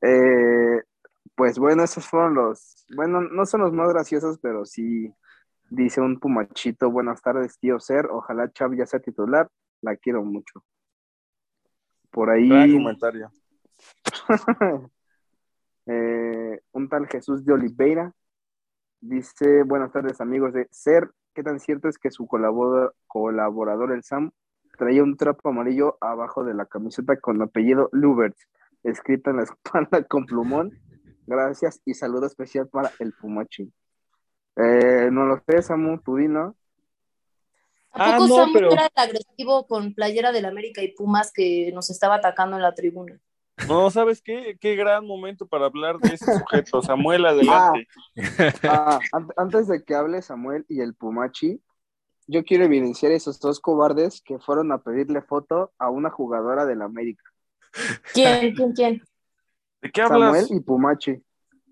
eh, 0.01 0.81
pues 1.33 1.57
bueno, 1.57 1.83
esos 1.83 2.05
fueron 2.05 2.35
los, 2.35 2.85
bueno, 2.95 3.21
no 3.21 3.45
son 3.47 3.61
los 3.61 3.73
más 3.73 3.89
graciosos, 3.89 4.37
pero 4.39 4.65
sí, 4.65 5.11
Dice 5.71 6.01
un 6.01 6.19
pumachito, 6.19 6.91
buenas 6.91 7.21
tardes, 7.21 7.57
tío 7.57 7.79
Ser. 7.79 8.07
Ojalá 8.07 8.51
Chav 8.51 8.75
ya 8.75 8.85
sea 8.85 8.99
titular. 8.99 9.49
La 9.79 9.95
quiero 9.95 10.21
mucho. 10.21 10.65
Por 12.09 12.29
ahí. 12.29 12.49
Gran 12.49 12.73
comentario. 12.73 13.31
eh, 15.85 16.59
un 16.73 16.89
tal 16.89 17.07
Jesús 17.07 17.45
de 17.45 17.53
Oliveira 17.53 18.11
dice: 18.99 19.63
Buenas 19.63 19.93
tardes, 19.93 20.19
amigos 20.19 20.51
de 20.51 20.67
Ser. 20.71 21.09
¿Qué 21.33 21.41
tan 21.41 21.61
cierto 21.61 21.87
es 21.87 21.97
que 21.97 22.11
su 22.11 22.27
colaborador, 22.27 22.93
colaborador 23.07 23.93
el 23.93 24.03
Sam 24.03 24.31
traía 24.77 25.03
un 25.03 25.15
trapo 25.15 25.47
amarillo 25.47 25.97
abajo 26.01 26.43
de 26.43 26.53
la 26.53 26.65
camiseta 26.65 27.15
con 27.15 27.41
apellido 27.41 27.87
Lubert, 27.93 28.35
escrito 28.83 29.29
en 29.29 29.37
la 29.37 29.43
espalda 29.43 30.03
con 30.03 30.25
plumón? 30.25 30.77
Gracias 31.27 31.81
y 31.85 31.93
saludo 31.93 32.25
especial 32.25 32.67
para 32.67 32.91
el 32.99 33.13
Pumachi. 33.13 33.71
Eh, 34.55 35.09
no 35.11 35.25
lo 35.25 35.41
sé, 35.47 35.61
Samu, 35.61 35.99
tú 36.01 36.17
¿no? 36.17 36.55
¿A 37.91 38.11
poco 38.11 38.23
ah, 38.23 38.27
no, 38.27 38.35
Samu 38.35 38.53
pero... 38.53 38.71
era 38.71 38.85
el 38.85 38.91
agresivo 38.95 39.67
con 39.67 39.93
playera 39.93 40.31
del 40.31 40.45
América 40.45 40.81
y 40.81 40.93
Pumas 40.93 41.31
que 41.33 41.71
nos 41.73 41.89
estaba 41.89 42.15
atacando 42.15 42.55
en 42.55 42.61
la 42.61 42.73
tribuna? 42.73 43.19
No, 43.67 43.91
¿sabes 43.91 44.21
qué? 44.21 44.57
Qué 44.59 44.75
gran 44.75 45.05
momento 45.05 45.45
para 45.45 45.65
hablar 45.65 45.99
de 45.99 46.15
ese 46.15 46.39
sujeto. 46.39 46.81
Samuel, 46.81 47.25
adelante. 47.25 47.87
Ah, 48.63 48.99
ah, 49.13 49.27
antes 49.37 49.67
de 49.67 49.83
que 49.83 49.93
hable 49.93 50.21
Samuel 50.21 50.65
y 50.67 50.81
el 50.81 50.95
Pumachi, 50.95 51.61
yo 52.27 52.43
quiero 52.43 52.65
evidenciar 52.65 53.11
esos 53.11 53.39
dos 53.39 53.59
cobardes 53.59 54.21
que 54.21 54.39
fueron 54.39 54.71
a 54.71 54.81
pedirle 54.81 55.21
foto 55.21 55.73
a 55.77 55.89
una 55.89 56.09
jugadora 56.09 56.65
del 56.65 56.81
América. 56.81 57.23
¿Quién? 58.13 58.55
¿Quién? 58.55 58.73
¿Quién? 58.73 59.01
¿De 59.81 59.91
qué 59.91 60.01
hablas? 60.01 60.47
Samuel 60.47 60.47
y 60.49 60.59
Pumachi. 60.61 61.23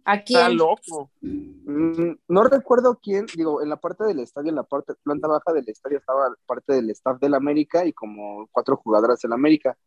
¿A 0.05 0.21
quién? 0.23 0.39
Está 0.39 0.49
loco. 0.49 1.11
Mm, 1.21 2.13
no 2.27 2.43
recuerdo 2.43 2.99
quién, 3.01 3.25
digo, 3.35 3.61
en 3.61 3.69
la 3.69 3.77
parte 3.77 4.03
del 4.05 4.19
estadio, 4.19 4.49
en 4.49 4.55
la 4.55 4.63
parte 4.63 4.93
planta 5.03 5.27
baja 5.27 5.53
del 5.53 5.67
estadio 5.67 5.97
estaba 5.97 6.33
parte 6.45 6.73
del 6.73 6.89
staff 6.91 7.19
del 7.19 7.33
América 7.33 7.85
y 7.85 7.93
como 7.93 8.47
cuatro 8.51 8.77
jugadoras 8.77 9.19
del 9.19 9.33
América. 9.33 9.77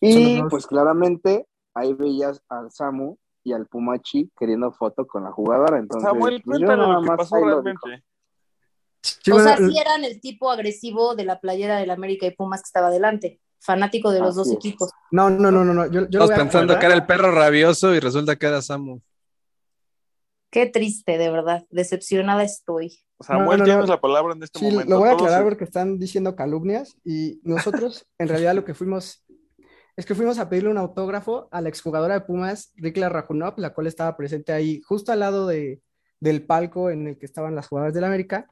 Y 0.00 0.42
pues 0.44 0.66
claramente 0.66 1.46
ahí 1.74 1.94
veías 1.94 2.42
al 2.48 2.70
Samu 2.70 3.16
y 3.44 3.52
al 3.52 3.66
Pumachi 3.66 4.30
queriendo 4.38 4.72
foto 4.72 5.06
con 5.06 5.24
la 5.24 5.32
jugadora. 5.32 5.78
Entonces, 5.78 6.08
Samuel, 6.08 6.42
pues, 6.44 6.58
cuéntanos 6.58 6.88
lo 6.88 7.02
que 7.02 7.16
pasó 7.16 7.36
realmente. 7.36 8.04
Sí, 9.00 9.30
o 9.30 9.38
sea, 9.38 9.56
sí 9.56 9.78
eran 9.78 10.04
el 10.04 10.20
tipo 10.20 10.50
agresivo 10.50 11.14
de 11.14 11.24
la 11.24 11.40
playera 11.40 11.78
del 11.78 11.90
América 11.90 12.26
y 12.26 12.32
Pumas 12.32 12.60
que 12.60 12.66
estaba 12.66 12.88
adelante 12.88 13.40
fanático 13.60 14.10
de 14.10 14.20
los 14.20 14.30
Así 14.30 14.36
dos 14.36 14.48
es. 14.48 14.54
equipos. 14.54 14.90
No, 15.10 15.30
no, 15.30 15.50
no, 15.50 15.64
no, 15.64 15.74
no. 15.74 15.86
Yo, 15.86 16.08
yo 16.08 16.20
Estamos 16.24 16.30
a 16.30 16.36
pensando 16.36 16.78
que 16.78 16.86
era 16.86 16.94
el 16.94 17.06
perro 17.06 17.32
rabioso 17.32 17.94
y 17.94 18.00
resulta 18.00 18.36
que 18.36 18.46
era 18.46 18.62
Samu. 18.62 19.00
Qué 20.50 20.66
triste, 20.66 21.18
de 21.18 21.30
verdad. 21.30 21.64
Decepcionada 21.70 22.42
estoy. 22.42 23.00
Samuel, 23.20 23.46
No, 23.46 23.52
no, 23.52 23.58
no. 23.58 23.64
tienes 23.64 23.88
la 23.88 24.00
palabra 24.00 24.34
en 24.34 24.42
este 24.42 24.58
Sí, 24.58 24.64
momento. 24.66 24.90
lo 24.90 24.98
voy 25.00 25.08
a 25.08 25.12
aclarar 25.12 25.38
se- 25.40 25.44
porque 25.44 25.64
están 25.64 25.98
diciendo 25.98 26.36
calumnias 26.36 26.96
y 27.04 27.40
nosotros 27.42 28.06
en 28.18 28.28
realidad 28.28 28.54
lo 28.54 28.64
que 28.64 28.74
fuimos 28.74 29.24
es 29.96 30.06
que 30.06 30.14
fuimos 30.14 30.38
a 30.38 30.48
pedirle 30.48 30.70
un 30.70 30.78
autógrafo 30.78 31.48
a 31.50 31.60
la 31.60 31.68
exjugadora 31.68 32.14
de 32.14 32.20
Pumas, 32.20 32.72
Rikla 32.76 33.08
Rajunov, 33.08 33.54
la 33.58 33.74
cual 33.74 33.88
estaba 33.88 34.16
presente 34.16 34.52
ahí 34.52 34.80
justo 34.82 35.10
al 35.10 35.18
lado 35.20 35.48
de, 35.48 35.82
del 36.20 36.46
palco 36.46 36.88
en 36.90 37.08
el 37.08 37.18
que 37.18 37.26
estaban 37.26 37.56
las 37.56 37.66
jugadoras 37.66 37.92
del 37.94 38.04
América. 38.04 38.46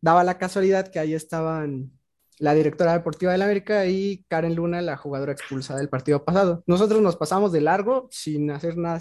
Daba 0.00 0.22
la 0.22 0.38
casualidad 0.38 0.88
que 0.88 1.00
ahí 1.00 1.12
estaban 1.14 1.90
la 2.38 2.54
directora 2.54 2.92
deportiva 2.92 3.32
del 3.32 3.42
América 3.42 3.84
y 3.86 4.24
Karen 4.28 4.54
Luna, 4.54 4.80
la 4.80 4.96
jugadora 4.96 5.32
expulsada 5.32 5.80
del 5.80 5.88
partido 5.88 6.24
pasado. 6.24 6.62
Nosotros 6.66 7.02
nos 7.02 7.16
pasamos 7.16 7.50
de 7.50 7.60
largo 7.60 8.06
sin 8.12 8.50
hacer 8.52 8.76
nada, 8.76 9.00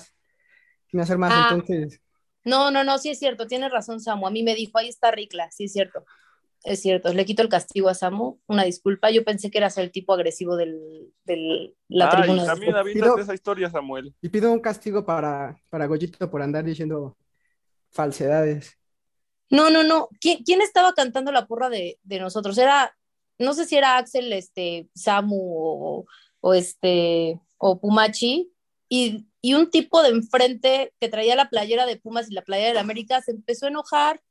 sin 0.90 1.00
hacer 1.00 1.20
más, 1.20 1.32
Ah. 1.34 1.50
entonces 1.52 2.01
No, 2.44 2.72
no, 2.72 2.84
no, 2.84 2.98
sí 2.98 3.10
es 3.10 3.20
cierto, 3.20 3.48
tiene 3.48 3.70
razón 3.70 4.00
Samu. 4.00 4.28
A 4.28 4.32
mí 4.32 4.44
me 4.44 4.56
dijo, 4.56 4.78
ahí 4.78 4.88
está 4.90 5.12
Ricla, 5.12 5.50
sí 5.52 5.66
es 5.66 5.74
cierto. 5.74 6.06
Es 6.64 6.80
cierto, 6.82 7.12
le 7.12 7.26
quito 7.26 7.42
el 7.42 7.50
castigo 7.50 7.90
a 7.90 7.96
Samu, 7.96 8.40
una 8.48 8.64
disculpa. 8.64 9.10
Yo 9.10 9.24
pensé 9.24 9.50
que 9.50 9.58
eras 9.58 9.78
el 9.80 9.92
tipo 9.92 10.14
agresivo 10.14 10.56
del, 10.56 11.12
del 11.24 11.76
la 11.88 12.10
Ay, 12.12 12.22
tribuna. 12.22 12.46
también 12.46 12.76
avítate 12.76 13.00
Pido- 13.06 13.18
esa 13.18 13.34
historia, 13.34 13.70
Samuel. 13.72 14.14
Y 14.22 14.30
pido 14.30 14.52
un 14.52 14.60
castigo 14.60 15.04
para, 15.04 15.60
para 15.70 15.88
Goyito 15.88 16.30
por 16.30 16.42
andar 16.42 16.64
diciendo 16.64 17.18
falsedades. 17.90 18.78
No, 19.50 19.70
no, 19.70 19.84
no. 19.84 20.08
¿Quién, 20.20 20.44
quién 20.44 20.62
estaba 20.62 20.94
cantando 20.94 21.32
la 21.32 21.48
porra 21.48 21.70
de, 21.70 22.00
de 22.04 22.20
nosotros? 22.20 22.58
Era, 22.58 22.96
no 23.40 23.54
sé 23.54 23.66
si 23.66 23.76
era 23.76 23.98
Axel, 23.98 24.32
este, 24.32 24.88
Samu 24.96 25.38
o, 25.40 26.06
o 26.42 26.54
este, 26.54 27.40
o 27.58 27.80
Pumachi. 27.80 28.52
Y 28.88 29.28
y 29.42 29.54
un 29.56 29.70
tipo 29.70 30.02
de 30.04 30.10
enfrente 30.10 30.94
que 31.00 31.10
traía 31.10 31.36
la 31.36 31.50
playera 31.50 31.86
de 31.86 31.98
Pumas 31.98 32.30
y 32.30 32.34
la 32.34 32.44
playera 32.44 32.74
de 32.74 32.80
América 32.80 33.22
se 33.22 33.32
empezó 33.32 33.66
a 33.66 33.70
enojar, 33.70 34.22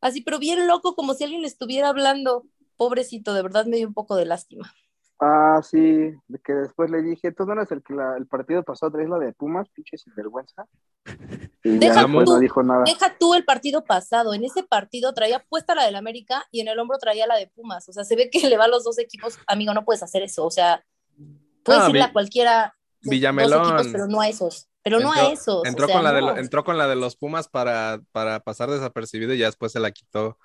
así, 0.00 0.20
pero 0.22 0.38
bien 0.38 0.66
loco, 0.66 0.94
como 0.94 1.14
si 1.14 1.24
alguien 1.24 1.42
le 1.42 1.48
estuviera 1.48 1.88
hablando. 1.88 2.44
Pobrecito, 2.76 3.34
de 3.34 3.42
verdad 3.42 3.66
me 3.66 3.76
dio 3.76 3.86
un 3.88 3.94
poco 3.94 4.16
de 4.16 4.24
lástima. 4.24 4.72
Ah, 5.20 5.60
sí, 5.62 5.78
de 6.26 6.38
que 6.44 6.52
después 6.52 6.90
le 6.90 7.00
dije, 7.02 7.30
tú 7.30 7.44
no 7.46 7.52
eres 7.52 7.70
el 7.70 7.80
que 7.82 7.94
la- 7.94 8.16
el 8.16 8.26
partido 8.26 8.64
pasado 8.64 8.90
traes 8.90 9.08
la 9.08 9.18
de 9.18 9.32
Pumas, 9.32 9.68
pinche 9.68 9.96
sinvergüenza. 9.98 10.66
Y 11.64 11.78
Deja 11.78 11.94
ya 12.00 12.06
tú, 12.06 12.20
no 12.24 12.38
dijo 12.40 12.60
nada. 12.64 12.82
Deja 12.84 13.16
tú 13.20 13.34
el 13.34 13.44
partido 13.44 13.84
pasado. 13.84 14.34
En 14.34 14.42
ese 14.42 14.64
partido 14.64 15.14
traía 15.14 15.38
puesta 15.48 15.76
la 15.76 15.84
del 15.84 15.94
América 15.94 16.44
y 16.50 16.60
en 16.60 16.66
el 16.66 16.76
hombro 16.80 16.98
traía 16.98 17.24
la 17.28 17.36
de 17.36 17.46
Pumas. 17.46 17.88
O 17.88 17.92
sea, 17.92 18.02
se 18.02 18.16
ve 18.16 18.30
que 18.30 18.48
le 18.48 18.56
va 18.56 18.64
a 18.64 18.68
los 18.68 18.82
dos 18.82 18.98
equipos. 18.98 19.38
Amigo, 19.46 19.72
no 19.72 19.84
puedes 19.84 20.02
hacer 20.02 20.24
eso. 20.24 20.44
O 20.44 20.50
sea, 20.50 20.84
puedes 21.62 21.82
Ah, 21.82 21.86
irle 21.88 22.00
Vi- 22.00 22.04
a 22.06 22.12
cualquiera 22.12 22.74
Villamelón. 23.02 23.64
equipos, 23.66 23.88
pero 23.92 24.06
no 24.06 24.20
a 24.20 24.28
esos. 24.28 24.68
Pero 24.84 24.98
no 25.00 25.12
a 25.12 25.16
Entró- 25.16 25.32
esos. 25.32 25.64
Entró, 25.66 25.84
o 25.84 25.88
sea, 25.88 25.96
con 25.96 26.04
la 26.04 26.12
de, 26.12 26.20
no. 26.20 26.26
lo- 26.32 26.36
entró 26.38 26.64
con 26.64 26.78
la 26.78 26.88
de 26.88 26.96
los 26.96 27.16
Pumas 27.16 27.48
para, 27.48 28.00
para 28.12 28.40
pasar 28.40 28.70
desapercibido 28.70 29.32
y 29.34 29.38
ya 29.38 29.46
después 29.46 29.72
se 29.72 29.80
la 29.80 29.90
quitó. 29.92 30.38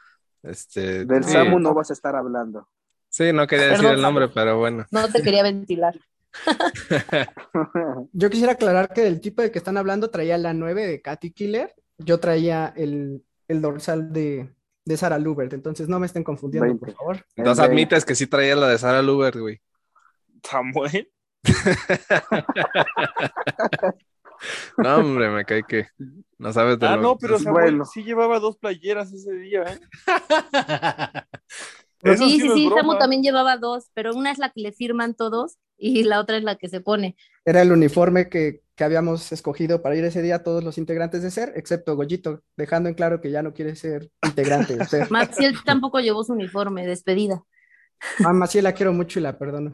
Este, 0.43 1.05
Del 1.05 1.24
sí. 1.24 1.32
Samu 1.32 1.60
no 1.60 1.74
vas 1.74 1.89
a 1.89 1.93
estar 1.93 2.16
hablando. 2.16 2.68
Sí, 3.10 3.34
no 3.34 3.47
quería 3.47 3.70
decir 3.70 3.86
el 3.88 4.01
nombre, 4.01 4.26
Samu. 4.26 4.34
pero 4.36 4.58
bueno. 4.60 4.86
No 4.91 5.08
te 5.12 5.22
quería 5.24 5.41
ventilar. 5.43 5.99
Yo 8.14 8.30
quisiera 8.30 8.53
aclarar 8.53 8.93
que 8.93 9.08
el 9.08 9.22
tipo 9.22 9.41
de 9.41 9.51
que 9.51 9.58
están 9.58 9.78
hablando 9.78 10.10
traía 10.10 10.38
la 10.38 10.53
9 10.53 10.86
de 10.86 11.01
Katy 11.01 11.32
Killer, 11.32 11.74
yo 11.97 12.20
traía 12.20 12.74
el, 12.76 13.24
el 13.47 13.62
dorsal 13.62 14.12
de, 14.14 14.53
de 14.86 14.97
Sarah 14.97 15.18
Lubert, 15.20 15.53
entonces 15.53 15.88
no 15.89 15.99
me 15.99 16.05
estén 16.05 16.24
confundiendo, 16.24 16.66
20. 16.68 16.86
por 16.86 16.95
favor. 16.95 17.26
Entonces 17.36 17.64
admites 17.66 18.05
que 18.05 18.14
sí 18.16 18.28
traía 18.28 18.55
la 18.55 18.68
de 18.68 18.78
Sara 18.78 19.01
Luber, 19.01 19.39
güey. 19.39 19.60
Samuel. 20.43 21.12
No, 24.78 24.98
hombre, 24.98 25.30
me 25.30 25.45
cae 25.45 25.64
que 25.64 25.88
no 26.38 26.54
sabes 26.54 26.80
de 26.80 26.88
Ah, 26.88 26.95
lo- 26.95 27.02
no, 27.02 27.18
pero 27.18 27.39
Samuel 27.39 27.72
bueno. 27.72 27.86
sí 27.86 28.04
llevaba 28.04 28.39
dos 28.39 28.58
playeras 28.58 29.12
ese 29.12 29.34
día, 29.34 29.64
¿eh? 29.64 29.80
Sí, 32.04 32.39
sí, 32.39 32.50
sí. 32.54 32.70
Samu 32.70 32.98
también 33.00 33.24
llevaba 33.24 33.58
dos, 33.58 33.89
pero 33.93 34.14
una 34.14 34.32
es 34.32 34.38
la 34.38 34.52
que 34.52 34.62
le 34.62 34.72
firman 34.72 35.16
todos 35.16 35.58
y 35.78 36.04
la 36.04 36.20
otra 36.20 36.38
es 36.38 36.43
la 36.43 36.56
que 36.56 36.70
se 36.70 36.80
pone. 36.80 37.18
Era 37.43 37.62
el 37.64 37.72
uniforme 37.72 38.30
que, 38.30 38.62
que 38.76 38.84
habíamos 38.84 39.32
escogido 39.32 39.82
para 39.82 39.95
ir 39.95 40.06
ese 40.06 40.22
día 40.22 40.43
todos 40.43 40.64
los 40.64 40.78
integrantes 40.78 41.24
de 41.24 41.30
SER, 41.30 41.54
excepto 41.56 41.95
Goyito, 41.95 42.43
dejando 42.56 42.88
en 42.89 42.95
claro 42.95 43.20
que 43.20 43.32
ya 43.32 43.41
no 43.41 43.54
quiere 43.54 43.76
ser 43.76 44.12
integrante 44.24 44.76
de 44.76 44.84
SER. 44.84 45.08
Maxiel 45.12 45.56
tampoco 45.66 46.00
llevó 46.00 46.24
su 46.24 46.34
uniforme, 46.34 46.86
despedida. 46.86 47.43
Ah, 48.24 48.32
Maciel 48.32 48.64
la 48.64 48.74
quiero 48.74 48.93
mucho 48.93 49.20
y 49.20 49.24
la 49.24 49.38
perdono. 49.38 49.74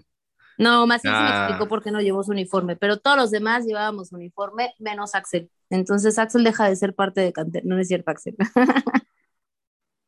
No, 0.58 0.86
Maciel 0.88 1.14
sí 1.14 1.20
me 1.22 1.28
Ah. 1.30 1.46
explicó 1.48 1.68
por 1.70 1.84
qué 1.84 1.92
no 1.92 2.02
llevó 2.02 2.24
su 2.24 2.32
uniforme, 2.32 2.76
pero 2.76 2.98
todos 3.00 3.18
los 3.18 3.32
demás 3.32 3.66
llevábamos 3.66 4.12
uniforme, 4.12 4.74
menos 4.80 5.16
Axel. 5.16 5.50
Entonces 5.70 6.20
Axel 6.20 6.44
deja 6.44 6.68
de 6.70 6.76
ser 6.76 6.94
parte 6.96 7.22
de 7.22 7.34
Canter. 7.34 7.64
No, 7.66 7.78
es 7.80 7.88
cierto, 7.88 8.12
Axel. 8.12 8.36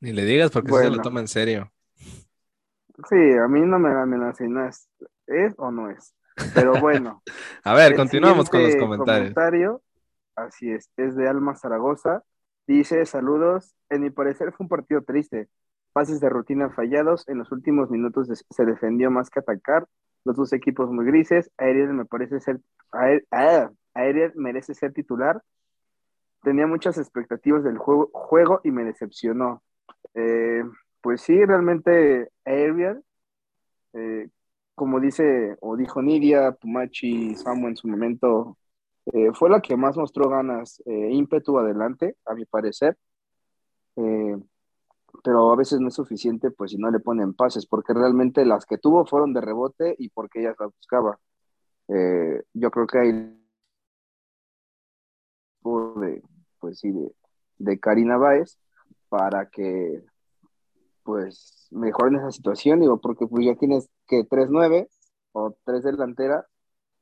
Ni 0.01 0.11
le 0.13 0.25
digas 0.25 0.51
porque 0.51 0.71
se 0.71 0.89
lo 0.89 1.01
toma 1.01 1.19
en 1.21 1.27
serio. 1.27 1.71
Sí, 3.09 3.15
a 3.43 3.47
mí 3.47 3.61
no 3.61 3.79
me 3.79 3.89
amenacen, 3.89 4.53
no 4.53 4.67
es, 4.67 4.87
¿es 5.27 5.53
o 5.57 5.71
no 5.71 5.89
es? 5.89 6.13
Pero 6.53 6.73
bueno. 6.81 7.23
A 7.63 7.73
ver, 7.73 7.95
continuamos 7.95 8.49
con 8.49 8.61
los 8.63 8.75
comentarios. 8.75 9.33
comentario, 9.33 9.81
así 10.35 10.69
es, 10.71 10.89
es 10.97 11.15
de 11.15 11.27
Alma 11.27 11.55
Zaragoza. 11.55 12.23
Dice, 12.67 13.05
saludos, 13.05 13.75
en 13.89 14.01
mi 14.01 14.09
parecer 14.09 14.51
fue 14.53 14.65
un 14.65 14.69
partido 14.69 15.01
triste. 15.03 15.49
Pases 15.93 16.19
de 16.19 16.29
rutina 16.29 16.69
fallados, 16.71 17.27
en 17.27 17.37
los 17.37 17.51
últimos 17.51 17.89
minutos 17.89 18.27
se 18.49 18.65
defendió 18.65 19.11
más 19.11 19.29
que 19.29 19.39
atacar. 19.39 19.87
Los 20.25 20.35
dos 20.35 20.51
equipos 20.53 20.89
muy 20.91 21.05
grises. 21.05 21.49
Aerial 21.57 21.93
me 21.93 22.05
parece 22.05 22.39
ser, 22.39 22.59
Aer- 22.91 23.25
ah, 23.31 23.69
Aerial 23.93 24.33
merece 24.35 24.73
ser 24.73 24.91
titular. 24.91 25.41
Tenía 26.43 26.67
muchas 26.67 26.97
expectativas 26.97 27.63
del 27.63 27.77
juego, 27.77 28.09
juego 28.11 28.59
y 28.63 28.71
me 28.71 28.83
decepcionó. 28.83 29.63
Eh, 30.13 30.63
pues 31.01 31.21
sí, 31.21 31.43
realmente 31.45 32.29
Aerial, 32.43 33.03
eh, 33.93 34.27
como 34.73 34.99
dice 34.99 35.55
o 35.61 35.75
dijo 35.77 36.01
Nidia, 36.01 36.51
Pumachi, 36.51 37.35
Samu 37.35 37.67
en 37.67 37.77
su 37.77 37.87
momento, 37.87 38.57
eh, 39.13 39.29
fue 39.33 39.49
la 39.49 39.61
que 39.61 39.77
más 39.77 39.95
mostró 39.95 40.29
ganas, 40.29 40.81
ímpetu 40.85 41.57
adelante, 41.59 42.15
a 42.25 42.33
mi 42.33 42.45
parecer. 42.45 42.97
Pero 45.25 45.51
a 45.51 45.55
veces 45.57 45.79
no 45.81 45.87
es 45.89 45.95
suficiente, 45.95 46.51
pues 46.51 46.71
si 46.71 46.77
no 46.77 46.91
le 46.91 46.99
ponen 46.99 47.33
pases, 47.33 47.65
porque 47.65 47.93
realmente 47.93 48.45
las 48.45 48.65
que 48.65 48.77
tuvo 48.77 49.05
fueron 49.07 49.33
de 49.33 49.41
rebote 49.41 49.95
y 49.97 50.09
porque 50.09 50.41
ella 50.41 50.55
las 50.59 50.71
buscaba. 50.71 51.19
Eh, 51.87 52.43
yo 52.53 52.71
creo 52.71 52.87
que 52.87 52.99
hay 52.99 53.11
de, 56.01 56.23
pues 56.59 56.79
sí, 56.79 56.91
de, 56.91 57.11
de 57.57 57.79
Karina 57.79 58.17
Báez 58.17 58.59
para 59.09 59.49
que 59.49 60.03
pues 61.03 61.67
mejoren 61.71 62.15
esa 62.17 62.31
situación, 62.31 62.81
digo, 62.81 62.99
porque 62.99 63.27
pues 63.27 63.45
ya 63.45 63.55
tienes 63.55 63.89
que 64.07 64.23
tres 64.25 64.49
nueve 64.51 64.89
o 65.33 65.55
tres 65.65 65.83
delanteras 65.83 66.45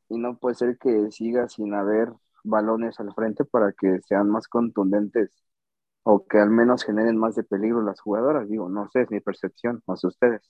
y 0.09 0.17
no 0.17 0.37
puede 0.37 0.55
ser 0.55 0.77
que 0.77 1.11
siga 1.11 1.49
sin 1.49 1.73
haber 1.73 2.13
balones 2.43 2.99
al 2.99 3.13
frente 3.13 3.45
para 3.45 3.73
que 3.73 3.99
sean 4.07 4.29
más 4.29 4.47
contundentes 4.47 5.31
o 6.03 6.25
que 6.27 6.39
al 6.39 6.49
menos 6.51 6.83
generen 6.85 7.17
más 7.17 7.35
de 7.35 7.43
peligro 7.43 7.81
las 7.83 7.99
jugadoras, 8.01 8.49
digo, 8.49 8.69
no 8.69 8.89
sé, 8.91 9.01
es 9.03 9.11
mi 9.11 9.19
percepción, 9.21 9.81
sé 9.97 10.07
ustedes. 10.07 10.41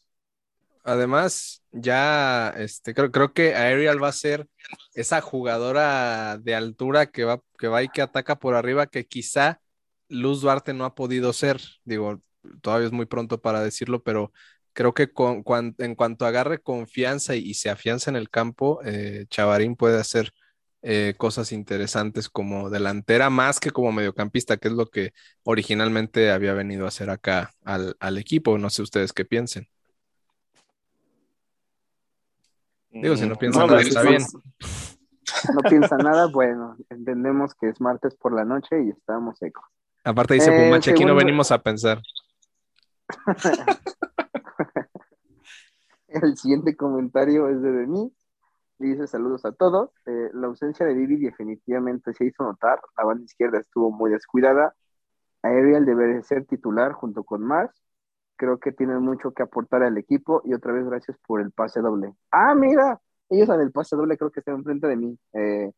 Además, 0.86 1.64
ya 1.72 2.50
este, 2.58 2.94
creo, 2.94 3.10
creo 3.12 3.34
que 3.34 3.56
Aerial 3.56 4.04
va 4.04 4.10
a 4.10 4.12
ser 4.12 4.50
esa 4.94 5.22
jugadora 5.22 6.38
de 6.40 6.56
altura 6.56 7.06
que 7.08 7.24
va, 7.24 7.42
que 7.58 7.68
va 7.70 7.84
y 7.84 7.90
que 7.90 8.02
ataca 8.02 8.38
por 8.40 8.56
arriba, 8.56 8.88
que 8.88 9.06
quizá 9.08 9.62
Luz 10.10 10.42
Duarte 10.42 10.74
no 10.74 10.84
ha 10.86 10.94
podido 10.96 11.32
ser. 11.34 11.62
Digo, 11.86 12.22
todavía 12.62 12.88
es 12.88 12.92
muy 12.94 13.06
pronto 13.06 13.42
para 13.42 13.64
decirlo, 13.64 14.04
pero 14.04 14.34
creo 14.74 14.94
que 14.94 15.12
con, 15.14 15.42
cuan- 15.44 15.76
en 15.78 15.96
cuanto 15.96 16.26
agarre 16.26 16.60
confianza 16.62 17.36
y, 17.36 17.40
y 17.50 17.54
se 17.54 17.70
afianza 17.70 18.10
en 18.12 18.18
el 18.18 18.30
campo, 18.30 18.82
eh, 18.84 19.26
Chavarín 19.30 19.76
puede 19.78 19.98
hacer 20.00 20.34
eh, 20.86 21.16
cosas 21.18 21.54
interesantes 21.54 22.28
como 22.28 22.70
delantera 22.70 23.30
más 23.30 23.62
que 23.62 23.72
como 23.72 23.94
mediocampista, 23.94 24.58
que 24.58 24.68
es 24.68 24.74
lo 24.74 24.88
que 24.88 25.14
originalmente 25.44 26.30
había 26.30 26.54
venido 26.54 26.84
a 26.84 26.90
hacer 26.90 27.10
acá 27.10 27.52
al, 27.64 27.96
al 28.00 28.18
equipo. 28.18 28.58
No 28.58 28.70
sé 28.70 28.82
ustedes 28.82 29.14
qué 29.14 29.24
piensen. 29.24 29.70
Digo, 32.92 33.16
si 33.16 33.26
no 33.26 33.38
piensan 33.38 33.62
No, 33.62 33.68
nada, 33.68 33.82
no, 33.82 33.88
está 33.88 34.02
bien. 34.04 34.22
No 35.54 35.62
piensa 35.70 35.98
nada, 35.98 36.28
bueno, 36.28 36.76
entendemos 36.90 37.56
que 37.56 37.70
es 37.70 37.82
martes 37.82 38.14
por 38.16 38.36
la 38.36 38.46
noche 38.46 38.84
y 38.84 38.90
estamos 38.90 39.38
secos. 39.40 39.64
Aparte 40.04 40.34
dice 40.36 40.54
Eh, 40.54 40.66
Pumachi, 40.66 40.92
aquí 40.92 41.06
no 41.06 41.16
venimos 41.16 41.52
a 41.52 41.62
pensar. 41.64 42.02
El 46.10 46.38
siguiente 46.38 46.76
comentario 46.76 47.48
es 47.50 47.62
de 47.62 47.72
Denis. 47.72 48.12
Dice 48.84 49.08
saludos 49.08 49.46
a 49.46 49.54
todos. 49.54 49.92
Eh, 50.06 50.30
la 50.34 50.48
ausencia 50.48 50.86
de 50.86 50.94
Vivi 50.94 51.16
definitivamente 51.16 52.14
se 52.14 52.26
hizo 52.26 52.44
notar. 52.44 52.82
La 52.98 53.06
banda 53.06 53.24
izquierda 53.24 53.58
estuvo 53.60 53.92
muy 53.92 54.12
descuidada. 54.12 54.76
Aerial 55.42 55.86
debe 55.86 56.08
de 56.08 56.24
ser 56.24 56.46
titular 56.46 56.92
junto 56.92 57.24
con 57.24 57.46
Mars. 57.46 57.82
Creo 58.36 58.60
que 58.60 58.74
tienen 58.74 59.02
mucho 59.02 59.32
que 59.32 59.42
aportar 59.42 59.84
al 59.84 59.98
equipo 59.98 60.42
y 60.44 60.54
otra 60.54 60.74
vez 60.74 60.86
gracias 60.86 61.18
por 61.26 61.40
el 61.40 61.52
pase 61.54 61.80
doble. 61.80 62.14
Ah, 62.30 62.56
mira, 62.56 63.00
ellos 63.30 63.48
en 63.48 63.62
el 63.62 63.72
pase 63.72 63.96
doble 63.96 64.18
creo 64.18 64.32
que 64.32 64.42
están 64.42 64.56
enfrente 64.56 64.86
de 64.88 64.98
mí. 64.98 65.18
Eh, 65.32 65.72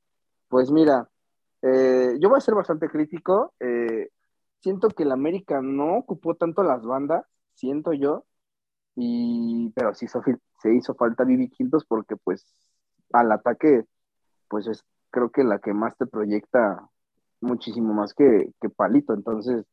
pues 0.48 0.72
mira, 0.72 1.08
eh, 1.62 2.18
yo 2.20 2.30
voy 2.30 2.40
a 2.40 2.42
ser 2.42 2.56
bastante 2.56 2.90
crítico. 2.90 3.54
Siento 4.62 4.90
que 4.90 5.04
el 5.04 5.12
América 5.12 5.62
no 5.62 5.98
ocupó 5.98 6.34
tanto 6.34 6.64
las 6.64 6.84
bandas, 6.84 7.24
siento 7.54 7.94
yo, 7.94 8.26
y 8.96 9.70
pero 9.76 9.94
sí 9.94 10.08
se 10.08 10.74
hizo 10.74 10.96
falta 10.96 11.24
Vivi 11.24 11.50
Quintos 11.50 11.86
porque 11.86 12.16
pues 12.16 12.44
al 13.14 13.32
ataque, 13.32 13.86
pues 14.50 14.68
es 14.68 14.84
creo 15.12 15.30
que 15.30 15.44
la 15.44 15.60
que 15.60 15.74
más 15.74 15.96
te 15.98 16.06
proyecta 16.06 16.88
muchísimo 17.40 17.94
más 17.94 18.14
que, 18.14 18.52
que 18.60 18.70
Palito, 18.70 19.14
entonces 19.14 19.66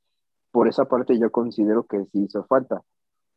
por 0.51 0.69
esa 0.69 0.85
parte 0.85 1.19
yo 1.19 1.31
considero 1.33 1.85
que 1.85 2.05
sí 2.13 2.25
hizo 2.25 2.45
falta, 2.45 2.83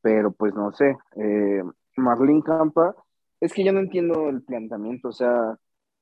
pero 0.01 0.31
pues 0.31 0.53
no 0.53 0.71
sé, 0.73 0.97
eh, 1.15 1.63
Marlene 1.97 2.43
Campa, 2.43 2.93
es 3.39 3.53
que 3.53 3.63
yo 3.63 3.71
no 3.73 3.79
entiendo 3.79 4.29
el 4.29 4.43
planteamiento, 4.43 5.09
o 5.09 5.13
sea, 5.13 5.57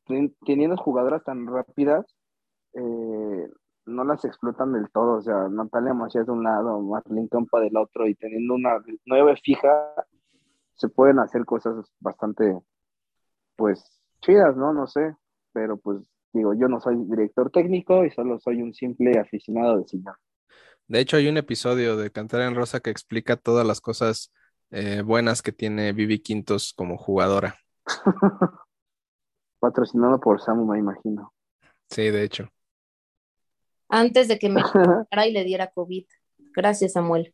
ten- 0.05 0.35
teniendo 0.45 0.75
jugadoras 0.75 1.23
tan 1.23 1.45
rápidas, 1.47 2.05
eh, 2.73 3.47
no 3.85 4.03
las 4.03 4.25
explotan 4.25 4.73
del 4.73 4.89
todo, 4.91 5.17
o 5.17 5.21
sea, 5.21 5.47
Natalia 5.49 5.93
Macías 5.93 6.25
de 6.25 6.31
un 6.31 6.43
lado, 6.43 6.81
Marlene 6.81 7.29
Campa 7.29 7.59
del 7.59 7.77
otro, 7.77 8.07
y 8.07 8.15
teniendo 8.15 8.55
una 8.55 8.81
nueve 9.05 9.35
fija, 9.43 9.69
se 10.75 10.89
pueden 10.89 11.19
hacer 11.19 11.45
cosas 11.45 11.75
bastante, 11.99 12.57
pues, 13.55 14.01
chidas, 14.21 14.55
¿no? 14.55 14.73
No 14.73 14.87
sé, 14.87 15.15
pero 15.53 15.77
pues 15.77 15.99
digo, 16.33 16.53
yo 16.53 16.67
no 16.67 16.79
soy 16.79 16.95
director 17.05 17.51
técnico 17.51 18.05
y 18.05 18.11
solo 18.11 18.39
soy 18.39 18.61
un 18.61 18.73
simple 18.73 19.19
aficionado 19.19 19.79
de 19.79 19.87
sillón. 19.87 20.15
De 20.87 20.99
hecho, 20.99 21.17
hay 21.17 21.27
un 21.27 21.37
episodio 21.37 21.95
de 21.95 22.11
Cantar 22.11 22.41
en 22.41 22.55
Rosa 22.55 22.79
que 22.79 22.89
explica 22.89 23.37
todas 23.37 23.65
las 23.65 23.79
cosas 23.79 24.33
eh, 24.71 25.01
buenas 25.01 25.41
que 25.41 25.51
tiene 25.51 25.93
Vivi 25.93 26.19
Quintos 26.19 26.73
como 26.75 26.97
jugadora. 26.97 27.55
Patrocinado 29.59 30.19
por 30.19 30.41
Samu, 30.41 30.65
me 30.65 30.79
imagino. 30.79 31.33
Sí, 31.89 32.09
de 32.09 32.23
hecho. 32.23 32.49
Antes 33.87 34.27
de 34.27 34.39
que 34.39 34.49
me 34.49 34.61
y 35.27 35.31
le 35.31 35.43
diera 35.43 35.71
COVID. 35.71 36.05
Gracias, 36.55 36.93
Samuel. 36.93 37.33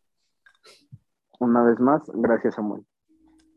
Una 1.40 1.64
vez 1.64 1.80
más, 1.80 2.02
gracias, 2.14 2.56
Samuel. 2.56 2.86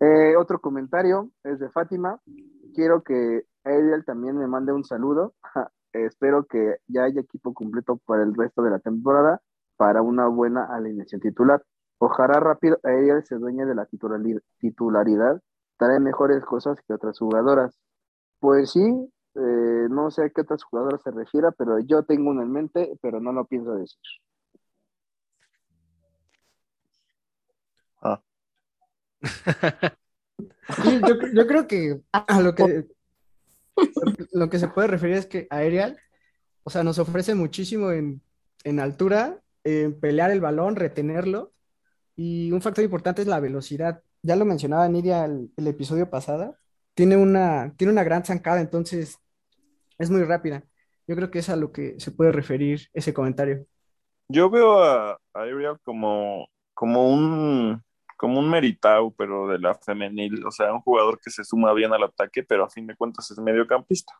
Eh, 0.00 0.36
otro 0.36 0.60
comentario 0.60 1.30
es 1.42 1.58
de 1.58 1.68
Fátima. 1.70 2.20
Quiero 2.74 3.02
que 3.02 3.44
Ariel 3.64 4.04
también 4.04 4.36
me 4.36 4.46
mande 4.46 4.72
un 4.72 4.84
saludo. 4.84 5.34
Espero 5.92 6.46
que 6.46 6.76
ya 6.86 7.04
haya 7.04 7.20
equipo 7.20 7.52
completo 7.52 7.98
para 8.06 8.22
el 8.22 8.34
resto 8.34 8.62
de 8.62 8.70
la 8.70 8.78
temporada 8.78 9.42
para 9.76 10.02
una 10.02 10.26
buena 10.28 10.64
alineación 10.64 11.20
titular. 11.20 11.62
Ojalá 11.98 12.40
rápido 12.40 12.78
Ariel 12.82 13.24
se 13.24 13.36
dueñe 13.36 13.66
de 13.66 13.74
la 13.74 13.86
titularidad, 14.58 15.40
trae 15.76 16.00
mejores 16.00 16.44
cosas 16.44 16.78
que 16.86 16.94
otras 16.94 17.18
jugadoras. 17.18 17.78
Pues 18.40 18.72
sí, 18.72 18.80
eh, 19.34 19.86
no 19.90 20.10
sé 20.10 20.24
a 20.24 20.30
qué 20.30 20.42
otras 20.42 20.62
jugadoras 20.64 21.02
se 21.02 21.10
refiera, 21.10 21.52
pero 21.52 21.78
yo 21.80 22.04
tengo 22.04 22.30
una 22.30 22.42
en 22.42 22.52
mente, 22.52 22.98
pero 23.02 23.20
no 23.20 23.32
lo 23.32 23.46
pienso 23.46 23.74
decir. 23.74 23.98
Ah. 28.02 28.20
yo, 31.34 31.46
creo 31.46 31.66
que 31.66 32.00
a 32.12 32.40
lo 32.40 32.54
que 32.54 32.86
lo 34.32 34.50
que 34.50 34.58
se 34.58 34.68
puede 34.68 34.88
referir 34.88 35.16
es 35.16 35.26
que 35.26 35.46
Aerial, 35.50 35.98
o 36.62 36.70
sea, 36.70 36.82
nos 36.82 36.98
ofrece 36.98 37.34
muchísimo 37.34 37.90
en, 37.90 38.20
altura, 38.80 39.40
en 39.64 39.98
pelear 39.98 40.30
el 40.30 40.40
balón, 40.40 40.76
retenerlo, 40.76 41.52
y 42.16 42.52
un 42.52 42.62
factor 42.62 42.84
importante 42.84 43.22
es 43.22 43.28
la 43.28 43.40
velocidad. 43.40 44.02
Ya 44.22 44.36
lo 44.36 44.44
mencionaba 44.44 44.88
Nidia 44.88 45.24
el, 45.24 45.50
el 45.56 45.66
episodio 45.66 46.10
pasado, 46.10 46.56
tiene 46.94 47.16
una, 47.16 47.74
tiene 47.76 47.92
una 47.92 48.04
gran 48.04 48.24
zancada, 48.24 48.60
entonces 48.60 49.18
es 49.98 50.10
muy 50.10 50.22
rápida. 50.24 50.64
Yo 51.06 51.16
creo 51.16 51.30
que 51.30 51.40
es 51.40 51.48
a 51.48 51.56
lo 51.56 51.72
que 51.72 51.98
se 51.98 52.12
puede 52.12 52.32
referir 52.32 52.88
ese 52.92 53.12
comentario. 53.12 53.66
Yo 54.28 54.48
veo 54.50 54.82
a, 54.82 55.12
a 55.12 55.18
Ariel 55.34 55.78
como, 55.82 56.48
como 56.74 57.12
un 57.12 57.82
como 58.22 58.38
un 58.38 58.48
Meritau, 58.48 59.12
pero 59.16 59.48
de 59.48 59.58
la 59.58 59.74
femenil, 59.74 60.46
o 60.46 60.52
sea, 60.52 60.72
un 60.72 60.80
jugador 60.80 61.18
que 61.18 61.28
se 61.28 61.42
suma 61.42 61.72
bien 61.72 61.92
al 61.92 62.04
ataque, 62.04 62.44
pero 62.44 62.64
a 62.64 62.70
fin 62.70 62.86
de 62.86 62.94
cuentas 62.94 63.28
es 63.32 63.38
mediocampista. 63.38 64.12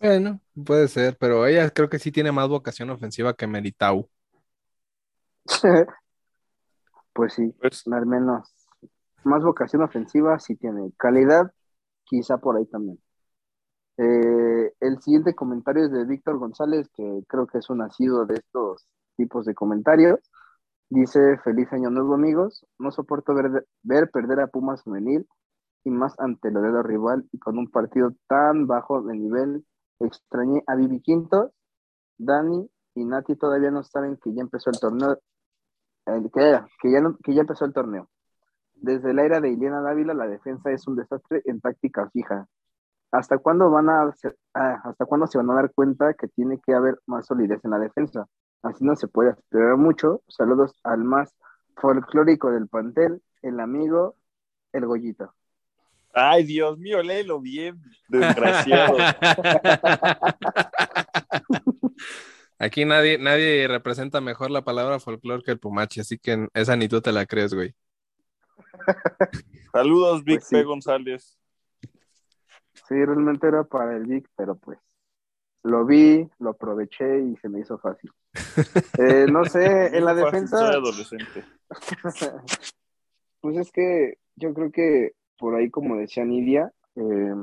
Bueno, 0.00 0.40
puede 0.66 0.88
ser, 0.88 1.16
pero 1.16 1.46
ella 1.46 1.70
creo 1.70 1.88
que 1.88 2.00
sí 2.00 2.10
tiene 2.10 2.32
más 2.32 2.48
vocación 2.48 2.90
ofensiva 2.90 3.34
que 3.34 3.46
Meritau. 3.46 4.10
pues 7.12 7.34
sí, 7.34 7.54
pues, 7.60 7.86
al 7.86 8.06
menos 8.06 8.52
más 9.22 9.44
vocación 9.44 9.82
ofensiva 9.82 10.40
sí 10.40 10.56
tiene. 10.56 10.90
Calidad, 10.96 11.52
quizá 12.02 12.38
por 12.38 12.56
ahí 12.56 12.66
también. 12.66 12.98
Eh, 13.96 14.72
el 14.80 15.00
siguiente 15.00 15.36
comentario 15.36 15.84
es 15.84 15.92
de 15.92 16.04
Víctor 16.04 16.38
González, 16.38 16.88
que 16.96 17.22
creo 17.28 17.46
que 17.46 17.58
es 17.58 17.70
un 17.70 17.78
nacido 17.78 18.26
de 18.26 18.34
estos 18.34 18.88
tipos 19.16 19.46
de 19.46 19.54
comentarios. 19.54 20.18
Dice, 20.94 21.38
feliz 21.38 21.72
año 21.72 21.88
nuevo 21.88 22.12
amigos, 22.12 22.66
no 22.78 22.90
soporto 22.90 23.34
ver, 23.34 23.66
ver 23.82 24.10
perder 24.10 24.40
a 24.40 24.48
Pumas 24.48 24.84
femenil 24.84 25.26
y 25.84 25.90
más 25.90 26.14
ante 26.20 26.48
el 26.48 26.54
dedo 26.54 26.82
rival 26.82 27.26
y 27.32 27.38
con 27.38 27.56
un 27.56 27.70
partido 27.70 28.12
tan 28.28 28.66
bajo 28.66 29.00
de 29.00 29.14
nivel. 29.14 29.64
Extrañé 30.00 30.62
a 30.66 30.74
Vivi 30.74 31.00
Quintos, 31.00 31.50
Dani 32.18 32.68
y 32.94 33.06
Nati 33.06 33.36
todavía 33.36 33.70
no 33.70 33.82
saben 33.82 34.18
que 34.18 34.34
ya 34.34 34.42
empezó 34.42 34.68
el 34.68 34.78
torneo, 34.78 35.18
que, 36.04 36.52
ya 36.52 36.68
que 37.24 37.34
ya 37.34 37.40
empezó 37.40 37.64
el 37.64 37.72
torneo. 37.72 38.10
Desde 38.74 39.14
la 39.14 39.24
era 39.24 39.40
de 39.40 39.48
Ileana 39.48 39.80
Dávila, 39.80 40.12
la 40.12 40.26
defensa 40.26 40.72
es 40.72 40.86
un 40.86 40.96
desastre 40.96 41.40
en 41.46 41.62
táctica 41.62 42.10
fija. 42.10 42.46
¿Hasta 43.12 43.38
cuándo 43.38 43.70
van 43.70 43.88
a 43.88 44.12
ah, 44.52 44.80
hasta 44.84 45.06
cuándo 45.06 45.26
se 45.26 45.38
van 45.38 45.48
a 45.52 45.54
dar 45.54 45.72
cuenta 45.72 46.12
que 46.12 46.28
tiene 46.28 46.60
que 46.60 46.74
haber 46.74 47.00
más 47.06 47.24
solidez 47.24 47.64
en 47.64 47.70
la 47.70 47.78
defensa? 47.78 48.26
Así 48.62 48.84
no 48.84 48.96
se 48.96 49.08
puede 49.08 49.30
esperar 49.30 49.76
mucho. 49.76 50.22
Saludos 50.28 50.74
al 50.84 51.04
más 51.04 51.34
folclórico 51.76 52.50
del 52.50 52.68
pantel, 52.68 53.22
el 53.42 53.60
amigo, 53.60 54.16
el 54.72 54.86
Goyito. 54.86 55.34
Ay, 56.14 56.44
Dios 56.44 56.78
mío, 56.78 57.02
léelo 57.02 57.40
bien, 57.40 57.82
desgraciado. 58.08 58.96
Aquí 62.58 62.84
nadie, 62.84 63.16
nadie 63.18 63.66
representa 63.66 64.20
mejor 64.20 64.50
la 64.52 64.62
palabra 64.62 65.00
folclore 65.00 65.42
que 65.42 65.50
el 65.50 65.58
Pumachi, 65.58 66.00
así 66.00 66.18
que 66.18 66.46
esa 66.54 66.76
ni 66.76 66.86
tú 66.86 67.00
te 67.00 67.10
la 67.10 67.26
crees, 67.26 67.54
güey. 67.54 67.74
Saludos, 69.72 70.22
Vic 70.22 70.42
pues 70.48 70.64
González. 70.64 71.36
Sí, 72.86 73.04
realmente 73.04 73.48
era 73.48 73.64
para 73.64 73.96
el 73.96 74.04
Vic, 74.04 74.28
pero 74.36 74.54
pues 74.54 74.78
lo 75.64 75.84
vi, 75.84 76.30
lo 76.38 76.50
aproveché 76.50 77.20
y 77.20 77.36
se 77.36 77.48
me 77.48 77.60
hizo 77.60 77.78
fácil. 77.78 78.12
Eh, 78.98 79.26
no 79.30 79.44
sé, 79.44 79.96
en 79.96 80.04
la 80.04 80.14
defensa. 80.14 80.68
adolescente. 80.68 81.44
pues 83.40 83.56
es 83.56 83.72
que 83.72 84.18
yo 84.36 84.54
creo 84.54 84.70
que 84.70 85.12
por 85.38 85.54
ahí, 85.54 85.70
como 85.70 85.96
decía 85.96 86.24
Nidia, 86.24 86.72
eh, 86.96 87.34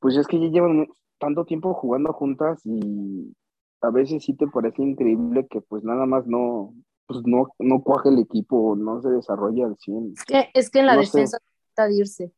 pues 0.00 0.16
es 0.16 0.26
que 0.26 0.40
ya 0.40 0.48
llevan 0.48 0.88
tanto 1.18 1.44
tiempo 1.44 1.74
jugando 1.74 2.12
juntas 2.12 2.60
y 2.64 3.34
a 3.80 3.90
veces 3.90 4.24
sí 4.24 4.34
te 4.34 4.46
parece 4.46 4.82
increíble 4.82 5.46
que 5.48 5.60
pues 5.60 5.84
nada 5.84 6.06
más 6.06 6.26
no, 6.26 6.74
pues 7.06 7.20
no, 7.24 7.48
no 7.58 7.82
cuaje 7.82 8.08
el 8.08 8.18
equipo, 8.18 8.76
no 8.76 9.00
se 9.02 9.10
desarrolla 9.10 9.66
al 9.66 9.76
100. 9.76 10.12
Es 10.16 10.24
que, 10.24 10.50
es 10.54 10.70
que 10.70 10.80
en 10.80 10.86
la 10.86 10.96
defensa 10.96 11.38
está 11.68 11.86
de 11.86 11.94
irse. 11.94 12.32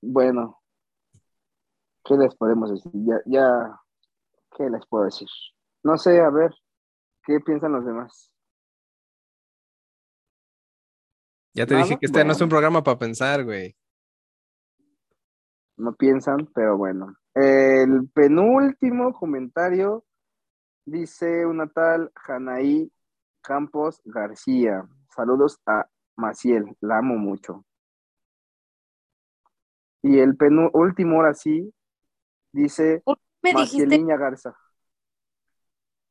Bueno, 0.00 0.60
¿qué 2.04 2.14
les 2.16 2.34
podemos 2.34 2.70
decir? 2.70 2.92
Ya, 2.94 3.20
ya, 3.26 3.80
¿qué 4.56 4.68
les 4.68 4.86
puedo 4.86 5.04
decir? 5.04 5.28
No 5.82 5.96
sé, 5.96 6.20
a 6.20 6.30
ver, 6.30 6.54
¿qué 7.24 7.40
piensan 7.40 7.72
los 7.72 7.84
demás? 7.84 8.32
Ya 11.54 11.66
te 11.66 11.74
dije 11.74 11.98
que 11.98 12.06
este 12.06 12.24
no 12.24 12.32
es 12.32 12.40
un 12.40 12.48
programa 12.48 12.82
para 12.82 12.98
pensar, 12.98 13.44
güey. 13.44 13.76
No 15.76 15.94
piensan, 15.94 16.46
pero 16.54 16.76
bueno. 16.76 17.16
El 17.34 18.08
penúltimo 18.12 19.12
comentario 19.12 20.04
dice 20.84 21.46
una 21.46 21.66
tal 21.68 22.12
Janaí 22.14 22.92
Campos 23.40 24.00
García. 24.04 24.88
Saludos 25.14 25.58
a 25.66 25.88
Maciel, 26.16 26.76
la 26.80 26.98
amo 26.98 27.16
mucho. 27.16 27.64
Y 30.02 30.18
el 30.18 30.36
penúltimo, 30.36 31.16
ahora 31.16 31.34
sí, 31.34 31.72
Dice 32.52 33.02
¿Me 33.42 33.52
Macieliña 33.52 34.16
Garza. 34.16 34.54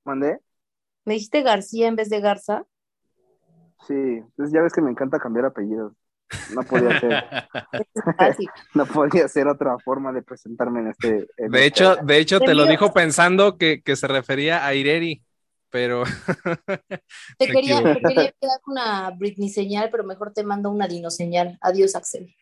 ¿Mandé? 0.04 0.40
¿Me 1.06 1.14
dijiste 1.16 1.42
García 1.42 1.88
en 1.88 1.96
vez 1.96 2.10
de 2.10 2.20
Garza? 2.20 2.66
Sí, 3.88 3.94
entonces 3.94 4.54
ya 4.54 4.62
ves 4.62 4.74
que 4.74 4.82
me 4.82 4.92
encanta 4.92 5.20
cambiar 5.20 5.46
apellidos. 5.46 5.94
No 6.54 6.64
podía 6.64 7.00
ser. 7.00 7.24
no 8.76 8.86
podía 8.86 9.28
ser 9.28 9.48
otra 9.48 9.78
forma 9.80 10.12
de 10.12 10.22
presentarme 10.22 10.82
en 10.82 10.88
este. 10.88 11.12
de 11.12 11.28
este 11.38 11.66
hecho, 11.66 11.96
de 11.98 12.18
hecho, 12.18 12.40
te 12.40 12.54
lo 12.54 12.66
dijo 12.66 12.94
pensando 12.94 13.58
que, 13.58 13.82
que 13.82 13.96
se 13.96 14.08
refería 14.08 14.66
a 14.66 14.74
Ireri, 14.74 15.24
pero. 15.70 16.04
te 17.38 17.48
quería, 17.48 17.82
te 17.82 18.02
quería 18.02 18.34
quedar 18.40 18.60
una 18.68 19.10
Britney 19.12 19.50
señal, 19.50 19.90
pero 19.92 20.04
mejor 20.04 20.34
te 20.34 20.44
mando 20.44 20.70
una 20.70 20.88
Dino 20.88 21.10
señal. 21.10 21.58
Adiós, 21.62 21.96
Axel. 21.96 22.36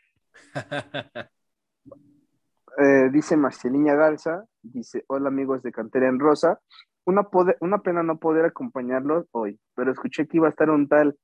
Eh, 2.80 3.10
dice 3.12 3.36
Marcelina 3.36 3.96
Garza, 3.96 4.46
dice, 4.62 5.04
hola 5.08 5.30
amigos 5.30 5.64
de 5.64 5.72
Cantera 5.72 6.08
en 6.08 6.20
Rosa, 6.20 6.60
una, 7.06 7.28
una 7.60 7.80
pena 7.80 8.04
no 8.04 8.20
poder 8.20 8.46
acompañarlos 8.46 9.26
hoy, 9.32 9.60
pero 9.74 9.92
escuché 9.92 10.28
que 10.28 10.38
iba 10.38 10.48
a 10.48 10.52
estar 10.52 10.70
un 10.70 10.88
tal 10.88 11.18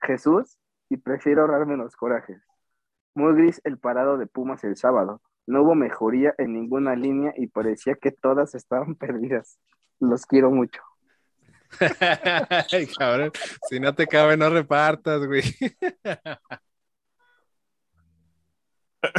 Jesús 0.00 0.58
y 0.88 0.96
prefiero 0.96 1.42
ahorrarme 1.42 1.76
los 1.76 1.94
corajes. 1.94 2.42
Muy 3.14 3.34
gris 3.34 3.60
el 3.62 3.78
parado 3.78 4.18
de 4.18 4.26
Pumas 4.26 4.64
el 4.64 4.76
sábado. 4.76 5.22
No 5.46 5.62
hubo 5.62 5.74
mejoría 5.74 6.34
en 6.38 6.54
ninguna 6.54 6.96
línea 6.96 7.32
y 7.36 7.46
parecía 7.46 7.94
que 7.94 8.10
todas 8.10 8.54
estaban 8.54 8.94
perdidas. 8.96 9.58
Los 10.00 10.26
quiero 10.26 10.50
mucho. 10.50 10.82
Si 13.70 13.80
no 13.80 13.94
te 13.94 14.06
cabe, 14.06 14.36
no 14.36 14.50
repartas, 14.50 15.26
güey. 15.26 15.42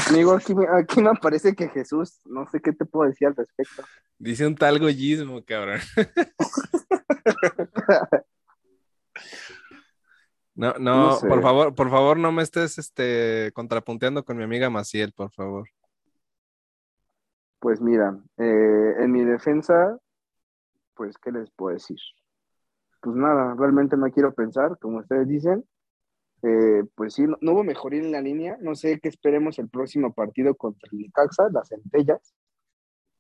Amigo, 0.09 0.34
aquí 0.34 0.55
me, 0.55 0.65
aquí 0.67 1.01
me 1.01 1.11
parece 1.21 1.55
que 1.55 1.69
Jesús, 1.69 2.21
no 2.25 2.47
sé 2.47 2.61
qué 2.61 2.71
te 2.71 2.86
puedo 2.86 3.09
decir 3.09 3.27
al 3.27 3.36
respecto. 3.36 3.84
Dice 4.17 4.47
un 4.47 4.55
tal 4.55 4.79
goyismo, 4.79 5.43
cabrón. 5.43 5.79
No, 10.55 10.73
no, 10.79 11.17
por 11.19 11.41
favor, 11.41 11.73
por 11.73 11.89
favor, 11.89 12.17
no 12.17 12.31
me 12.31 12.43
estés 12.43 12.77
este, 12.77 13.51
contrapunteando 13.55 14.23
con 14.23 14.38
mi 14.38 14.43
amiga 14.43 14.69
Maciel, 14.69 15.11
por 15.11 15.31
favor. 15.31 15.67
Pues 17.59 17.81
mira, 17.81 18.15
eh, 18.38 18.93
en 18.99 19.11
mi 19.11 19.23
defensa, 19.23 19.97
pues, 20.93 21.17
¿qué 21.17 21.31
les 21.31 21.49
puedo 21.51 21.73
decir? 21.73 21.97
Pues 23.01 23.15
nada, 23.15 23.55
realmente 23.57 23.97
no 23.97 24.11
quiero 24.11 24.34
pensar, 24.34 24.77
como 24.79 24.99
ustedes 24.99 25.27
dicen. 25.27 25.65
Eh, 26.43 26.83
pues 26.95 27.13
sí, 27.13 27.23
no, 27.23 27.37
no, 27.39 27.53
hubo 27.53 27.63
mejoría 27.63 28.01
en 28.01 28.11
la 28.11 28.21
línea. 28.21 28.57
No 28.61 28.75
sé 28.75 28.99
qué 28.99 29.09
esperemos 29.09 29.57
el 29.59 29.69
próximo 29.69 30.13
partido 30.13 30.55
contra 30.55 30.89
el 30.91 30.99
Necaxa, 30.99 31.49
las 31.51 31.69
centellas. 31.69 32.33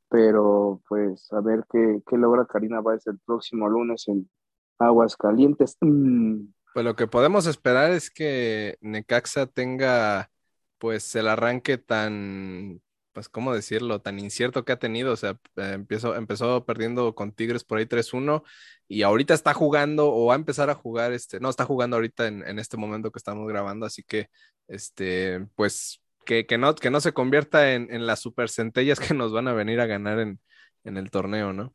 Pero 0.09 0.81
pues 0.87 1.31
a 1.31 1.41
ver 1.41 1.65
qué, 1.71 2.01
qué 2.05 2.17
logra 2.17 2.45
Karina 2.45 2.81
Báez 2.81 3.07
el 3.07 3.17
próximo 3.25 3.67
lunes 3.67 4.07
en 4.07 4.29
Aguas 4.77 5.15
Calientes. 5.15 5.77
Mm. 5.81 6.47
Pues 6.73 6.85
lo 6.85 6.95
que 6.95 7.07
podemos 7.07 7.45
esperar 7.47 7.91
es 7.91 8.09
que 8.09 8.77
Necaxa 8.81 9.45
tenga 9.45 10.29
pues 10.77 11.15
el 11.15 11.27
arranque 11.27 11.77
tan, 11.77 12.81
pues, 13.13 13.29
¿cómo 13.29 13.53
decirlo? 13.53 14.01
Tan 14.01 14.19
incierto 14.19 14.65
que 14.65 14.73
ha 14.73 14.79
tenido. 14.79 15.13
O 15.13 15.15
sea, 15.15 15.39
eh, 15.55 15.71
empezó, 15.75 16.15
empezó 16.15 16.65
perdiendo 16.65 17.15
con 17.15 17.31
Tigres 17.31 17.63
por 17.63 17.77
ahí 17.77 17.85
3-1 17.85 18.43
y 18.87 19.03
ahorita 19.03 19.33
está 19.33 19.53
jugando 19.53 20.11
o 20.13 20.27
va 20.27 20.33
a 20.33 20.37
empezar 20.37 20.69
a 20.69 20.75
jugar, 20.75 21.13
este, 21.13 21.39
no, 21.39 21.49
está 21.49 21.65
jugando 21.65 21.95
ahorita 21.95 22.27
en, 22.27 22.45
en 22.47 22.59
este 22.59 22.77
momento 22.77 23.11
que 23.11 23.19
estamos 23.19 23.47
grabando, 23.47 23.85
así 23.85 24.03
que, 24.03 24.29
este, 24.67 25.47
pues, 25.55 26.01
que, 26.25 26.45
que, 26.45 26.57
no, 26.57 26.75
que 26.75 26.89
no 26.89 26.99
se 26.99 27.13
convierta 27.13 27.73
en, 27.73 27.87
en, 27.93 28.05
las 28.05 28.19
super 28.19 28.49
centellas 28.49 28.99
que 28.99 29.13
nos 29.13 29.31
van 29.31 29.47
a 29.47 29.53
venir 29.53 29.79
a 29.79 29.85
ganar 29.85 30.19
en, 30.19 30.39
en 30.83 30.97
el 30.97 31.11
torneo, 31.11 31.53
¿no? 31.53 31.73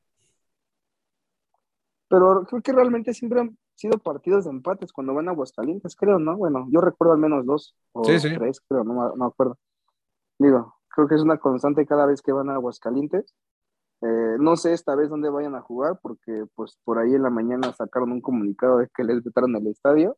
Pero 2.09 2.45
creo 2.45 2.63
que 2.63 2.73
realmente 2.73 3.13
siempre 3.13 3.41
han 3.41 3.59
sido 3.75 3.99
partidos 3.99 4.45
de 4.45 4.51
empates 4.51 4.93
cuando 4.93 5.15
van 5.15 5.29
a 5.29 5.33
Aguascalientes, 5.33 5.95
creo, 5.95 6.19
¿no? 6.19 6.37
Bueno, 6.37 6.67
yo 6.71 6.81
recuerdo 6.81 7.15
al 7.15 7.21
menos 7.21 7.45
dos 7.45 7.77
o 7.93 8.05
sí, 8.05 8.19
sí. 8.19 8.35
tres, 8.35 8.61
creo, 8.67 8.83
no, 8.83 8.95
no 8.95 9.15
me 9.17 9.27
acuerdo. 9.27 9.59
Digo, 10.39 10.78
creo 10.99 11.07
que 11.07 11.15
es 11.15 11.23
una 11.23 11.39
constante 11.39 11.87
cada 11.87 12.07
vez 12.07 12.23
que 12.23 12.33
van 12.33 12.51
a 12.51 12.55
Aguascalientes. 12.55 13.33
Eh, 14.03 14.37
no 14.41 14.57
sé 14.57 14.73
esta 14.73 14.97
vez 14.97 15.09
dónde 15.09 15.31
vayan 15.31 15.55
a 15.55 15.61
jugar, 15.61 16.01
porque 16.03 16.45
pues 16.57 16.77
por 16.83 16.99
ahí 16.99 17.15
en 17.15 17.23
la 17.23 17.31
mañana 17.31 17.73
sacaron 17.73 18.11
un 18.11 18.21
comunicado 18.21 18.79
de 18.79 18.89
que 18.89 19.05
les 19.05 19.23
vetaron 19.23 19.55
el 19.55 19.69
estadio 19.69 20.17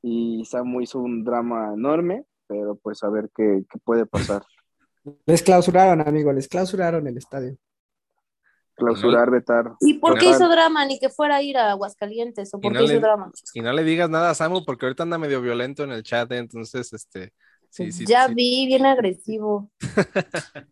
y 0.00 0.42
Samu 0.46 0.80
hizo 0.80 1.00
un 1.00 1.22
drama 1.22 1.74
enorme, 1.74 2.24
pero 2.46 2.76
pues 2.76 3.04
a 3.04 3.10
ver 3.10 3.28
qué, 3.36 3.64
qué 3.70 3.78
puede 3.84 4.06
pasar. 4.06 4.42
Les 5.26 5.42
clausuraron, 5.42 6.00
amigo, 6.00 6.32
les 6.32 6.48
clausuraron 6.48 7.06
el 7.06 7.16
estadio. 7.16 7.56
Clausurar, 8.74 9.30
vetar. 9.30 9.74
¿Y 9.78 9.94
por 10.00 10.18
qué 10.18 10.30
hizo 10.30 10.48
drama? 10.48 10.84
Ni 10.84 10.98
que 10.98 11.10
fuera 11.10 11.36
a 11.36 11.42
ir 11.42 11.56
a 11.56 11.70
Aguascalientes, 11.70 12.52
¿o 12.52 12.60
por 12.60 12.72
qué 12.72 12.82
hizo 12.82 12.98
drama? 12.98 13.30
Y 13.54 13.60
no 13.60 13.72
le 13.72 13.84
digas 13.84 14.10
nada 14.10 14.30
a 14.30 14.34
Samu, 14.34 14.64
porque 14.64 14.86
ahorita 14.86 15.04
anda 15.04 15.16
medio 15.16 15.40
violento 15.40 15.84
en 15.84 15.92
el 15.92 16.02
chat, 16.02 16.32
¿eh? 16.32 16.38
entonces, 16.38 16.92
este, 16.92 17.32
Sí, 17.76 17.92
sí, 17.92 18.06
ya 18.06 18.26
sí. 18.26 18.34
vi, 18.34 18.66
bien 18.66 18.86
agresivo. 18.86 19.70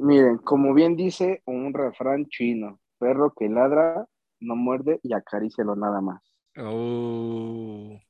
Miren, 0.00 0.38
como 0.38 0.74
bien 0.74 0.96
dice 0.96 1.42
un 1.46 1.72
refrán 1.72 2.26
chino, 2.26 2.80
perro 2.98 3.32
que 3.38 3.48
ladra, 3.48 4.08
no 4.40 4.56
muerde 4.56 4.98
y 5.04 5.14
acarícialo 5.14 5.76
nada 5.76 6.00
más. 6.00 6.20
Oh. 6.58 8.00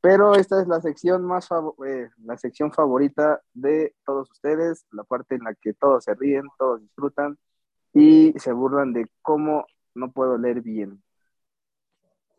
Pero 0.00 0.34
esta 0.34 0.62
es 0.62 0.66
la 0.66 0.80
sección 0.80 1.26
más 1.26 1.46
eh, 1.86 2.08
la 2.24 2.38
sección 2.38 2.72
favorita 2.72 3.42
de 3.52 3.94
todos 4.06 4.30
ustedes, 4.30 4.86
la 4.92 5.04
parte 5.04 5.34
en 5.34 5.44
la 5.44 5.54
que 5.54 5.74
todos 5.74 6.04
se 6.04 6.14
ríen, 6.14 6.44
todos 6.58 6.80
disfrutan 6.80 7.36
y 7.92 8.32
se 8.38 8.52
burlan 8.52 8.94
de 8.94 9.10
cómo 9.20 9.66
no 9.94 10.10
puedo 10.10 10.38
leer 10.38 10.62
bien. 10.62 11.02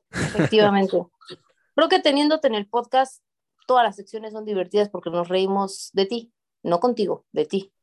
Efectivamente. 0.10 1.06
Creo 1.76 1.88
que 1.88 2.00
teniéndote 2.00 2.48
en 2.48 2.56
el 2.56 2.68
podcast 2.68 3.22
todas 3.66 3.84
las 3.84 3.96
secciones 3.96 4.34
son 4.34 4.46
divertidas 4.46 4.90
porque 4.90 5.10
nos 5.10 5.28
reímos 5.28 5.92
de 5.94 6.06
ti, 6.06 6.34
no 6.64 6.80
contigo, 6.80 7.26
de 7.32 7.46
ti. 7.46 7.74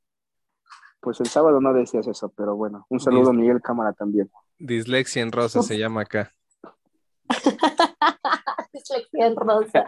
Pues 1.00 1.20
el 1.20 1.26
sábado 1.26 1.60
no 1.60 1.72
decías 1.72 2.06
eso, 2.06 2.28
pero 2.30 2.56
bueno, 2.56 2.86
un 2.88 3.00
saludo 3.00 3.30
a 3.30 3.32
Miguel 3.32 3.62
Cámara 3.62 3.92
también. 3.92 4.30
Dislexia 4.58 5.22
en 5.22 5.32
rosa 5.32 5.62
se 5.62 5.78
llama 5.78 6.02
acá. 6.02 6.34
Dislexia 8.72 9.26
en 9.26 9.36
rosa. 9.36 9.86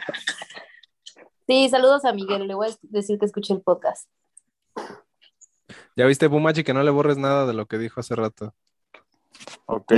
Sí, 1.46 1.68
saludos 1.68 2.04
a 2.04 2.12
Miguel, 2.12 2.46
le 2.46 2.54
voy 2.54 2.68
a 2.68 2.76
decir 2.82 3.18
que 3.18 3.26
escuché 3.26 3.54
el 3.54 3.62
podcast. 3.62 4.08
Ya 5.96 6.06
viste, 6.06 6.30
Pumachi, 6.30 6.62
que 6.62 6.72
no 6.72 6.82
le 6.82 6.90
borres 6.90 7.18
nada 7.18 7.44
de 7.46 7.54
lo 7.54 7.66
que 7.66 7.78
dijo 7.78 8.00
hace 8.00 8.14
rato. 8.14 8.54
Ok. 9.66 9.92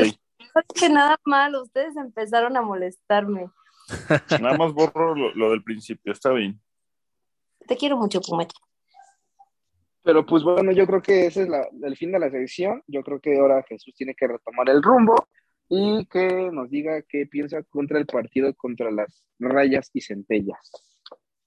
No 0.55 0.63
que 0.75 0.89
nada 0.89 1.21
malo, 1.25 1.63
ustedes 1.63 1.97
empezaron 1.97 2.57
a 2.57 2.63
molestarme. 2.63 3.51
Nada 4.41 4.57
más 4.57 4.73
borro 4.73 5.15
lo, 5.15 5.35
lo, 5.35 5.51
del 5.51 5.63
principio, 5.63 6.13
está 6.13 6.31
bien. 6.33 6.61
Te 7.67 7.77
quiero 7.77 7.97
mucho, 7.97 8.21
Pumachi. 8.21 8.57
Pero 10.03 10.27
pues 10.27 10.43
bueno, 10.43 10.73
yo 10.73 10.87
creo 10.87 11.01
que 11.01 11.27
ese 11.27 11.43
es 11.43 11.49
la, 11.49 11.67
el 11.83 11.97
fin 11.97 12.11
de 12.11 12.19
la 12.19 12.31
sección. 12.31 12.83
Yo 12.87 13.03
creo 13.03 13.21
que 13.21 13.39
ahora 13.39 13.65
Jesús 13.69 13.95
tiene 13.95 14.15
que 14.15 14.27
retomar 14.27 14.69
el 14.69 14.83
rumbo 14.83 15.29
y 15.69 16.05
que 16.07 16.51
nos 16.53 16.71
diga 16.71 17.03
qué 17.03 17.27
piensa 17.27 17.63
contra 17.63 17.99
el 17.99 18.07
partido 18.07 18.53
contra 18.55 18.91
las 18.91 19.25
rayas 19.39 19.91
y 19.93 20.01
centellas. 20.01 20.71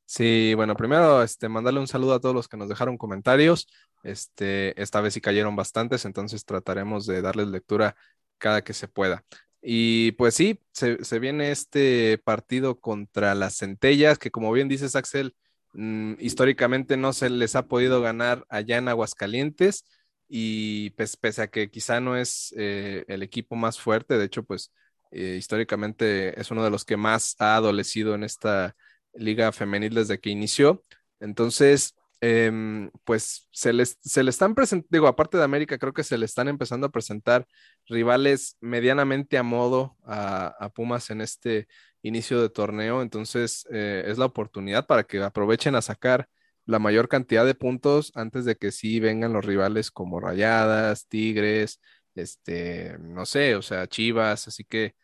Sí, 0.06 0.54
bueno, 0.56 0.76
primero 0.76 1.24
este, 1.24 1.50
mandarle 1.50 1.80
un 1.80 1.88
saludo 1.88 2.14
a 2.14 2.20
todos 2.20 2.36
los 2.36 2.48
que 2.48 2.58
nos 2.58 2.70
dejaron 2.70 2.98
comentarios. 2.98 3.68
Este, 4.04 4.80
esta 4.82 5.02
vez 5.02 5.16
sí 5.16 5.22
cayeron 5.22 5.56
bastantes, 5.56 6.06
entonces 6.06 6.46
trataremos 6.46 7.06
de 7.08 7.22
darles 7.22 7.48
lectura 7.48 7.96
cada 8.38 8.64
que 8.64 8.74
se 8.74 8.88
pueda. 8.88 9.24
Y 9.68 10.12
pues 10.12 10.36
sí, 10.36 10.60
se, 10.74 11.20
viene 11.20 11.50
este 11.50 12.20
partido 12.20 12.80
contra 12.80 13.34
las 13.34 13.58
centellas, 13.58 14.20
que 14.20 14.30
como 14.30 14.52
bien 14.52 14.68
dices, 14.68 14.96
Axel, 14.96 15.36
mmm, 15.74 16.14
históricamente 16.20 16.98
no 16.98 17.14
se 17.14 17.32
les 17.32 17.56
ha 17.56 17.68
podido 17.68 18.00
ganar 18.00 18.46
allá 18.50 18.78
en 18.78 18.88
Aguascalientes. 18.88 19.84
Y 20.28 20.92
pues, 20.92 21.18
pese 21.18 21.42
a 21.42 21.48
que 21.48 21.72
quizá 21.72 22.00
no 22.00 22.16
es 22.16 22.54
eh, 22.58 23.06
el 23.08 23.24
equipo 23.24 23.56
más 23.56 23.80
fuerte, 23.80 24.20
de 24.20 24.26
hecho, 24.26 24.44
pues 24.44 24.72
eh, 25.12 25.36
históricamente 25.38 26.40
es 26.40 26.52
uno 26.52 26.64
de 26.64 26.70
los 26.70 26.86
que 26.86 26.98
más 26.98 27.36
ha 27.40 27.56
adolecido 27.56 28.14
en 28.14 28.24
esta 28.24 28.76
liga 29.16 29.52
femenil 29.52 29.96
desde 29.96 30.20
que 30.20 30.30
inició. 30.30 30.84
Entonces, 31.20 31.96
eh, 32.22 32.90
pues 33.04 33.48
se 33.52 33.74
les, 33.74 33.98
se 34.02 34.24
le 34.24 34.30
están 34.30 34.56
presentando, 34.56 34.88
digo, 34.92 35.08
aparte 35.08 35.38
de 35.38 35.44
América, 35.44 35.78
creo 35.78 35.94
que 35.94 36.04
se 36.04 36.18
le 36.18 36.26
están 36.26 36.48
empezando 36.48 36.88
a 36.88 36.92
presentar 36.92 37.48
rivales 37.88 38.58
medianamente 38.62 39.38
a 39.38 39.44
modo 39.44 39.98
a, 40.06 40.48
a 40.60 40.70
Pumas 40.70 41.10
en 41.10 41.22
este 41.22 41.68
inicio 42.02 42.42
de 42.42 42.50
torneo. 42.50 43.02
Entonces, 43.02 43.68
eh, 43.72 44.04
es 44.08 44.18
la 44.18 44.26
oportunidad 44.26 44.88
para 44.88 45.04
que 45.04 45.22
aprovechen 45.22 45.76
a 45.76 45.82
sacar 45.82 46.28
la 46.66 46.80
mayor 46.80 47.08
cantidad 47.08 47.46
de 47.46 47.56
puntos 47.56 48.12
antes 48.16 48.46
de 48.46 48.56
que 48.56 48.72
sí 48.72 49.00
vengan 49.00 49.34
los 49.34 49.46
rivales 49.46 49.92
como 49.92 50.20
Rayadas, 50.20 51.08
Tigres, 51.08 51.80
este, 52.16 52.98
no 53.00 53.26
sé, 53.26 53.56
o 53.56 53.62
sea, 53.62 53.88
Chivas, 53.88 54.48
así 54.48 54.64
que 54.64 54.96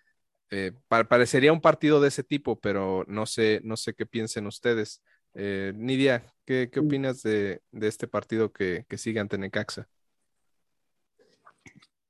eh, 0.51 0.73
pa 0.87 1.03
parecería 1.05 1.53
un 1.53 1.61
partido 1.61 2.01
de 2.01 2.09
ese 2.09 2.23
tipo, 2.23 2.59
pero 2.59 3.05
no 3.07 3.25
sé, 3.25 3.61
no 3.63 3.77
sé 3.77 3.93
qué 3.93 4.05
piensen 4.05 4.47
ustedes. 4.47 5.01
Eh, 5.33 5.73
Nidia, 5.75 6.25
¿qué, 6.45 6.69
¿qué, 6.71 6.79
opinas 6.79 7.21
de, 7.23 7.61
de, 7.71 7.87
este 7.87 8.07
partido 8.07 8.51
que, 8.51 8.85
que 8.89 8.97
sigue 8.97 9.19
ante 9.19 9.37
Necaxa? 9.37 9.87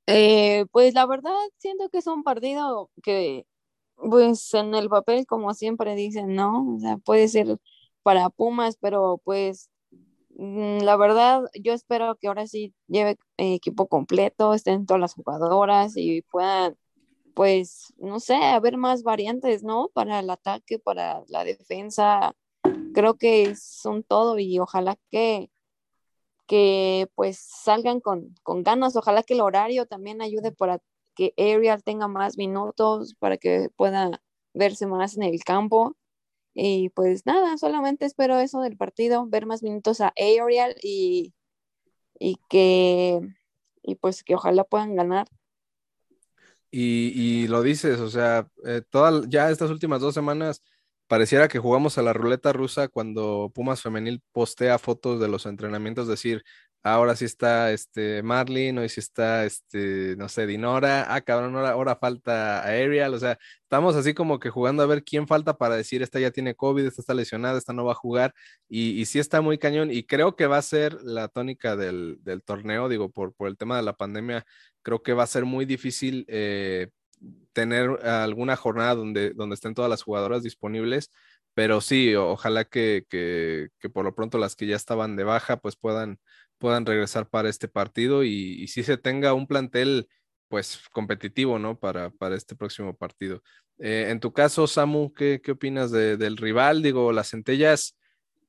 Eh, 0.06 0.66
pues 0.72 0.94
la 0.94 1.06
verdad 1.06 1.32
siento 1.58 1.88
que 1.88 1.98
es 1.98 2.06
un 2.06 2.24
partido 2.24 2.90
que, 3.02 3.46
pues 3.96 4.52
en 4.54 4.74
el 4.74 4.88
papel, 4.88 5.26
como 5.26 5.54
siempre 5.54 5.94
dicen, 5.94 6.34
¿no? 6.34 6.74
O 6.74 6.78
sea, 6.80 6.96
puede 6.98 7.28
ser 7.28 7.58
para 8.02 8.30
Pumas, 8.30 8.76
pero 8.80 9.20
pues 9.24 9.70
mm, 10.36 10.78
la 10.82 10.96
verdad 10.96 11.44
yo 11.60 11.72
espero 11.72 12.16
que 12.16 12.28
ahora 12.28 12.46
sí 12.46 12.74
lleve 12.88 13.18
equipo 13.36 13.86
completo, 13.88 14.54
estén 14.54 14.86
todas 14.86 15.00
las 15.00 15.14
jugadoras 15.14 15.96
y 15.96 16.22
puedan 16.22 16.76
pues, 17.34 17.92
no 17.98 18.20
sé, 18.20 18.34
haber 18.36 18.76
más 18.76 19.02
variantes, 19.02 19.62
¿no? 19.62 19.90
Para 19.94 20.20
el 20.20 20.30
ataque, 20.30 20.78
para 20.78 21.22
la 21.28 21.44
defensa, 21.44 22.34
creo 22.92 23.16
que 23.16 23.54
son 23.56 24.02
todo 24.02 24.38
y 24.38 24.58
ojalá 24.58 24.96
que, 25.10 25.50
que 26.46 27.08
pues 27.14 27.38
salgan 27.38 28.00
con, 28.00 28.34
con 28.42 28.62
ganas, 28.62 28.96
ojalá 28.96 29.22
que 29.22 29.34
el 29.34 29.40
horario 29.40 29.86
también 29.86 30.22
ayude 30.22 30.52
para 30.52 30.80
que 31.14 31.34
Ariel 31.38 31.82
tenga 31.84 32.08
más 32.08 32.38
minutos, 32.38 33.14
para 33.18 33.36
que 33.36 33.68
pueda 33.76 34.22
verse 34.54 34.86
más 34.86 35.16
en 35.16 35.24
el 35.24 35.42
campo. 35.44 35.96
Y 36.54 36.90
pues 36.90 37.24
nada, 37.26 37.56
solamente 37.58 38.04
espero 38.04 38.38
eso 38.38 38.60
del 38.60 38.76
partido, 38.76 39.26
ver 39.26 39.46
más 39.46 39.62
minutos 39.62 40.00
a 40.00 40.12
Ariel 40.18 40.76
y, 40.82 41.34
y 42.18 42.36
que 42.48 43.20
y 43.82 43.94
pues 43.96 44.22
que 44.22 44.34
ojalá 44.34 44.64
puedan 44.64 44.94
ganar. 44.96 45.26
Y, 46.70 47.12
y, 47.14 47.48
lo 47.48 47.62
dices, 47.62 48.00
o 48.00 48.08
sea, 48.08 48.48
eh, 48.64 48.80
toda, 48.88 49.22
ya 49.28 49.50
estas 49.50 49.70
últimas 49.70 50.00
dos 50.00 50.14
semanas 50.14 50.62
pareciera 51.06 51.48
que 51.48 51.58
jugamos 51.58 51.98
a 51.98 52.02
la 52.02 52.12
ruleta 52.12 52.52
rusa 52.52 52.88
cuando 52.88 53.50
Pumas 53.54 53.82
Femenil 53.82 54.22
postea 54.32 54.78
fotos 54.78 55.20
de 55.20 55.28
los 55.28 55.46
entrenamientos, 55.46 56.08
decir, 56.08 56.42
ahora 56.82 57.14
sí 57.16 57.24
está 57.24 57.72
este 57.72 58.22
Marlin, 58.22 58.78
hoy 58.78 58.88
sí 58.88 59.00
está 59.00 59.44
este, 59.44 60.16
no 60.16 60.28
sé, 60.28 60.46
Dinora, 60.46 61.14
ah, 61.14 61.20
cabrón, 61.20 61.54
ahora, 61.56 61.70
ahora 61.70 61.96
falta 61.96 62.62
Ariel, 62.62 63.14
o 63.14 63.18
sea, 63.18 63.38
estamos 63.62 63.94
así 63.96 64.14
como 64.14 64.40
que 64.40 64.50
jugando 64.50 64.82
a 64.82 64.86
ver 64.86 65.04
quién 65.04 65.26
falta 65.28 65.56
para 65.56 65.76
decir, 65.76 66.02
esta 66.02 66.18
ya 66.20 66.30
tiene 66.30 66.54
COVID, 66.54 66.86
esta 66.86 67.02
está 67.02 67.14
lesionada, 67.14 67.58
esta 67.58 67.72
no 67.72 67.84
va 67.84 67.92
a 67.92 67.94
jugar, 67.94 68.34
y, 68.68 69.00
y 69.00 69.06
sí 69.06 69.18
está 69.18 69.40
muy 69.40 69.58
cañón, 69.58 69.90
y 69.90 70.04
creo 70.04 70.34
que 70.36 70.46
va 70.46 70.58
a 70.58 70.62
ser 70.62 70.94
la 71.02 71.28
tónica 71.28 71.76
del, 71.76 72.18
del 72.22 72.42
torneo, 72.42 72.88
digo, 72.88 73.10
por, 73.10 73.34
por 73.34 73.48
el 73.48 73.56
tema 73.56 73.76
de 73.76 73.82
la 73.82 73.94
pandemia, 73.94 74.44
creo 74.82 75.02
que 75.02 75.12
va 75.12 75.22
a 75.24 75.26
ser 75.26 75.44
muy 75.44 75.64
difícil 75.64 76.24
eh, 76.28 76.88
tener 77.52 77.90
alguna 78.06 78.56
jornada 78.56 78.94
donde, 78.94 79.30
donde 79.30 79.54
estén 79.54 79.74
todas 79.74 79.90
las 79.90 80.02
jugadoras 80.02 80.42
disponibles, 80.42 81.10
pero 81.54 81.80
sí, 81.80 82.14
ojalá 82.14 82.64
que, 82.64 83.04
que, 83.08 83.68
que, 83.78 83.90
por 83.90 84.04
lo 84.04 84.14
pronto 84.14 84.38
las 84.38 84.56
que 84.56 84.66
ya 84.66 84.76
estaban 84.76 85.16
de 85.16 85.24
baja 85.24 85.58
pues 85.58 85.76
puedan, 85.76 86.18
puedan 86.58 86.86
regresar 86.86 87.28
para 87.28 87.48
este 87.48 87.68
partido 87.68 88.24
y, 88.24 88.62
y 88.62 88.68
si 88.68 88.82
se 88.82 88.96
tenga 88.96 89.34
un 89.34 89.46
plantel 89.46 90.08
pues 90.48 90.80
competitivo, 90.92 91.58
¿no? 91.58 91.78
Para, 91.78 92.10
para 92.10 92.36
este 92.36 92.54
próximo 92.54 92.94
partido. 92.94 93.42
Eh, 93.78 94.08
en 94.10 94.20
tu 94.20 94.32
caso, 94.32 94.66
Samu, 94.66 95.12
¿qué, 95.14 95.40
qué 95.42 95.52
opinas 95.52 95.90
de, 95.90 96.16
del 96.18 96.36
rival? 96.36 96.82
Digo, 96.82 97.10
las 97.12 97.30
centellas, 97.30 97.96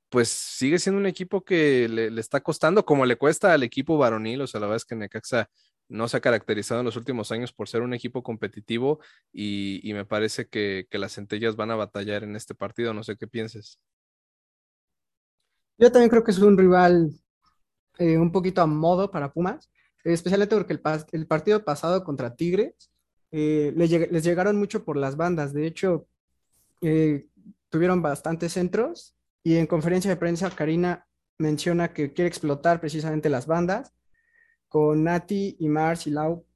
pues 0.09 0.27
sigue 0.29 0.79
siendo 0.79 0.99
un 0.99 1.07
equipo 1.07 1.43
que 1.43 1.87
le, 1.89 2.11
le, 2.11 2.21
está 2.21 2.41
costando, 2.41 2.85
como 2.85 3.05
le 3.05 3.15
cuesta 3.15 3.53
al 3.53 3.63
equipo 3.63 3.97
varonil, 3.97 4.41
o 4.41 4.47
sea, 4.47 4.59
la 4.59 4.67
verdad 4.67 4.77
es 4.77 4.85
que 4.85 4.95
Necaxa 4.95 5.49
no 5.93 6.07
se 6.07 6.17
ha 6.17 6.21
caracterizado 6.21 6.81
en 6.81 6.85
los 6.85 6.97
últimos 6.97 7.31
años 7.31 7.53
por 7.53 7.69
ser 7.69 7.83
un 7.83 7.93
equipo 7.93 8.23
competitivo 8.23 8.99
y, 9.31 9.91
me 9.93 10.05
parece 10.05 10.47
que, 10.47 10.87
las 10.91 11.13
centellas 11.13 11.55
van 11.55 11.71
a 11.71 11.75
batallar 11.75 12.23
en 12.23 12.35
este 12.35 12.55
partido, 12.55 12.93
no 12.93 13.03
sé 13.03 13.15
qué 13.15 13.27
pienses. 13.27 13.79
Yo 15.77 15.91
también 15.91 16.09
creo 16.09 16.23
que 16.23 16.31
es 16.31 16.39
un 16.39 16.57
rival 16.57 17.11
eh, 17.99 18.17
un 18.17 18.31
poquito 18.31 18.61
a 18.61 18.65
modo 18.65 19.11
para 19.11 19.31
Pumas, 19.31 19.69
especialmente 20.03 20.55
porque 20.55 20.73
el, 20.73 20.81
el 21.11 21.27
partido 21.27 21.63
pasado 21.63 22.03
contra 22.03 22.35
Tigres 22.35 22.91
eh, 23.31 23.71
les, 23.75 24.23
llegaron 24.23 24.57
mucho 24.57 24.83
por 24.83 24.97
las 24.97 25.15
bandas, 25.15 25.53
de 25.53 25.67
hecho 25.67 26.07
eh, 26.81 27.27
tuvieron 27.69 28.01
bastantes 28.01 28.53
centros 28.53 29.15
y 29.43 29.57
en 29.57 29.67
conferencia 29.67 30.09
de 30.09 30.17
prensa 30.17 30.49
Karina 30.49 31.07
menciona 31.37 31.93
que 31.93 32.13
quiere 32.13 32.27
explotar 32.27 32.79
precisamente 32.79 33.29
las 33.29 33.45
bandas 33.45 33.93
con 34.73 35.03
Nati 35.03 35.55
y 35.59 35.69
Mars 35.69 36.07
y 36.07 36.09
Lau, 36.09 36.47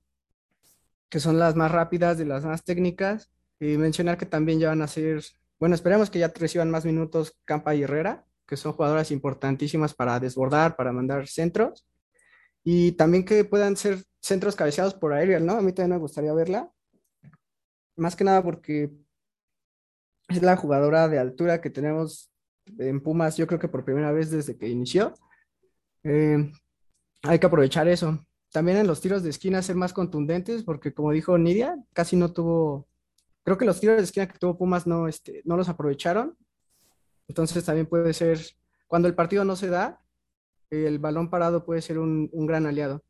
que 1.07 1.19
son 1.19 1.37
las 1.37 1.55
más 1.55 1.71
rápidas, 1.71 2.17
de 2.17 2.25
las 2.25 2.43
más 2.43 2.63
técnicas. 2.63 3.31
Y 3.59 3.77
mencionar 3.77 4.17
que 4.17 4.25
también 4.25 4.59
ya 4.59 4.69
van 4.69 4.81
a 4.81 4.87
ser, 4.87 5.23
bueno, 5.59 5.75
esperemos 5.75 6.09
que 6.09 6.17
ya 6.17 6.29
reciban 6.29 6.71
más 6.71 6.83
minutos 6.83 7.37
Campa 7.45 7.75
y 7.75 7.83
Herrera, 7.83 8.25
que 8.47 8.57
son 8.57 8.73
jugadoras 8.73 9.11
importantísimas 9.11 9.93
para 9.93 10.19
desbordar, 10.19 10.75
para 10.75 10.91
mandar 10.91 11.27
centros. 11.27 11.87
Y 12.63 12.93
también 12.93 13.23
que 13.23 13.45
puedan 13.45 13.77
ser 13.77 14.03
centros 14.19 14.55
cabeceados 14.55 14.95
por 14.95 15.13
Ariel, 15.13 15.45
¿no? 15.45 15.53
A 15.53 15.61
mí 15.61 15.71
también 15.71 15.91
me 15.91 16.01
gustaría 16.01 16.33
verla. 16.33 16.71
Más 17.97 18.15
que 18.15 18.23
nada 18.23 18.41
porque 18.41 18.89
es 20.27 20.41
la 20.41 20.57
jugadora 20.57 21.07
de 21.07 21.19
altura 21.19 21.61
que 21.61 21.69
tenemos 21.69 22.31
en 22.79 22.99
Pumas, 22.99 23.37
yo 23.37 23.45
creo 23.45 23.59
que 23.59 23.67
por 23.67 23.85
primera 23.85 24.11
vez 24.11 24.31
desde 24.31 24.57
que 24.57 24.69
inició. 24.69 25.13
Eh, 26.03 26.51
hay 27.23 27.39
que 27.39 27.47
aprovechar 27.47 27.87
eso. 27.87 28.25
También 28.51 28.77
en 28.77 28.87
los 28.87 29.01
tiros 29.01 29.23
de 29.23 29.29
esquina 29.29 29.61
ser 29.61 29.75
más 29.75 29.93
contundentes, 29.93 30.63
porque 30.63 30.93
como 30.93 31.11
dijo 31.11 31.37
Nidia, 31.37 31.77
casi 31.93 32.15
no 32.15 32.31
tuvo, 32.31 32.87
creo 33.43 33.57
que 33.57 33.65
los 33.65 33.79
tiros 33.79 33.97
de 33.97 34.03
esquina 34.03 34.27
que 34.27 34.39
tuvo 34.39 34.57
Pumas 34.57 34.87
no, 34.87 35.07
este, 35.07 35.41
no 35.45 35.57
los 35.57 35.69
aprovecharon. 35.69 36.37
Entonces 37.27 37.63
también 37.65 37.87
puede 37.87 38.13
ser, 38.13 38.39
cuando 38.87 39.07
el 39.07 39.15
partido 39.15 39.43
no 39.43 39.55
se 39.55 39.67
da, 39.67 40.01
el 40.69 40.99
balón 40.99 41.29
parado 41.29 41.65
puede 41.65 41.81
ser 41.81 41.99
un, 41.99 42.29
un 42.31 42.45
gran 42.45 42.65
aliado. 42.65 43.03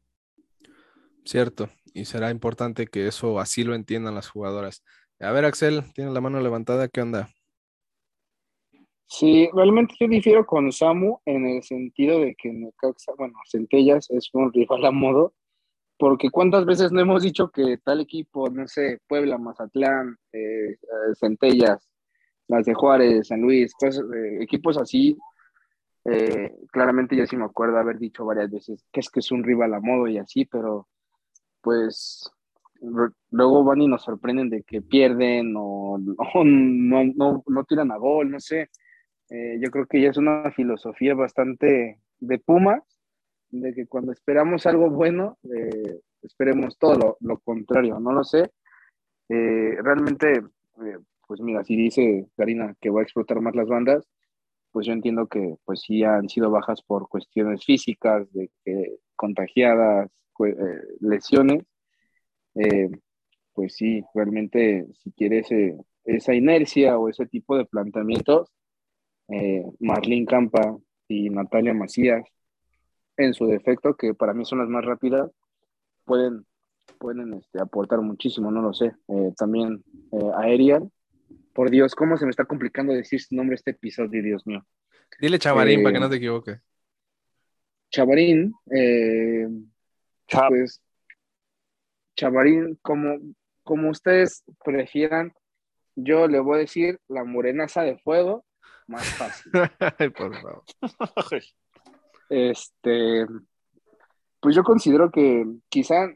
Cierto, 1.26 1.70
y 1.94 2.06
será 2.06 2.32
importante 2.32 2.88
que 2.88 3.08
eso 3.08 3.40
así 3.40 3.64
lo 3.64 3.76
entiendan 3.76 4.16
las 4.16 4.30
jugadoras. 4.30 4.84
A 5.20 5.32
ver, 5.32 5.46
Axel, 5.46 5.84
tiene 5.94 6.12
la 6.12 6.22
mano 6.22 6.40
levantada, 6.40 6.88
¿qué 6.88 7.02
onda? 7.02 7.30
Sí, 9.10 9.50
realmente 9.54 9.96
yo 10.00 10.08
difiero 10.08 10.46
con 10.46 10.72
Samu 10.72 11.20
en 11.26 11.48
el 11.48 11.64
sentido 11.64 12.20
de 12.20 12.36
que 12.36 12.52
Necaxa, 12.52 13.14
bueno, 13.18 13.36
Centellas 13.50 14.10
es 14.12 14.30
un 14.34 14.52
rival 14.52 14.86
a 14.86 14.92
modo, 14.92 15.34
porque 15.98 16.30
cuántas 16.30 16.66
veces 16.66 16.92
no 16.92 17.00
hemos 17.02 17.24
dicho 17.24 17.50
que 17.50 17.78
tal 17.78 18.02
equipo, 18.02 18.50
no 18.50 18.68
sé, 18.68 19.00
Puebla, 19.08 19.38
Mazatlán, 19.38 20.18
eh, 20.34 20.78
Centellas, 21.20 21.90
las 22.48 22.66
de 22.66 22.74
Juárez, 22.74 23.28
San 23.28 23.42
Luis, 23.42 23.74
pues, 23.80 23.98
eh, 23.98 24.44
equipos 24.44 24.78
así, 24.78 25.18
eh, 26.06 26.54
claramente 26.72 27.16
yo 27.16 27.26
sí 27.26 27.36
me 27.36 27.46
acuerdo 27.46 27.78
haber 27.78 28.00
dicho 28.00 28.26
varias 28.26 28.50
veces 28.50 28.86
que 28.94 29.02
es 29.02 29.10
que 29.10 29.20
es 29.20 29.32
un 29.32 29.44
rival 29.44 29.74
a 29.74 29.82
modo 29.82 30.08
y 30.08 30.18
así, 30.18 30.46
pero 30.46 30.88
pues 31.62 32.32
luego 33.32 33.64
van 33.64 33.82
y 33.82 33.88
nos 33.88 34.04
sorprenden 34.04 34.50
de 34.50 34.64
que 34.64 34.82
pierden 34.82 35.54
o, 35.58 36.00
o 36.36 36.44
no, 36.46 37.04
no, 37.16 37.44
no 37.46 37.64
tiran 37.66 37.92
a 37.92 37.98
gol, 37.98 38.32
no 38.32 38.40
sé. 38.40 38.70
Eh, 39.30 39.60
yo 39.62 39.70
creo 39.72 39.86
que 39.86 40.02
ya 40.02 40.10
es 40.10 40.18
una 40.18 40.52
filosofía 40.52 41.14
bastante 41.14 42.00
de 42.20 42.40
Pumas, 42.40 42.84
de 43.50 43.74
que 43.74 43.88
cuando 43.88 44.12
esperamos 44.12 44.66
algo 44.66 44.90
bueno, 44.90 45.38
eh, 45.44 46.00
esperemos 46.22 46.78
todo 46.78 46.96
lo, 46.96 47.18
lo, 47.22 47.40
contrario, 47.40 48.00
no 48.00 48.12
lo 48.12 48.24
sé. 48.24 48.52
Eh, 49.30 49.78
realmente, 49.82 50.44
eh, 50.84 50.98
pues 51.28 51.42
mira, 51.42 51.64
si 51.64 51.76
dice 51.76 52.28
Karina 52.36 52.76
que 52.82 52.90
va 52.90 53.02
a 53.02 53.04
explotar 53.04 53.42
más 53.42 53.56
las 53.56 53.68
bandas, 53.68 54.08
pues 54.72 54.86
yo 54.86 54.94
entiendo 54.94 55.28
que 55.28 55.56
pues 55.66 55.82
sí 55.82 56.04
han 56.04 56.30
sido 56.30 56.52
bajas 56.52 56.82
por 56.82 57.10
cuestiones 57.10 57.66
físicas, 57.66 58.32
de 58.34 58.52
que 58.64 58.98
contagiadas, 59.16 60.10
lesiones. 61.00 61.64
pues 63.54 63.76
sí, 63.76 64.04
realmente 64.14 64.86
si 64.94 65.12
quieres 65.12 65.48
esa 66.04 66.34
inercia 66.36 66.98
o 66.98 67.10
ese 67.10 67.26
tipo 67.26 67.58
de 67.58 67.66
planteamientos, 67.66 68.52
eh, 69.30 69.66
Marlene 69.80 70.26
Campa 70.26 70.78
y 71.08 71.30
Natalia 71.30 71.74
Macías, 71.74 72.24
en 73.18 73.34
su 73.34 73.48
defecto, 73.48 73.96
que 73.96 74.14
para 74.14 74.34
mí 74.34 74.46
son 74.46 74.60
las 74.60 74.70
más 74.70 74.86
rápidas, 74.86 75.32
pueden, 76.06 76.46
pueden 77.00 77.34
este, 77.34 77.62
aportar 77.62 78.02
muchísimo, 78.02 78.52
no 78.52 78.62
lo 78.62 78.74
sé. 78.74 78.94
Eh, 79.08 79.34
también 79.38 79.84
eh, 80.12 80.32
Aerial. 80.38 80.90
Por 81.54 81.72
Dios, 81.72 81.96
¿cómo 81.96 82.18
se 82.18 82.26
me 82.26 82.30
está 82.30 82.46
complicando 82.46 82.94
decir 82.94 83.20
su 83.20 83.36
nombre 83.36 83.56
este 83.56 83.72
episodio, 83.72 84.22
Dios 84.22 84.46
mío? 84.46 84.64
Dile 85.20 85.40
Chavarín 85.40 85.82
para 85.82 85.94
que 85.94 86.00
no 86.00 86.10
te 86.10 86.18
equivoques. 86.18 86.60
Chavarín, 87.90 88.54
eh, 88.72 89.48
pues, 90.28 90.82
Chavarín, 92.16 92.78
como, 92.82 93.18
como 93.64 93.90
ustedes 93.90 94.44
prefieran, 94.64 95.34
yo 95.96 96.28
le 96.28 96.40
voy 96.40 96.58
a 96.58 96.60
decir 96.60 97.00
la 97.08 97.24
morenaza 97.24 97.82
de 97.82 97.98
fuego 97.98 98.46
más 98.88 99.06
fácil. 99.16 99.52
Por 100.18 100.36
favor. 100.36 100.64
Este, 102.30 103.26
pues 104.40 104.56
yo 104.56 104.64
considero 104.64 105.12
que 105.12 105.46
quizá 105.70 106.08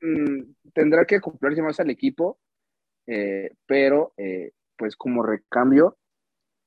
mmm, 0.00 0.52
tendrá 0.74 1.04
que 1.04 1.16
acoplarse 1.16 1.62
más 1.62 1.80
al 1.80 1.90
equipo, 1.90 2.38
eh, 3.06 3.50
pero 3.66 4.12
eh, 4.16 4.52
pues 4.76 4.96
como 4.96 5.22
recambio, 5.22 5.98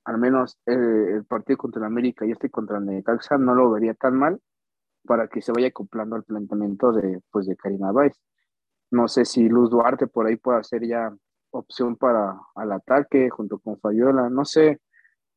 al 0.05 0.17
menos 0.17 0.57
eh, 0.65 0.73
el 0.73 1.25
partido 1.25 1.57
contra 1.57 1.79
el 1.79 1.85
América 1.85 2.25
y 2.25 2.31
este 2.31 2.49
contra 2.49 2.77
el 2.77 2.85
Necaxa 2.85 3.37
no 3.37 3.55
lo 3.55 3.71
vería 3.71 3.93
tan 3.93 4.15
mal 4.15 4.39
para 5.05 5.27
que 5.27 5.41
se 5.41 5.51
vaya 5.51 5.67
acoplando 5.67 6.15
al 6.15 6.23
planteamiento 6.23 6.91
de, 6.91 7.21
pues, 7.31 7.45
de 7.47 7.55
Karina 7.55 7.91
Báez. 7.91 8.19
No 8.91 9.07
sé 9.07 9.25
si 9.25 9.47
Luz 9.49 9.69
Duarte 9.69 10.07
por 10.07 10.27
ahí 10.27 10.35
pueda 10.37 10.63
ser 10.63 10.85
ya 10.87 11.15
opción 11.51 11.95
para 11.95 12.37
al 12.55 12.71
ataque 12.71 13.29
junto 13.29 13.59
con 13.59 13.79
Fabiola, 13.79 14.29
no 14.29 14.45
sé, 14.45 14.79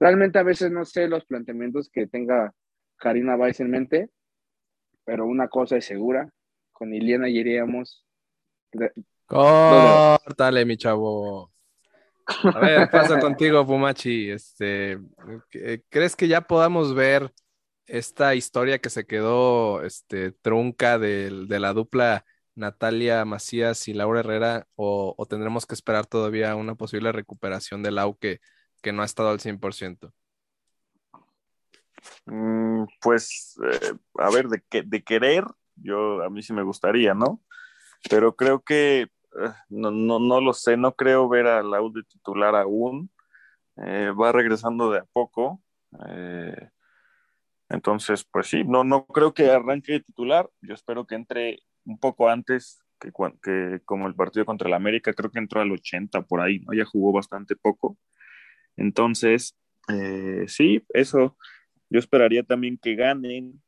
Realmente 0.01 0.39
a 0.39 0.43
veces 0.45 0.71
no 0.71 0.85
sé 0.85 1.09
los 1.09 1.25
planteamientos 1.25 1.91
que 1.91 2.07
tenga 2.07 2.55
Karina 2.97 3.37
Weiss 3.37 3.61
en 3.61 3.71
mente, 3.71 4.11
pero 5.05 5.27
una 5.27 5.49
cosa 5.49 5.77
es 5.77 5.85
segura, 5.85 6.31
con 6.73 6.95
Iliana 6.95 7.29
iríamos. 7.29 8.07
Córtale, 9.27 10.65
mi 10.65 10.77
chavo. 10.77 11.53
A 12.55 12.59
ver, 12.61 12.91
pasa 12.91 13.19
contigo, 13.19 13.67
Pumachi. 13.67 14.31
Este, 14.31 14.99
¿Crees 15.89 16.15
que 16.15 16.29
ya 16.29 16.43
podamos 16.43 16.95
ver 16.95 17.33
esta 17.87 18.35
historia 18.35 18.79
que 18.79 18.91
se 18.91 19.07
quedó 19.07 19.83
este, 19.83 20.33
trunca 20.33 20.99
de, 20.99 21.47
de 21.47 21.59
la 21.59 21.73
dupla 21.73 22.25
Natalia 22.55 23.25
Macías 23.25 23.89
y 23.89 23.95
Laura 23.95 24.21
Herrera? 24.21 24.67
O, 24.77 25.15
o, 25.17 25.27
tendremos 25.27 25.67
que 25.67 25.75
esperar 25.75 26.07
todavía 26.07 26.55
una 26.55 26.75
posible 26.75 27.13
recuperación 27.13 27.83
del 27.83 27.97
Lau 27.97 28.17
que 28.17 28.41
que 28.83 28.93
no 28.93 29.03
ha 29.03 29.07
estado 29.07 29.31
al 29.31 29.41
100%? 29.41 30.13
Mm, 32.27 32.85
pues, 33.01 33.59
eh, 33.71 33.95
a 34.19 34.31
ver, 34.31 34.49
de, 34.49 34.63
que, 34.69 34.83
de 34.83 35.03
querer, 35.03 35.45
yo 35.77 36.23
a 36.23 36.31
mí 36.31 36.43
sí 36.43 36.53
me 36.53 36.63
gustaría, 36.63 37.15
¿no? 37.15 37.41
Pero 38.11 38.37
creo 38.37 38.61
que, 38.63 39.03
eh, 39.03 39.11
no, 39.69 39.91
no, 39.91 40.19
no, 40.19 40.41
lo 40.41 40.53
sé, 40.53 40.77
no 40.77 40.95
creo 40.95 41.29
ver 41.29 41.47
a 41.47 41.63
Lau 41.63 41.93
de 41.93 42.03
titular 42.05 42.55
aún. 42.57 43.11
Eh, 43.77 44.11
va 44.11 44.33
regresando 44.33 44.91
de 44.91 45.01
a 45.01 45.05
poco. 45.05 45.63
Entonces, 47.69 48.25
pues 48.25 48.47
sí, 48.49 48.65
no, 48.65 48.85
no 48.85 49.07
creo 49.07 49.35
que 49.35 49.51
arranque 49.51 49.93
de 49.93 50.01
titular. 50.01 50.49
Yo 50.61 50.75
espero 50.75 51.07
que 51.07 51.15
entre 51.15 51.61
un 51.85 51.99
poco 51.99 52.29
antes 52.29 52.83
que, 52.99 53.13
que 53.43 53.81
como 53.85 54.07
el 54.07 54.15
partido 54.15 54.47
contra 54.47 54.69
el 54.69 54.75
América, 54.75 55.13
creo 55.13 55.31
que 55.31 55.39
entró 55.39 55.61
al 55.61 55.73
80 55.73 56.23
por 56.23 56.41
ahí, 56.41 56.61
¿no? 56.61 56.75
Ya 56.75 56.85
jugó 56.85 57.13
bastante 57.13 57.57
poco. 57.57 57.99
Entonces, 58.79 59.55
eh, 59.93 60.45
sí, 60.47 60.83
eso. 60.95 61.37
Yo 61.91 61.99
esperaría 61.99 62.43
también 62.43 62.79
que 62.79 62.95
ganen, 62.95 63.63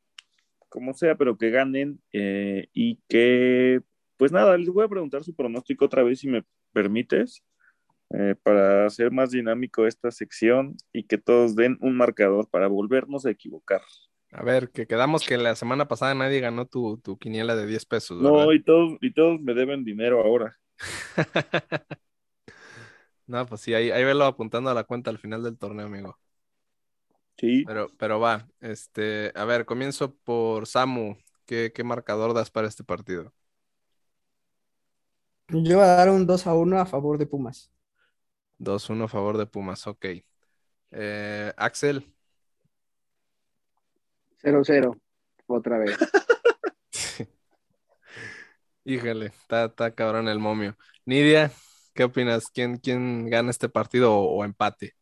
como 0.68 0.94
sea, 0.94 1.16
pero 1.16 1.36
que 1.36 1.50
ganen 1.50 2.00
eh, 2.12 2.68
y 2.72 3.00
que 3.08 3.82
pues 4.20 4.32
nada, 4.32 4.58
les 4.58 4.68
voy 4.68 4.84
a 4.84 4.88
preguntar 4.88 5.24
su 5.24 5.34
pronóstico 5.34 5.86
otra 5.86 6.02
vez 6.02 6.18
si 6.18 6.28
me 6.28 6.44
permites, 6.74 7.42
eh, 8.11 8.34
para 8.42 8.84
hacer 8.84 9.11
más 9.11 9.30
dinámico 9.30 9.86
esta 9.86 10.11
sección 10.11 10.76
y 10.92 11.04
que 11.04 11.16
todos 11.16 11.56
den 11.56 11.78
un 11.80 11.96
marcador 11.96 12.46
para 12.50 12.66
volvernos 12.66 13.24
a 13.24 13.30
equivocar. 13.30 13.80
A 14.32 14.44
ver, 14.44 14.68
que 14.72 14.86
quedamos 14.86 15.26
que 15.26 15.38
la 15.38 15.56
semana 15.56 15.88
pasada 15.88 16.14
nadie 16.14 16.40
ganó 16.40 16.66
tu, 16.66 16.98
tu 16.98 17.18
quiniela 17.18 17.56
de 17.56 17.66
10 17.66 17.86
pesos. 17.86 18.20
No, 18.20 18.52
y 18.52 18.62
todos, 18.62 18.98
y 19.00 19.14
todos 19.14 19.40
me 19.40 19.54
deben 19.54 19.84
dinero 19.84 20.20
ahora. 20.22 20.54
No, 23.31 23.47
pues 23.47 23.61
sí, 23.61 23.72
ahí, 23.74 23.93
ahí 23.93 24.03
velo 24.03 24.24
apuntando 24.24 24.70
a 24.70 24.74
la 24.74 24.83
cuenta 24.83 25.09
al 25.09 25.18
final 25.18 25.45
del 25.45 25.57
torneo, 25.57 25.87
amigo. 25.87 26.18
Sí. 27.37 27.64
Pero, 27.64 27.89
pero 27.97 28.18
va, 28.18 28.49
este, 28.61 29.31
a 29.37 29.45
ver, 29.45 29.64
comienzo 29.66 30.16
por 30.16 30.66
Samu. 30.66 31.16
¿Qué, 31.47 31.70
qué 31.72 31.85
marcador 31.85 32.35
das 32.35 32.51
para 32.51 32.66
este 32.66 32.83
partido? 32.83 33.33
Yo 35.49 35.76
voy 35.76 35.85
a 35.85 35.95
dar 35.95 36.11
un 36.11 36.26
2 36.26 36.49
a 36.49 36.55
1 36.55 36.81
a 36.81 36.87
favor 36.87 37.18
de 37.18 37.26
Pumas. 37.26 37.70
2-1 38.59 39.05
a 39.05 39.09
favor 39.09 39.39
de 39.39 39.47
Pumas, 39.47 39.87
ok. 39.87 40.07
Eh, 40.91 41.53
Axel, 41.57 42.12
0-0, 44.43 45.01
otra 45.47 45.78
vez. 45.78 45.97
híjole, 48.85 49.26
está, 49.26 49.66
está 49.66 49.95
cabrón 49.95 50.26
el 50.28 50.41
momio. 50.41 50.76
Nidia, 51.05 51.53
¿qué 51.95 52.05
opinas? 52.05 52.51
¿Quién, 52.51 52.78
quién 52.78 53.28
gana 53.28 53.51
este 53.51 53.68
partido 53.68 54.14
o, 54.14 54.38
o 54.38 54.45
empate? 54.45 54.95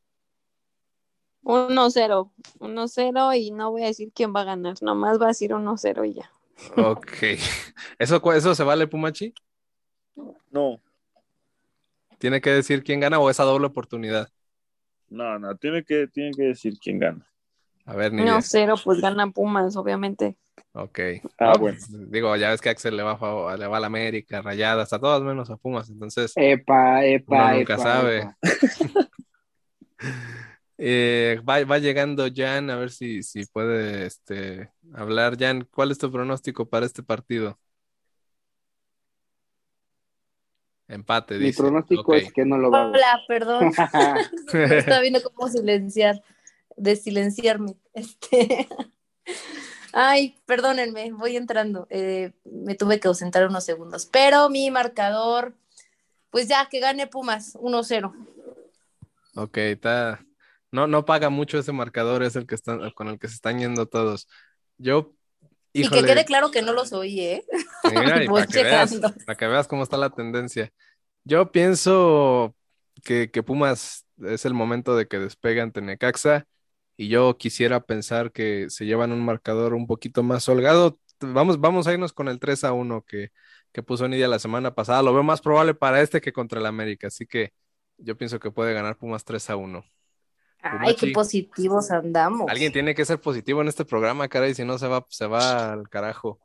1-0, 1.43 2.33
1-0 2.59 3.39
y 3.39 3.51
no 3.53 3.71
voy 3.71 3.83
a 3.85 3.87
decir 3.87 4.13
quién 4.15 4.35
va 4.35 4.43
a 4.43 4.45
ganar, 4.45 4.77
nomás 4.83 5.21
va 5.21 5.27
a 5.27 5.29
decir 5.29 5.53
1-0 5.53 6.05
y 6.09 6.15
ya. 6.15 6.31
Ok. 6.77 7.13
¿Eso, 7.99 8.33
¿Eso 8.33 8.55
se 8.55 8.65
vale, 8.65 8.87
Pumachi? 8.87 9.33
No, 10.51 10.81
¿Tiene 12.19 12.41
que 12.41 12.51
decir 12.51 12.83
quién 12.83 13.01
gana 13.01 13.19
o 13.19 13.31
esa 13.31 13.45
doble 13.45 13.67
oportunidad? 13.67 14.29
no, 15.09 15.39
no, 15.39 15.57
tiene 15.57 15.85
que, 15.85 16.07
tiene 16.09 16.33
que 16.33 16.43
decir 16.43 16.79
quién 16.79 16.99
gana. 16.99 17.27
A 17.87 17.95
ver, 17.95 18.13
Nidia. 18.13 18.37
1-0, 18.37 18.83
pues 18.85 19.01
gana 19.01 19.31
Pumas, 19.31 19.77
obviamente. 19.77 20.37
Ok. 20.73 20.99
Ah, 21.39 21.53
No, 21.55 21.59
bueno. 21.59 21.79
pues, 21.79 22.11
digo, 22.11 22.37
ya 22.37 22.51
ves 22.51 22.61
que 22.61 22.69
Axel 22.71 22.97
le 22.97 23.03
va 23.03 23.13
a, 23.21 23.57
le 23.57 23.67
va 23.67 23.77
a 23.79 23.81
la 23.81 23.87
América, 23.87 24.43
Rayadas, 24.43 24.93
a 24.93 24.99
todas 25.01 25.23
menos 25.23 25.51
a 25.51 25.57
Pumas. 25.57 25.89
Entonces, 25.91 26.33
Epa, 26.37 27.05
epa, 27.05 27.47
Uno 27.47 27.55
nunca 27.59 27.75
epa, 27.75 27.83
sabe. 27.83 28.19
epa. 28.19 28.37
eh, 30.79 31.41
va, 31.49 31.65
va 31.65 31.79
llegando 31.79 32.29
Jan, 32.33 32.71
a 32.71 32.77
ver 32.77 32.91
si, 32.91 33.23
si 33.23 33.45
puede 33.47 34.07
este, 34.07 34.71
hablar. 34.95 35.37
Jan, 35.39 35.67
¿cuál 35.73 35.91
es 35.91 35.99
tu 35.99 36.13
pronóstico 36.13 36.69
para 36.69 36.87
este 36.87 37.03
partido? 37.03 37.59
Empate, 40.87 41.39
Mi 41.39 41.47
dice. 41.47 41.63
pronóstico 41.63 42.03
Ok. 42.03 42.15
es 42.15 42.33
que 42.33 42.45
no 42.47 42.57
lo 42.57 42.71
va 42.71 42.83
a 42.83 42.87
Hola, 42.89 43.21
perdón. 43.29 43.73
Estaba 44.53 45.01
viendo 45.01 45.23
cómo 45.23 45.49
silenciar, 45.49 46.23
desilenciarme. 46.77 47.77
Este. 47.93 48.67
Ay, 49.93 50.37
perdónenme, 50.47 51.13
voy 51.13 51.37
entrando. 51.37 51.87
Eh, 51.91 52.33
me 52.45 52.75
tuve 52.75 53.01
que 53.01 53.09
ausentar 53.09 53.47
unos 53.47 53.65
segundos. 53.65 54.07
Pero 54.07 54.49
mi 54.51 54.71
marcador, 54.71 55.55
pues 56.31 56.49
ya, 56.49 56.69
que 56.71 56.81
gane 56.81 57.07
Pumas, 57.07 57.55
1-0. 57.55 58.13
Ok, 59.37 59.57
está. 59.59 60.25
No, 60.71 60.87
no 60.87 61.05
paga 61.05 61.31
mucho 61.31 61.59
ese 61.59 61.73
marcador, 61.73 62.23
es 62.23 62.37
el 62.37 62.47
que 62.47 62.55
están, 62.55 62.91
con 62.91 63.09
el 63.09 63.19
que 63.19 63.29
se 63.29 63.35
están 63.35 63.59
yendo 63.59 63.87
todos. 63.87 64.29
Yo, 64.77 65.15
Y 65.73 65.89
que 65.89 66.03
quede 66.03 66.25
claro 66.25 66.51
que 66.51 66.63
no 66.63 66.73
los 66.73 66.93
oí, 66.93 67.21
¿eh? 67.21 67.45
mira, 67.85 68.23
y 68.23 68.27
Voy 68.29 68.43
para 68.43 68.53
que 68.53 68.63
veas, 68.63 68.91
checando. 68.91 69.15
para 69.25 69.37
que 69.37 69.47
veas 69.47 69.69
cómo 69.69 69.83
está 69.83 69.97
la 69.97 70.11
tendencia. 70.11 70.71
Yo 71.25 71.51
pienso 71.51 72.55
que, 73.03 73.31
que 73.31 73.43
Pumas 73.43 74.05
es 74.23 74.45
el 74.45 74.55
momento 74.55 74.97
de 74.97 75.09
que 75.09 75.19
despegue 75.19 75.61
ante 75.61 75.81
Necaxa 75.81 76.47
y 76.99 77.09
yo 77.11 77.39
quisiera 77.39 77.81
pensar 77.87 78.33
que 78.33 78.71
se 78.71 78.87
llevan 78.87 79.13
un 79.13 79.25
marcador 79.25 79.75
un 79.75 79.89
poquito 79.89 80.25
más 80.25 80.49
holgado. 80.51 81.01
Vamos, 81.21 81.61
vamos 81.61 81.89
a 81.89 81.95
irnos 81.95 82.13
con 82.15 82.29
el 82.29 82.41
3 82.41 82.65
a 82.65 82.75
1 82.75 83.05
que, 83.07 83.31
que 83.73 83.85
puso 83.85 84.09
Nidia 84.09 84.29
la 84.29 84.41
semana 84.41 84.75
pasada. 84.77 85.03
Lo 85.05 85.15
veo 85.15 85.25
más 85.25 85.43
probable 85.43 85.75
para 85.75 86.03
este 86.03 86.21
que 86.23 86.35
contra 86.35 86.61
el 86.61 86.67
América, 86.67 87.09
así 87.09 87.27
que 87.27 87.55
yo 87.99 88.19
pienso 88.19 88.41
que 88.41 88.53
puede 88.53 88.75
ganar 88.75 88.99
Pumas 88.99 89.25
3 89.25 89.51
a 89.51 89.57
1. 89.57 89.85
Ay, 90.63 90.97
qué 90.97 91.13
positivos 91.13 91.91
andamos. 91.91 92.51
Alguien 92.51 92.73
tiene 92.73 92.95
que 92.95 93.05
ser 93.05 93.21
positivo 93.21 93.61
en 93.63 93.69
este 93.69 93.85
programa, 93.85 94.29
caray, 94.29 94.55
si 94.55 94.65
no 94.65 94.79
se 94.79 94.89
va, 94.89 95.07
se 95.11 95.27
va 95.27 95.73
al 95.73 95.89
carajo. 95.89 96.41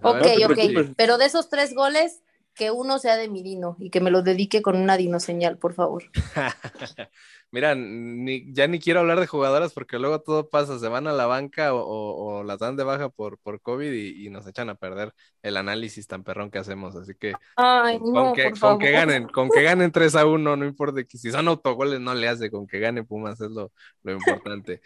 A 0.00 0.10
Ok, 0.10 0.22
ver, 0.22 0.46
ok. 0.46 0.58
Pero 0.96 1.18
de 1.18 1.26
esos 1.26 1.48
tres 1.48 1.74
goles, 1.74 2.22
que 2.54 2.70
uno 2.70 2.98
sea 2.98 3.16
de 3.16 3.28
Mirino 3.28 3.76
y 3.78 3.90
que 3.90 4.00
me 4.00 4.10
lo 4.10 4.22
dedique 4.22 4.62
con 4.62 4.76
una 4.76 4.96
dinoseñal, 4.96 5.58
por 5.58 5.74
favor. 5.74 6.04
Mira, 7.50 7.74
ni- 7.74 8.52
ya 8.52 8.66
ni 8.66 8.78
quiero 8.80 9.00
hablar 9.00 9.20
de 9.20 9.26
jugadoras 9.26 9.72
porque 9.72 9.98
luego 9.98 10.20
todo 10.22 10.48
pasa, 10.48 10.78
se 10.78 10.88
van 10.88 11.06
a 11.06 11.12
la 11.12 11.26
banca 11.26 11.74
o, 11.74 11.80
o- 11.80 12.38
o 12.40 12.44
las 12.44 12.58
dan 12.58 12.76
de 12.76 12.84
baja 12.84 13.08
por, 13.08 13.38
por 13.38 13.60
COVID 13.60 13.92
y, 13.92 14.26
y 14.26 14.30
nos 14.30 14.46
echan 14.46 14.68
a 14.70 14.74
perder 14.74 15.12
el 15.42 15.56
análisis 15.56 16.06
tan 16.06 16.24
perrón 16.24 16.50
que 16.50 16.58
hacemos. 16.58 16.96
Así 16.96 17.14
que 17.14 17.34
Ay, 17.56 17.98
con, 18.00 18.12
no, 18.14 18.32
que, 18.34 18.44
por 18.44 18.52
con 18.52 18.60
favor. 18.60 18.80
que 18.80 18.90
ganen, 18.92 19.26
con 19.28 19.50
que 19.50 19.62
ganen 19.62 19.90
3 19.92 20.14
a 20.16 20.26
1, 20.26 20.56
no 20.56 20.64
importa 20.64 21.04
que 21.04 21.18
si 21.18 21.30
son 21.30 21.48
autogoles 21.48 22.00
no 22.00 22.14
le 22.14 22.28
hace, 22.28 22.50
con 22.50 22.66
que 22.66 22.80
gane 22.80 23.04
Pumas 23.04 23.40
es 23.40 23.50
lo, 23.50 23.72
lo 24.02 24.12
importante. 24.12 24.80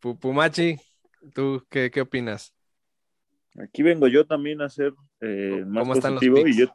Pu- 0.00 0.18
Pumachi, 0.18 0.76
¿tú 1.34 1.64
qué, 1.70 1.90
qué 1.90 2.00
opinas? 2.00 2.54
Aquí 3.58 3.82
vengo 3.82 4.06
yo 4.08 4.26
también 4.26 4.60
a 4.62 4.68
ser 4.68 4.92
eh, 5.20 5.64
más 5.66 5.82
¿Cómo 5.82 5.94
están 5.94 6.14
los 6.14 6.20
positivo 6.24 6.46
y 6.46 6.56
yo, 6.58 6.66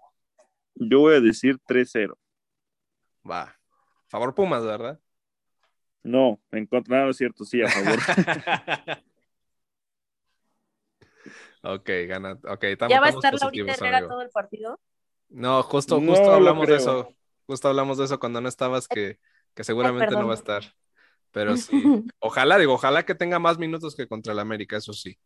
yo 0.75 0.99
voy 0.99 1.15
a 1.15 1.21
decir 1.21 1.57
3-0. 1.65 2.17
Va, 3.29 3.57
favor 4.07 4.35
Pumas, 4.35 4.63
¿verdad? 4.63 4.99
No, 6.03 6.39
en 6.51 6.67
contra, 6.67 7.03
no 7.03 7.09
es 7.09 7.17
cierto, 7.17 7.43
sí, 7.45 7.61
a 7.61 7.67
favor. 7.67 7.99
Ok, 11.67 11.89
gana. 12.07 12.33
Ok, 12.47 12.63
estamos, 12.65 12.91
¿Ya 12.91 12.99
va 12.99 13.07
a 13.07 13.09
estar 13.09 13.33
Laurita 13.33 13.73
Herrera 13.73 13.97
amigo. 13.97 14.13
todo 14.13 14.21
el 14.21 14.29
partido? 14.29 14.79
No, 15.29 15.63
justo, 15.63 15.99
justo 15.99 16.31
hablamos 16.31 16.67
de 16.67 16.75
eso. 16.75 17.09
Justo 17.47 17.67
hablamos 17.67 17.97
de 17.97 18.05
eso 18.05 18.19
cuando 18.19 18.39
no 18.39 18.47
estabas, 18.47 18.87
que, 18.87 19.19
que 19.55 19.63
seguramente 19.63 20.11
no 20.11 20.27
va 20.27 20.33
a 20.33 20.35
estar. 20.35 20.63
Pero 21.31 21.57
sí. 21.57 21.71
Ojalá, 22.19 22.57
digo, 22.57 22.73
ojalá 22.73 23.03
que 23.03 23.15
tenga 23.15 23.39
más 23.39 23.57
minutos 23.57 23.95
que 23.95 24.07
contra 24.07 24.33
el 24.33 24.39
América, 24.39 24.77
eso 24.77 24.93
sí. 24.93 25.17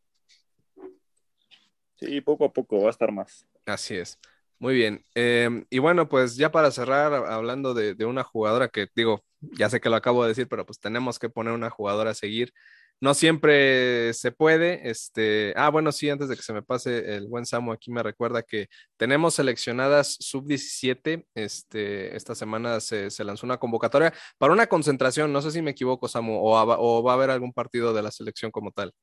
Sí, 1.96 2.22
poco 2.22 2.46
a 2.46 2.54
poco 2.54 2.82
va 2.82 2.88
a 2.88 2.92
estar 2.92 3.12
más. 3.12 3.46
Así 3.66 3.96
es. 3.96 4.18
Muy 4.60 4.74
bien. 4.74 5.06
Eh, 5.16 5.64
y 5.70 5.80
bueno, 5.80 6.10
pues 6.10 6.36
ya 6.36 6.52
para 6.52 6.72
cerrar, 6.72 7.14
hablando 7.14 7.74
de, 7.74 7.96
una 8.06 8.24
jugadora 8.26 8.68
que 8.68 8.88
digo, 8.94 9.24
ya 9.40 9.70
sé 9.70 9.80
que 9.80 9.90
lo 9.90 9.96
acabo 9.96 10.24
de 10.24 10.30
decir, 10.30 10.50
pero 10.50 10.66
pues 10.66 10.80
tenemos 10.82 11.18
que 11.18 11.30
poner 11.30 11.54
una 11.54 11.70
jugadora 11.70 12.12
a 12.12 12.14
seguir. 12.14 12.52
No 13.00 13.14
siempre 13.14 14.14
se 14.14 14.32
puede. 14.34 14.90
Este, 14.90 15.54
ah, 15.56 15.70
bueno, 15.70 15.94
sí, 15.94 16.10
antes 16.10 16.28
de 16.28 16.36
que 16.36 16.42
se 16.42 16.52
me 16.52 16.62
pase 16.62 17.16
el 17.16 17.28
buen 17.28 17.46
Samu, 17.46 17.72
aquí 17.72 17.90
me 17.92 18.04
recuerda 18.04 18.44
que 18.44 18.68
tenemos 18.98 19.36
seleccionadas 19.36 20.18
sub-17. 20.20 21.26
Este, 21.36 22.16
esta 22.18 22.36
semana 22.36 22.82
se, 22.82 23.10
se 23.12 23.24
lanzó 23.24 23.46
una 23.46 23.58
convocatoria 23.60 24.14
para 24.38 24.52
una 24.52 24.68
concentración. 24.68 25.32
No 25.32 25.42
sé 25.42 25.52
si 25.52 25.62
me 25.62 25.72
equivoco, 25.72 26.10
Samu, 26.10 26.36
o, 26.38 26.60
o 26.62 27.04
va 27.04 27.12
a 27.14 27.16
haber 27.16 27.30
algún 27.30 27.54
partido 27.54 27.94
de 27.94 28.04
la 28.04 28.12
selección 28.12 28.52
como 28.52 28.72
tal. 28.72 28.94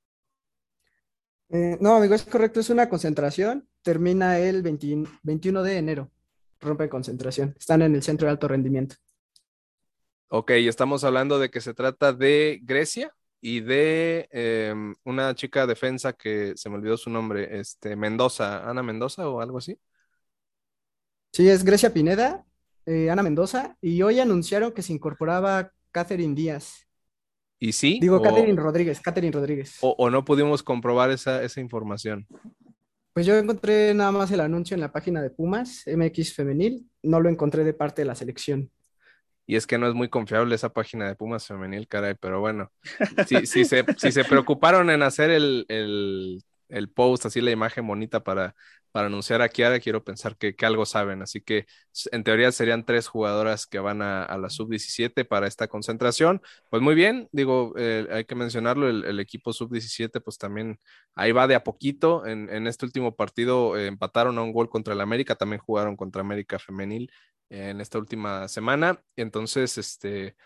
Eh, 1.51 1.77
no, 1.81 1.97
amigo, 1.97 2.15
es 2.15 2.25
correcto, 2.25 2.61
es 2.61 2.71
una 2.71 2.89
concentración. 2.89 3.69
Termina 3.83 4.39
el 4.39 4.63
20 4.63 5.05
21 5.23 5.63
de 5.63 5.77
enero. 5.79 6.11
Rompe 6.61 6.89
concentración. 6.89 7.55
Están 7.59 7.83
en 7.83 7.95
el 7.95 8.03
centro 8.03 8.27
de 8.27 8.33
alto 8.33 8.49
rendimiento. 8.49 8.97
Ok, 10.29 10.51
estamos 10.53 11.05
hablando 11.05 11.39
de 11.39 11.51
que 11.51 11.61
se 11.61 11.73
trata 11.73 12.13
de 12.13 12.61
Grecia 12.63 13.13
y 13.41 13.61
de 13.61 14.29
eh, 14.33 14.75
una 15.05 15.35
chica 15.37 15.67
defensa 15.67 16.13
que 16.13 16.55
se 16.57 16.69
me 16.69 16.77
olvidó 16.77 16.97
su 16.97 17.11
nombre, 17.11 17.61
este, 17.61 17.95
Mendoza, 17.95 18.69
Ana 18.69 18.83
Mendoza 18.83 19.29
o 19.29 19.41
algo 19.41 19.59
así. 19.59 19.79
Sí, 21.33 21.49
es 21.49 21.65
Grecia 21.65 21.93
Pineda, 21.93 22.45
eh, 22.87 23.11
Ana 23.11 23.23
Mendoza, 23.23 23.77
y 23.81 24.03
hoy 24.03 24.19
anunciaron 24.19 24.73
que 24.73 24.83
se 24.83 24.93
incorporaba 24.93 25.71
Catherine 25.93 26.35
Díaz. 26.35 26.86
Y 27.59 27.73
sí, 27.73 27.99
Digo, 28.01 28.17
o, 28.17 28.23
Catherine 28.23 28.61
Rodríguez, 28.61 29.01
Catherine 29.01 29.33
Rodríguez. 29.33 29.79
o- 29.81 29.95
o 29.99 30.11
no 30.11 30.25
pudimos 30.25 30.63
comprobar 30.63 31.11
esa, 31.11 31.43
esa 31.43 31.61
información. 31.61 32.27
Pues 33.15 33.25
yo 33.25 33.35
encontré 33.37 33.95
nada 33.95 34.13
más 34.13 34.31
el 34.31 34.41
anuncio 34.41 34.75
en 34.75 34.81
la 34.83 34.93
página 34.93 35.23
de 35.23 35.31
Pumas, 35.31 35.87
MX 35.87 36.35
Femenil, 36.35 36.87
no 37.03 37.19
lo 37.21 37.31
encontré 37.31 37.65
de 37.65 37.73
parte 37.73 38.03
de 38.03 38.07
la 38.07 38.15
selección. 38.15 38.71
Y 39.47 39.57
es 39.57 39.67
que 39.67 39.79
no 39.79 39.87
es 39.89 39.95
muy 39.95 40.09
confiable 40.11 40.55
esa 40.55 40.71
página 40.73 41.07
de 41.09 41.15
Pumas 41.15 41.47
Femenil, 41.47 41.89
caray, 41.89 42.15
pero 42.21 42.41
bueno, 42.41 42.73
si, 43.27 43.47
si 43.47 43.65
se, 43.65 43.85
si 43.97 44.13
se 44.13 44.25
preocuparon 44.25 44.91
en 44.91 45.03
hacer 45.03 45.31
el, 45.31 45.65
el, 45.69 46.43
el 46.69 46.89
post, 46.91 47.27
así 47.27 47.41
la 47.41 47.53
imagen 47.53 47.87
bonita 47.87 48.23
para, 48.23 48.55
para 48.97 49.09
anunciar 49.09 49.43
a 49.43 49.51
Kiara, 49.51 49.79
quiero 49.79 50.03
pensar 50.03 50.39
que, 50.39 50.57
que, 50.57 50.65
algo 50.65 50.87
saben. 50.87 51.21
Así 51.21 51.43
que 51.43 51.67
en 52.13 52.25
teoría 52.25 52.51
serían 52.51 52.87
tres 52.87 53.09
jugadoras 53.09 53.67
que 53.67 53.79
van 53.79 54.01
a, 54.01 54.39
la 54.39 54.49
sub-17 54.49 55.27
para 55.27 55.47
esta 55.47 55.69
concentración. 55.69 56.41
Pues 56.71 56.83
muy 56.83 56.95
bien, 56.95 57.29
digo, 57.31 57.75
eh, 57.77 58.09
hay 58.11 58.25
que 58.25 58.35
mencionarlo, 58.35 58.89
el, 58.89 59.05
el 59.05 59.21
equipo 59.21 59.53
sub-17 59.53 60.23
pues 60.23 60.39
también 60.39 60.81
ahí 61.15 61.31
va 61.31 61.47
de 61.47 61.57
a 61.57 61.63
poquito. 61.63 62.25
En, 62.25 62.49
en 62.49 62.67
este 62.67 62.87
último 62.87 63.15
partido 63.15 63.77
eh, 63.77 63.89
empataron 63.89 64.39
a 64.39 64.43
un 64.43 64.53
gol 64.55 64.71
contra 64.71 64.95
el 64.95 65.03
América, 65.03 65.35
también 65.35 65.61
jugaron 65.61 65.95
contra 65.95 66.23
América 66.23 66.59
Femenil 66.59 67.11
eh, 67.51 67.69
en 67.69 67.83
esta 67.83 67.99
última 67.99 68.49
semana. 68.49 69.03
Entonces, 69.15 69.77
este 69.77 70.37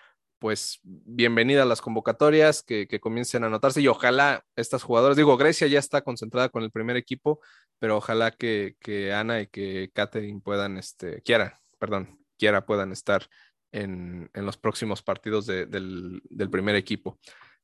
pues 0.41 0.81
bienvenida 0.83 1.63
a 1.63 1.67
las 1.67 1.83
convocatorias, 1.83 2.63
que, 2.63 2.89
que, 2.89 2.99
comiencen 2.99 3.45
a 3.45 3.49
anotarse 3.49 3.83
y 3.83 3.89
ojalá 3.89 4.45
estas 4.57 4.83
jugadoras, 4.83 5.17
digo, 5.17 5.37
Grecia 5.37 5.67
ya 5.67 5.79
está 5.79 6.01
concentrada 6.01 6.49
con 6.49 6.65
el 6.65 6.71
primer 6.71 6.97
equipo, 6.97 7.41
pero 7.79 7.99
ojalá 7.99 8.31
que, 8.31 8.75
que 8.81 9.13
Ana 9.13 9.43
y 9.43 9.47
que 9.49 9.91
Catherine 9.93 10.41
puedan, 10.43 10.79
este, 10.79 11.21
quiera, 11.23 11.61
perdón, 11.79 12.19
quiera 12.39 12.65
puedan 12.65 12.91
estar 12.91 13.29
en, 13.71 14.31
en 14.33 14.47
los 14.47 14.57
próximos 14.57 15.03
partidos 15.03 15.45
de, 15.45 15.67
del, 15.67 16.23
del, 16.31 16.49
primer 16.49 16.75
equipo. 16.75 17.19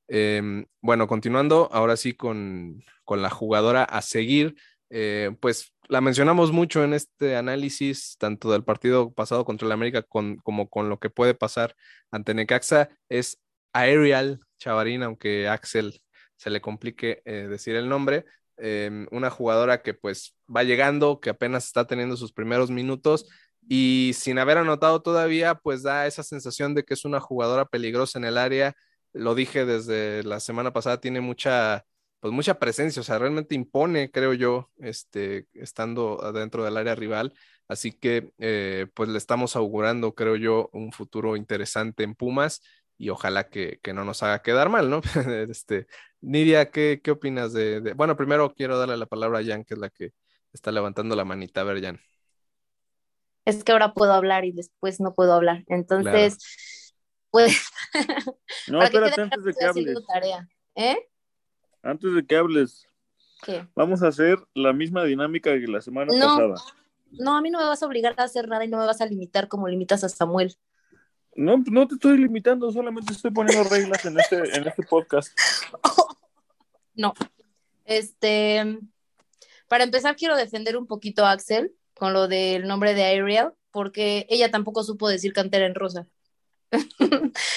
Eh, 0.09 0.67
bueno, 0.83 1.09
continuando 1.09 1.71
ahora 1.73 1.97
sí 1.97 2.13
con, 2.13 2.85
con 3.05 3.23
la 3.23 3.31
jugadora 3.31 3.85
a 3.85 4.03
seguir, 4.03 4.55
eh, 4.91 5.35
pues 5.41 5.73
la 5.89 6.01
mencionamos 6.01 6.53
mucho 6.53 6.85
en 6.85 6.95
este 6.95 7.37
análisis, 7.37 8.17
tanto 8.19 8.51
del 8.51 8.65
partido 8.65 9.13
pasado 9.13 9.45
contra 9.45 9.67
el 9.67 9.73
América 9.73 10.03
como 10.03 10.69
con 10.69 10.89
lo 10.89 10.99
que 10.99 11.11
puede 11.11 11.35
pasar 11.35 11.75
ante 12.11 12.35
Necaxa, 12.35 12.91
es 13.09 13.39
Ariel 13.73 14.41
Chavarín, 14.59 15.03
aunque 15.03 15.49
Axel 15.49 16.01
se 16.37 16.51
le 16.51 16.61
complique 16.61 17.23
eh, 17.25 17.47
decir 17.49 17.77
el 17.77 17.89
nombre, 17.89 18.25
eh, 18.59 19.07
una 19.11 19.31
jugadora 19.31 19.83
que 19.83 19.95
pues 19.95 20.35
va 20.55 20.63
llegando, 20.65 21.21
que 21.21 21.31
apenas 21.31 21.67
está 21.67 21.87
teniendo 21.87 22.17
sus 22.17 22.33
primeros 22.33 22.71
minutos 22.71 23.29
y 23.69 24.13
sin 24.15 24.39
haber 24.39 24.59
anotado 24.59 25.03
todavía, 25.03 25.57
pues 25.57 25.83
da 25.83 26.07
esa 26.07 26.23
sensación 26.23 26.75
de 26.75 26.85
que 26.85 26.95
es 26.95 27.05
una 27.05 27.21
jugadora 27.21 27.67
peligrosa 27.67 28.19
en 28.19 28.25
el 28.25 28.39
área. 28.39 28.75
Lo 29.13 29.35
dije 29.35 29.65
desde 29.65 30.23
la 30.25 30.41
semana 30.41 30.73
pasada, 30.73 31.01
tiene 31.01 31.21
mucha 31.21 31.85
pues 32.21 32.33
mucha 32.33 32.59
presencia, 32.59 33.01
o 33.01 33.05
sea, 33.05 33.19
realmente 33.19 33.55
impone, 33.55 34.11
creo 34.11 34.33
yo, 34.35 34.71
este, 34.79 35.47
estando 35.53 36.23
adentro 36.23 36.65
del 36.65 36.77
área 36.77 36.95
rival. 36.95 37.35
Así 37.69 37.93
que, 37.93 38.33
eh, 38.39 38.87
pues 38.95 39.09
le 39.09 39.19
estamos 39.19 39.57
augurando, 39.57 40.15
creo 40.15 40.37
yo, 40.37 40.71
un 40.73 40.93
futuro 40.93 41.37
interesante 41.37 42.05
en 42.05 42.15
Pumas 42.15 42.63
y 42.97 43.11
ojalá 43.11 43.49
que, 43.49 43.81
que 43.83 43.93
no 43.93 44.05
nos 44.05 44.23
haga 44.23 44.43
quedar 44.43 44.69
mal, 44.69 44.89
¿no? 44.89 45.01
este, 45.51 45.87
Nidia, 46.21 46.71
¿qué, 46.71 47.01
qué 47.03 47.11
opinas 47.11 47.53
de, 47.53 47.81
de, 47.81 47.93
Bueno, 47.93 48.17
primero 48.17 48.55
quiero 48.55 48.79
darle 48.79 48.97
la 48.97 49.07
palabra 49.07 49.41
a 49.41 49.45
Jan, 49.45 49.65
que 49.65 49.75
es 49.75 49.81
la 49.81 49.91
que 49.91 50.13
está 50.53 50.73
levantando 50.73 51.15
la 51.17 51.25
manita. 51.25 51.61
A 51.61 51.65
ver, 51.65 51.83
Jan. 51.83 52.01
Es 53.45 53.63
que 53.63 53.73
ahora 53.73 53.95
puedo 53.95 54.13
hablar 54.13 54.45
y 54.45 54.53
después 54.53 55.01
no 55.01 55.15
puedo 55.15 55.33
hablar. 55.33 55.65
Entonces, 55.69 56.37
claro. 56.37 57.31
pues... 57.31 57.69
no, 58.69 58.83
espérate 58.83 59.21
antes 59.21 59.45
de 59.45 59.53
que 59.53 59.65
hables. 59.65 59.99
Tarea. 60.07 60.49
¿Eh? 60.75 61.09
Antes 61.87 62.15
de 62.15 62.27
que 62.27 62.37
hables, 62.37 62.87
¿Qué? 63.43 63.67
vamos 63.75 64.03
a 64.03 64.09
hacer 64.09 64.39
la 64.55 64.73
misma 64.73 65.05
dinámica 65.05 65.53
que 65.53 65.67
la 65.67 65.81
semana 65.81 66.13
no, 66.13 66.27
pasada. 66.27 66.55
No, 67.13 67.37
a 67.37 67.41
mí 67.41 67.51
no 67.51 67.59
me 67.59 67.65
vas 67.65 67.83
a 67.83 67.87
obligar 67.87 68.15
a 68.17 68.25
hacer 68.25 68.49
nada 68.49 68.65
y 68.65 68.69
no 68.69 68.79
me 68.79 68.87
vas 68.87 69.01
a 69.01 69.07
limitar 69.07 69.49
como 69.49 69.69
limitas 69.69 70.03
a 70.05 70.09
Samuel. 70.09 70.57
No, 71.35 71.63
no 71.71 71.87
te 71.87 71.95
estoy 71.95 72.19
limitando, 72.19 72.71
solamente 72.73 73.13
estoy 73.13 73.31
poniendo 73.31 73.69
reglas 73.69 74.05
en 74.05 74.19
este, 74.19 74.57
en 74.57 74.67
este 74.67 74.83
podcast. 74.83 75.29
no. 76.95 77.15
Este, 77.85 78.81
para 79.69 79.85
empezar, 79.85 80.17
quiero 80.17 80.37
defender 80.37 80.77
un 80.77 80.87
poquito 80.87 81.25
a 81.25 81.33
Axel 81.33 81.75
con 81.95 82.13
lo 82.13 82.27
del 82.27 82.67
nombre 82.67 82.95
de 82.95 83.05
Ariel, 83.05 83.51
porque 83.71 84.27
ella 84.29 84.51
tampoco 84.51 84.83
supo 84.83 85.09
decir 85.09 85.33
cantera 85.33 85.67
en 85.67 85.75
rosa. 85.75 86.07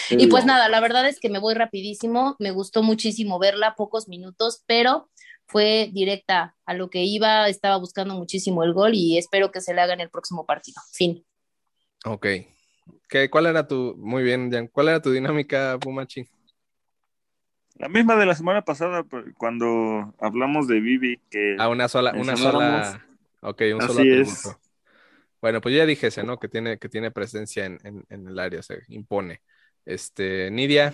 Y 0.10 0.28
pues 0.28 0.46
nada, 0.46 0.70
la 0.70 0.80
verdad 0.80 1.08
es 1.08 1.20
que 1.20 1.30
me 1.30 1.40
voy 1.40 1.54
rapidísimo, 1.54 2.36
me 2.40 2.52
gustó 2.52 2.84
muchísimo 2.84 3.40
verla, 3.40 3.76
pocos 3.76 4.08
minutos, 4.08 4.64
pero 4.66 5.10
fue 5.48 5.90
directa 5.94 6.56
a 6.66 6.74
lo 6.74 6.90
que 6.90 7.04
iba, 7.04 7.48
estaba 7.48 7.78
buscando 7.78 8.16
muchísimo 8.16 8.64
el 8.64 8.74
gol 8.74 8.94
y 8.94 9.18
espero 9.18 9.52
que 9.52 9.62
se 9.62 9.74
le 9.74 9.82
haga 9.82 9.94
en 9.94 10.02
el 10.02 10.10
próximo 10.10 10.46
partido. 10.46 10.82
Fin. 10.94 11.26
Ok. 12.06 12.28
¿Qué, 13.08 13.30
¿Cuál 13.30 13.48
era 13.48 13.68
tu, 13.68 13.96
muy 13.98 14.24
bien, 14.24 14.52
Jan, 14.52 14.68
cuál 14.68 14.90
era 14.90 15.02
tu 15.02 15.12
dinámica, 15.12 15.78
Pumachi? 15.80 16.28
La 17.76 17.90
misma 17.90 18.16
de 18.16 18.26
la 18.26 18.36
semana 18.36 18.64
pasada, 18.64 19.06
cuando 19.38 20.14
hablamos 20.20 20.68
de 20.68 20.80
Vivi, 20.80 21.20
que... 21.32 21.56
Ah, 21.58 21.70
una 21.70 21.88
sola, 21.88 22.14
una 22.14 22.36
sola... 22.36 23.06
Ok, 23.42 23.62
un 23.74 23.82
Así 23.82 23.94
solo 23.94 24.22
es. 24.22 24.58
Bueno, 25.42 25.62
pues 25.62 25.76
ya 25.76 25.86
dije 25.86 26.08
ese, 26.08 26.24
¿no? 26.24 26.38
Que 26.38 26.50
tiene, 26.50 26.78
que 26.78 26.90
tiene 26.90 27.12
presencia 27.12 27.66
en, 27.66 28.06
el 28.10 28.40
área, 28.40 28.62
se 28.62 28.84
impone. 28.90 29.42
Este, 29.86 30.52
Nidia. 30.52 30.94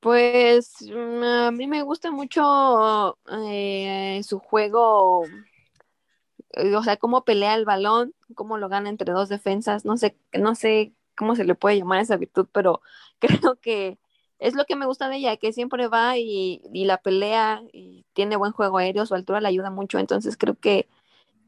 Pues 0.00 0.74
a 0.92 1.50
mí 1.50 1.66
me 1.66 1.82
gusta 1.82 2.10
mucho 2.10 3.18
eh, 3.42 4.20
su 4.22 4.38
juego, 4.38 5.22
o 5.22 6.82
sea, 6.84 6.96
cómo 6.98 7.24
pelea 7.24 7.54
el 7.54 7.64
balón, 7.64 8.14
cómo 8.34 8.58
lo 8.58 8.68
gana 8.68 8.88
entre 8.88 9.12
dos 9.12 9.28
defensas, 9.28 9.84
no 9.84 9.96
sé, 9.96 10.16
no 10.32 10.54
sé 10.54 10.92
cómo 11.16 11.34
se 11.34 11.44
le 11.44 11.54
puede 11.54 11.78
llamar 11.78 12.00
esa 12.00 12.16
virtud, 12.16 12.46
pero 12.52 12.82
creo 13.18 13.56
que 13.60 13.98
es 14.38 14.54
lo 14.54 14.66
que 14.66 14.76
me 14.76 14.86
gusta 14.86 15.08
de 15.08 15.16
ella, 15.16 15.36
que 15.38 15.52
siempre 15.52 15.88
va 15.88 16.18
y, 16.18 16.60
y 16.72 16.84
la 16.84 16.98
pelea 16.98 17.62
y 17.72 18.04
tiene 18.12 18.36
buen 18.36 18.52
juego 18.52 18.78
aéreo, 18.78 19.06
su 19.06 19.14
altura 19.14 19.40
le 19.40 19.48
ayuda 19.48 19.70
mucho, 19.70 19.98
entonces 19.98 20.36
creo 20.36 20.54
que 20.56 20.86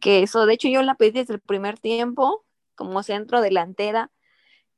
que 0.00 0.22
eso, 0.22 0.46
de 0.46 0.54
hecho 0.54 0.68
yo 0.68 0.82
la 0.82 0.94
pedí 0.96 1.12
desde 1.12 1.34
el 1.34 1.40
primer 1.40 1.78
tiempo 1.78 2.44
como 2.74 3.02
centro 3.02 3.40
delantera 3.40 4.10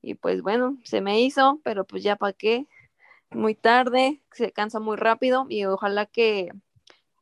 y 0.02 0.14
pues 0.14 0.42
bueno, 0.42 0.78
se 0.84 1.00
me 1.00 1.20
hizo, 1.20 1.60
pero 1.64 1.84
pues 1.84 2.02
ya 2.02 2.16
para 2.16 2.32
qué, 2.32 2.66
muy 3.30 3.54
tarde, 3.54 4.22
se 4.32 4.52
cansa 4.52 4.80
muy 4.80 4.96
rápido 4.96 5.46
y 5.48 5.64
ojalá 5.66 6.06
que, 6.06 6.50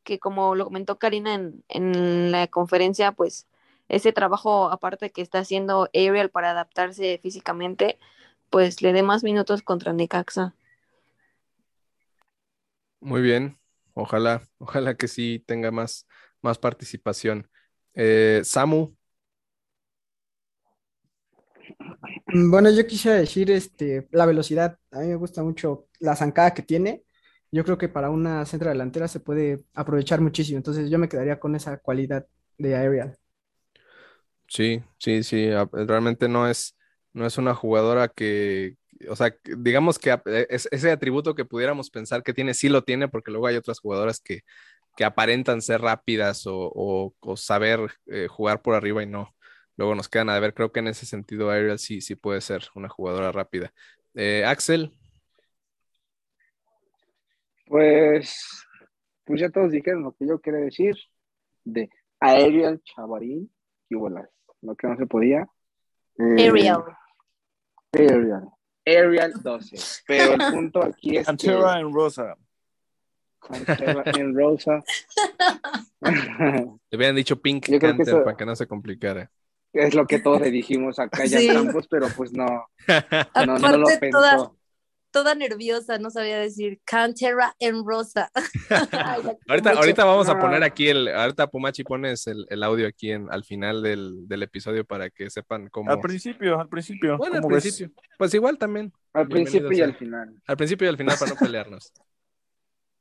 que 0.05 0.19
como 0.19 0.55
lo 0.55 0.65
comentó 0.65 0.99
Karina 0.99 1.35
en, 1.35 1.65
en 1.69 2.33
la 2.33 2.47
conferencia, 2.49 3.13
pues 3.13 3.47
ese 3.89 4.13
trabajo 4.13 4.71
aparte 4.71 5.11
que 5.11 5.23
está 5.23 5.41
haciendo 5.41 5.89
Ariel 5.95 6.31
para 6.31 6.51
adaptarse 6.51 7.19
físicamente, 7.23 7.99
pues 8.51 8.83
le 8.83 8.93
dé 8.93 9.03
más 9.03 9.25
minutos 9.25 9.63
contra 9.63 9.93
Necaxa. 9.93 10.55
Muy 13.01 13.23
bien, 13.23 13.59
ojalá, 13.95 14.43
ojalá 14.59 14.97
que 14.97 15.09
sí 15.09 15.43
tenga 15.47 15.71
más, 15.71 16.07
más 16.43 16.59
participación. 16.59 17.49
Eh, 18.01 18.43
Samu. 18.45 18.95
Bueno, 22.33 22.71
yo 22.71 22.87
quisiera 22.87 23.17
decir 23.17 23.51
este, 23.51 24.07
la 24.13 24.25
velocidad. 24.25 24.79
A 24.93 25.01
mí 25.01 25.09
me 25.09 25.17
gusta 25.17 25.43
mucho 25.43 25.89
la 25.99 26.15
zancada 26.15 26.55
que 26.55 26.63
tiene. 26.63 27.03
Yo 27.51 27.65
creo 27.65 27.77
que 27.77 27.89
para 27.89 28.11
una 28.11 28.45
centro 28.47 28.69
delantera 28.69 29.09
se 29.09 29.19
puede 29.19 29.65
aprovechar 29.75 30.21
muchísimo. 30.21 30.59
Entonces 30.59 30.89
yo 30.91 30.99
me 30.99 31.09
quedaría 31.09 31.41
con 31.41 31.57
esa 31.57 31.79
cualidad 31.79 32.25
de 32.57 32.77
Ariel. 32.77 33.17
Sí, 34.47 34.81
sí, 34.99 35.25
sí. 35.25 35.51
Realmente 35.73 36.29
no 36.29 36.49
es, 36.49 36.77
no 37.13 37.27
es 37.27 37.37
una 37.37 37.53
jugadora 37.53 38.07
que, 38.07 38.77
o 39.11 39.17
sea, 39.17 39.35
digamos 39.59 39.99
que 39.99 40.17
ese 40.49 40.91
atributo 40.93 41.35
que 41.35 41.45
pudiéramos 41.45 41.91
pensar 41.91 42.23
que 42.23 42.33
tiene, 42.33 42.55
sí 42.55 42.69
lo 42.69 42.85
tiene, 42.85 43.09
porque 43.09 43.33
luego 43.33 43.49
hay 43.49 43.57
otras 43.57 43.81
jugadoras 43.81 44.21
que, 44.21 44.43
que 44.99 45.05
aparentan 45.05 45.63
ser 45.63 45.81
rápidas 45.81 46.45
o, 46.49 46.73
o, 46.75 47.15
o 47.21 47.37
saber 47.37 47.79
eh, 48.07 48.27
jugar 48.27 48.63
por 48.63 48.75
arriba 48.75 49.01
y 49.01 49.07
no. 49.07 49.33
Luego 49.77 49.95
nos 49.95 50.09
quedan 50.09 50.29
a 50.29 50.41
ver, 50.41 50.55
creo 50.55 50.73
que 50.73 50.81
en 50.81 50.89
ese 50.89 51.07
sentido 51.07 51.53
Ariel 51.53 51.79
sí, 51.79 52.01
sí 52.01 52.17
puede 52.17 52.41
ser 52.41 52.65
una 52.75 52.89
jugadora 52.89 53.31
rápida. 53.31 53.73
Eh, 54.15 54.45
Axel. 54.45 54.91
Pues, 57.69 58.67
pues 59.25 59.41
ya 59.41 59.51
todos 59.51 59.71
dijeron 59.71 60.03
lo 60.03 60.17
que 60.17 60.27
yo 60.27 60.41
quería 60.41 60.59
decir 60.59 60.97
de 61.63 61.89
Ariel 62.19 62.83
Chavarín, 62.83 63.49
y 63.89 63.95
bolas, 63.95 64.29
lo 64.63 64.75
que 64.75 64.89
no 64.89 64.97
se 64.97 65.07
podía. 65.07 65.47
Eh, 66.19 66.49
Ariel. 66.49 66.83
Ariel. 67.93 68.49
Ariel 68.85 69.33
12. 69.45 69.77
Pero 70.09 70.33
el 70.33 70.39
punto 70.53 70.83
aquí 70.83 71.19
es 71.19 71.27
Cantera 71.27 71.75
que... 71.75 71.81
en 71.83 71.95
rosa. 71.95 72.37
En 74.19 74.35
rosa. 74.37 74.83
Le 76.01 76.79
habían 76.93 77.17
dicho 77.17 77.41
Pink 77.41 77.67
Yo 77.69 77.79
creo 77.79 77.93
que 77.93 77.99
Canter 77.99 78.15
eso- 78.15 78.25
para 78.25 78.37
que 78.37 78.47
no 78.47 78.57
se 78.57 78.67
complicara. 78.67 79.31
Es 79.73 79.95
lo 79.95 80.07
que 80.07 80.19
todos 80.19 80.41
le 80.41 80.51
dijimos 80.51 80.99
acá 80.99 81.27
ya 81.27 81.39
Sí. 81.39 81.51
ambos, 81.51 81.87
pero 81.89 82.09
pues 82.17 82.33
no, 82.33 82.47
no, 83.47 83.59
no 83.59 83.77
lo 83.77 83.87
pensó. 84.01 84.19
toda, 84.19 84.51
toda 85.11 85.35
nerviosa, 85.35 85.99
no 85.99 86.09
sabía 86.11 86.39
decir 86.39 86.81
Cantera 86.85 87.55
en 87.59 87.85
rosa. 87.85 88.31
Ahorita, 89.47 89.73
ahorita 89.73 90.05
vamos 90.07 90.29
a 90.31 90.35
No. 90.35 90.41
poner 90.41 90.63
aquí 90.63 90.89
el, 90.89 91.09
ahorita 91.09 91.49
Pumachi 91.49 91.85
pones 91.85 92.27
el, 92.27 92.47
el 92.49 92.63
audio 92.63 92.89
aquí 92.89 93.11
en, 93.13 93.27
al 93.31 93.45
final 93.45 93.83
del, 93.83 94.27
del 94.27 94.43
episodio 94.43 94.87
para 94.87 95.11
que 95.11 95.29
sepan 95.29 95.69
cómo. 95.69 95.91
Al 95.93 96.01
principio, 96.01 96.59
al 96.59 96.69
principio. 96.69 97.19
Bueno, 97.19 97.37
al 97.37 97.43
principio. 97.47 97.91
Pues 98.17 98.33
igual 98.33 98.57
también. 98.57 98.91
Al 99.13 99.29
principio 99.29 99.71
y 99.71 99.83
al 99.83 99.95
final. 99.97 100.35
Al 100.47 100.57
principio 100.57 100.87
y 100.87 100.89
al 100.89 100.97
final 100.97 101.17
para 101.19 101.33
no 101.33 101.37
pelearnos. 101.39 101.93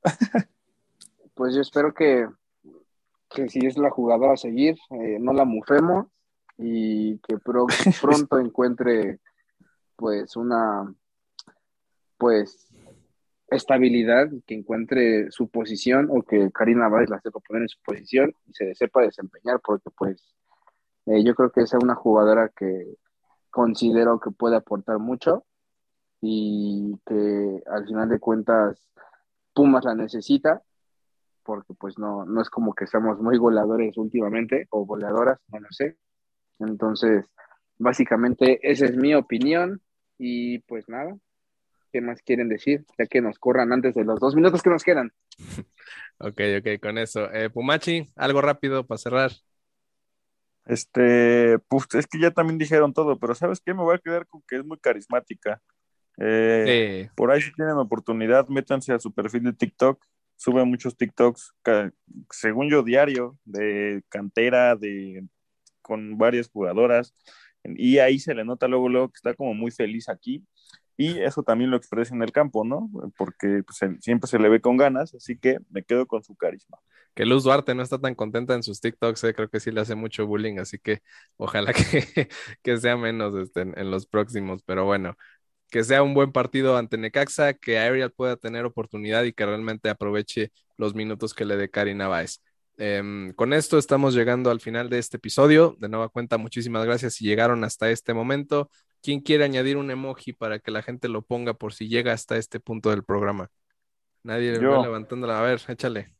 Pues 1.33 1.53
yo 1.53 1.61
espero 1.61 1.93
que, 1.93 2.27
que 3.29 3.47
si 3.47 3.59
es 3.65 3.77
la 3.77 3.91
jugadora 3.91 4.33
a 4.33 4.37
seguir, 4.37 4.75
eh, 4.89 5.17
no 5.19 5.33
la 5.33 5.45
mufemos 5.45 6.07
y 6.57 7.19
que 7.19 7.37
pro- 7.37 7.67
pronto 8.01 8.39
encuentre 8.39 9.19
pues 9.95 10.35
una 10.35 10.91
pues 12.17 12.67
estabilidad, 13.49 14.29
que 14.47 14.55
encuentre 14.55 15.29
su 15.29 15.47
posición 15.47 16.09
o 16.09 16.23
que 16.23 16.51
Karina 16.51 16.89
Báez 16.89 17.09
la 17.09 17.21
sepa 17.21 17.39
poner 17.39 17.61
en 17.63 17.69
su 17.69 17.79
posición 17.83 18.33
y 18.47 18.53
se 18.53 18.73
sepa 18.73 19.01
desempeñar 19.03 19.59
porque 19.63 19.91
pues 19.95 20.35
eh, 21.05 21.23
yo 21.23 21.35
creo 21.35 21.51
que 21.51 21.61
es 21.61 21.73
una 21.75 21.93
jugadora 21.95 22.49
que 22.49 22.95
considero 23.51 24.19
que 24.19 24.31
puede 24.31 24.55
aportar 24.55 24.97
mucho 24.97 25.45
y 26.19 26.95
que 27.05 27.61
al 27.67 27.85
final 27.85 28.09
de 28.09 28.19
cuentas 28.19 28.89
Pumas 29.57 29.85
la 29.85 29.95
necesita 29.95 30.61
porque 31.41 31.73
pues 31.73 31.97
no, 31.97 32.25
no 32.25 32.41
es 32.41 32.49
como 32.51 32.75
que 32.75 32.85
seamos 32.85 33.19
muy 33.19 33.39
goleadores 33.39 33.97
últimamente 33.97 34.67
o 34.69 34.85
goleadoras, 34.85 35.39
no 35.47 35.59
lo 35.61 35.67
sé. 35.71 35.97
Entonces, 36.59 37.25
básicamente 37.79 38.59
esa 38.61 38.85
es 38.85 38.95
mi 38.95 39.15
opinión 39.15 39.81
y 40.19 40.59
pues 40.59 40.87
nada, 40.87 41.17
¿qué 41.91 42.01
más 42.01 42.21
quieren 42.21 42.49
decir? 42.49 42.85
Ya 42.99 43.07
que 43.07 43.21
nos 43.21 43.39
corran 43.39 43.73
antes 43.73 43.95
de 43.95 44.03
los 44.03 44.19
dos 44.19 44.35
minutos 44.35 44.61
que 44.61 44.69
nos 44.69 44.83
quedan. 44.83 45.11
Ok, 46.19 46.41
ok, 46.59 46.81
con 46.81 46.97
eso. 46.97 47.31
Eh, 47.31 47.51
Pumachi, 47.51 48.07
algo 48.15 48.41
rápido 48.41 48.87
para 48.87 48.97
cerrar. 48.97 49.31
Este, 50.65 51.59
pues 51.69 51.85
es 51.93 52.07
que 52.07 52.19
ya 52.19 52.31
también 52.31 52.57
dijeron 52.57 52.91
todo, 52.91 53.19
pero 53.19 53.35
¿sabes 53.35 53.61
qué? 53.61 53.71
Me 53.75 53.83
voy 53.83 53.95
a 53.95 53.99
quedar 53.99 54.25
con 54.25 54.41
que 54.47 54.55
es 54.55 54.65
muy 54.65 54.79
carismática. 54.79 55.61
Eh, 56.19 56.65
Sí. 56.65 57.09
Por 57.15 57.31
ahí 57.31 57.41
si 57.41 57.53
tienen 57.53 57.75
oportunidad, 57.77 58.47
métanse 58.49 58.93
a 58.93 58.99
su 58.99 59.13
perfil 59.13 59.43
de 59.43 59.53
TikTok, 59.53 60.03
sube 60.37 60.65
muchos 60.65 60.97
TikToks, 60.97 61.53
según 62.31 62.69
yo, 62.69 62.83
diario, 62.83 63.37
de 63.45 64.03
cantera, 64.09 64.75
de 64.75 65.27
con 65.81 66.17
varias 66.17 66.49
jugadoras, 66.49 67.15
y 67.63 67.99
ahí 67.99 68.19
se 68.19 68.35
le 68.35 68.45
nota 68.45 68.67
luego, 68.67 68.89
luego 68.89 69.09
que 69.09 69.17
está 69.17 69.33
como 69.35 69.53
muy 69.53 69.71
feliz 69.71 70.09
aquí, 70.09 70.45
y 70.97 71.19
eso 71.19 71.43
también 71.43 71.71
lo 71.71 71.77
expresa 71.77 72.15
en 72.15 72.23
el 72.23 72.31
campo, 72.31 72.65
¿no? 72.65 72.89
Porque 73.17 73.63
pues, 73.65 73.81
él 73.83 73.97
siempre 74.01 74.29
se 74.29 74.39
le 74.39 74.49
ve 74.49 74.61
con 74.61 74.77
ganas, 74.77 75.13
así 75.15 75.37
que 75.39 75.59
me 75.71 75.83
quedo 75.83 76.07
con 76.07 76.23
su 76.23 76.35
carisma. 76.35 76.79
Que 77.15 77.25
Luz 77.25 77.43
Duarte 77.45 77.73
no 77.75 77.81
está 77.83 77.99
tan 77.99 78.15
contenta 78.15 78.53
en 78.53 78.63
sus 78.63 78.79
TikToks, 78.79 79.23
eh, 79.25 79.33
creo 79.33 79.49
que 79.49 79.59
sí 79.59 79.71
le 79.71 79.81
hace 79.81 79.95
mucho 79.95 80.27
bullying, 80.27 80.59
así 80.59 80.77
que 80.79 81.01
ojalá 81.37 81.73
que, 81.73 82.29
que 82.63 82.77
sea 82.77 82.95
menos 82.97 83.35
este, 83.41 83.61
en, 83.61 83.77
en 83.77 83.91
los 83.91 84.07
próximos, 84.07 84.63
pero 84.63 84.85
bueno, 84.85 85.15
que 85.69 85.83
sea 85.83 86.03
un 86.03 86.13
buen 86.13 86.31
partido 86.31 86.77
ante 86.77 86.97
Necaxa, 86.97 87.53
que 87.53 87.79
Ariel 87.79 88.11
pueda 88.11 88.37
tener 88.37 88.65
oportunidad 88.65 89.23
y 89.23 89.33
que 89.33 89.45
realmente 89.45 89.89
aproveche 89.89 90.51
los 90.77 90.95
minutos 90.95 91.33
que 91.33 91.45
le 91.45 91.57
dé 91.57 91.69
Karina 91.69 92.07
Báez. 92.07 92.41
Em, 92.77 93.33
con 93.33 93.53
esto 93.53 93.77
estamos 93.77 94.13
llegando 94.13 94.51
al 94.51 94.61
final 94.61 94.89
de 94.89 94.99
este 94.99 95.17
episodio. 95.17 95.75
De 95.79 95.89
nueva 95.89 96.09
cuenta, 96.09 96.37
muchísimas 96.37 96.85
gracias 96.85 97.15
si 97.15 97.25
llegaron 97.25 97.63
hasta 97.63 97.89
este 97.89 98.13
momento. 98.13 98.69
¿Quién 99.01 99.19
quiere 99.19 99.43
añadir 99.43 99.77
un 99.77 99.89
emoji 99.91 100.33
para 100.33 100.59
que 100.59 100.71
la 100.71 100.81
gente 100.81 101.07
lo 101.07 101.23
ponga 101.23 101.53
por 101.53 101.73
si 101.73 101.87
llega 101.87 102.13
hasta 102.13 102.37
este 102.37 102.59
punto 102.59 102.89
del 102.89 103.03
programa? 103.03 103.49
Nadie 104.23 104.59
Yo. 104.61 104.71
va 104.71 104.81
levantándola. 104.83 105.39
A 105.39 105.43
ver, 105.43 105.61
échale. 105.67 106.13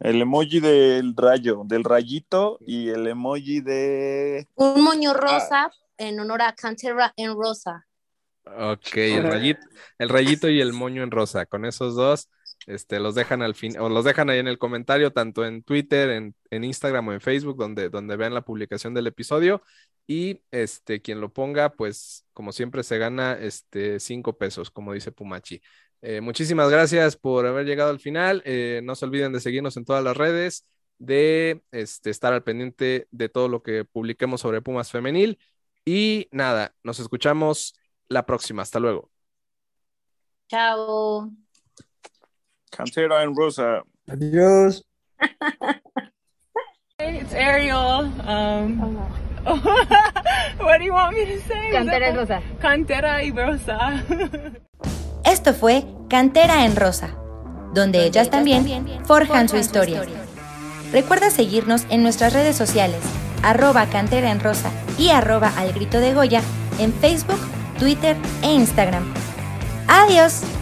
El 0.00 0.22
emoji 0.22 0.60
del 0.60 1.14
rayo, 1.16 1.62
del 1.64 1.84
rayito, 1.84 2.58
y 2.60 2.88
el 2.88 3.06
emoji 3.06 3.60
de... 3.60 4.48
Un 4.54 4.82
moño 4.82 5.12
rosa 5.12 5.70
en 5.98 6.18
honor 6.18 6.42
a 6.42 6.54
Cantera 6.54 7.12
en 7.16 7.34
rosa. 7.34 7.86
Ok, 8.44 8.96
el 8.96 9.22
rayito, 9.22 9.60
el 9.98 10.08
rayito 10.08 10.48
y 10.48 10.60
el 10.60 10.72
moño 10.72 11.02
en 11.02 11.10
rosa. 11.10 11.46
Con 11.46 11.64
esos 11.64 11.94
dos, 11.94 12.28
este, 12.66 12.98
los 12.98 13.14
dejan 13.14 13.40
al 13.42 13.54
fin, 13.54 13.78
o 13.78 13.88
los 13.88 14.04
dejan 14.04 14.30
ahí 14.30 14.38
en 14.38 14.48
el 14.48 14.58
comentario, 14.58 15.12
tanto 15.12 15.44
en 15.44 15.62
Twitter, 15.62 16.10
en, 16.10 16.34
en 16.50 16.64
Instagram 16.64 17.08
o 17.08 17.12
en 17.12 17.20
Facebook, 17.20 17.56
donde, 17.56 17.88
donde 17.88 18.16
vean 18.16 18.34
la 18.34 18.42
publicación 18.42 18.94
del 18.94 19.06
episodio. 19.06 19.62
Y 20.06 20.42
este, 20.50 21.00
quien 21.00 21.20
lo 21.20 21.32
ponga, 21.32 21.70
pues, 21.70 22.26
como 22.32 22.52
siempre, 22.52 22.82
se 22.82 22.98
gana 22.98 23.34
este 23.34 24.00
cinco 24.00 24.36
pesos, 24.36 24.70
como 24.70 24.92
dice 24.92 25.12
Pumachi. 25.12 25.62
Eh, 26.02 26.20
muchísimas 26.20 26.68
gracias 26.68 27.16
por 27.16 27.46
haber 27.46 27.64
llegado 27.64 27.90
al 27.90 28.00
final. 28.00 28.42
Eh, 28.44 28.80
no 28.82 28.96
se 28.96 29.04
olviden 29.04 29.32
de 29.32 29.40
seguirnos 29.40 29.76
en 29.76 29.84
todas 29.84 30.02
las 30.02 30.16
redes, 30.16 30.66
de 30.98 31.62
este, 31.70 32.10
estar 32.10 32.32
al 32.32 32.42
pendiente 32.42 33.06
de 33.12 33.28
todo 33.28 33.48
lo 33.48 33.62
que 33.62 33.84
publiquemos 33.84 34.40
sobre 34.40 34.60
Pumas 34.62 34.90
Femenil. 34.90 35.38
Y 35.84 36.28
nada, 36.32 36.74
nos 36.82 36.98
escuchamos 36.98 37.74
la 38.12 38.24
próxima. 38.24 38.62
Hasta 38.62 38.78
luego. 38.78 39.10
Chao. 40.48 41.30
Cantera 42.70 43.22
en 43.22 43.34
rosa. 43.34 43.82
Adiós. 44.06 44.84
Hey, 46.98 47.18
it's 47.20 47.34
Ariel. 47.34 48.12
Um, 48.28 48.78
what 50.64 50.78
do 50.78 50.84
you 50.84 50.92
want 50.92 51.16
me 51.16 51.24
to 51.24 51.40
say? 51.48 51.72
Cantera 51.72 52.10
en 52.10 52.16
rosa. 52.16 52.40
Cantera 52.60 53.24
y 53.24 53.32
rosa. 53.32 54.04
Esto 55.24 55.52
fue 55.52 55.84
Cantera 56.08 56.64
en 56.64 56.76
Rosa, 56.76 57.16
donde 57.74 58.04
ellas 58.04 58.30
también 58.30 58.86
forjan 59.04 59.48
su 59.48 59.56
historia. 59.56 60.04
Recuerda 60.92 61.30
seguirnos 61.30 61.86
en 61.90 62.04
nuestras 62.04 62.34
redes 62.34 62.54
sociales, 62.54 63.00
arroba 63.42 63.86
Cantera 63.86 64.30
en 64.30 64.38
Rosa 64.38 64.70
y 64.96 65.08
arroba 65.08 65.52
Al 65.56 65.72
Grito 65.72 65.98
de 65.98 66.14
Goya 66.14 66.40
en 66.78 66.92
Facebook, 66.92 67.40
Twitter 67.82 68.16
e 68.44 68.54
Instagram. 68.54 69.02
¡Adiós! 69.88 70.61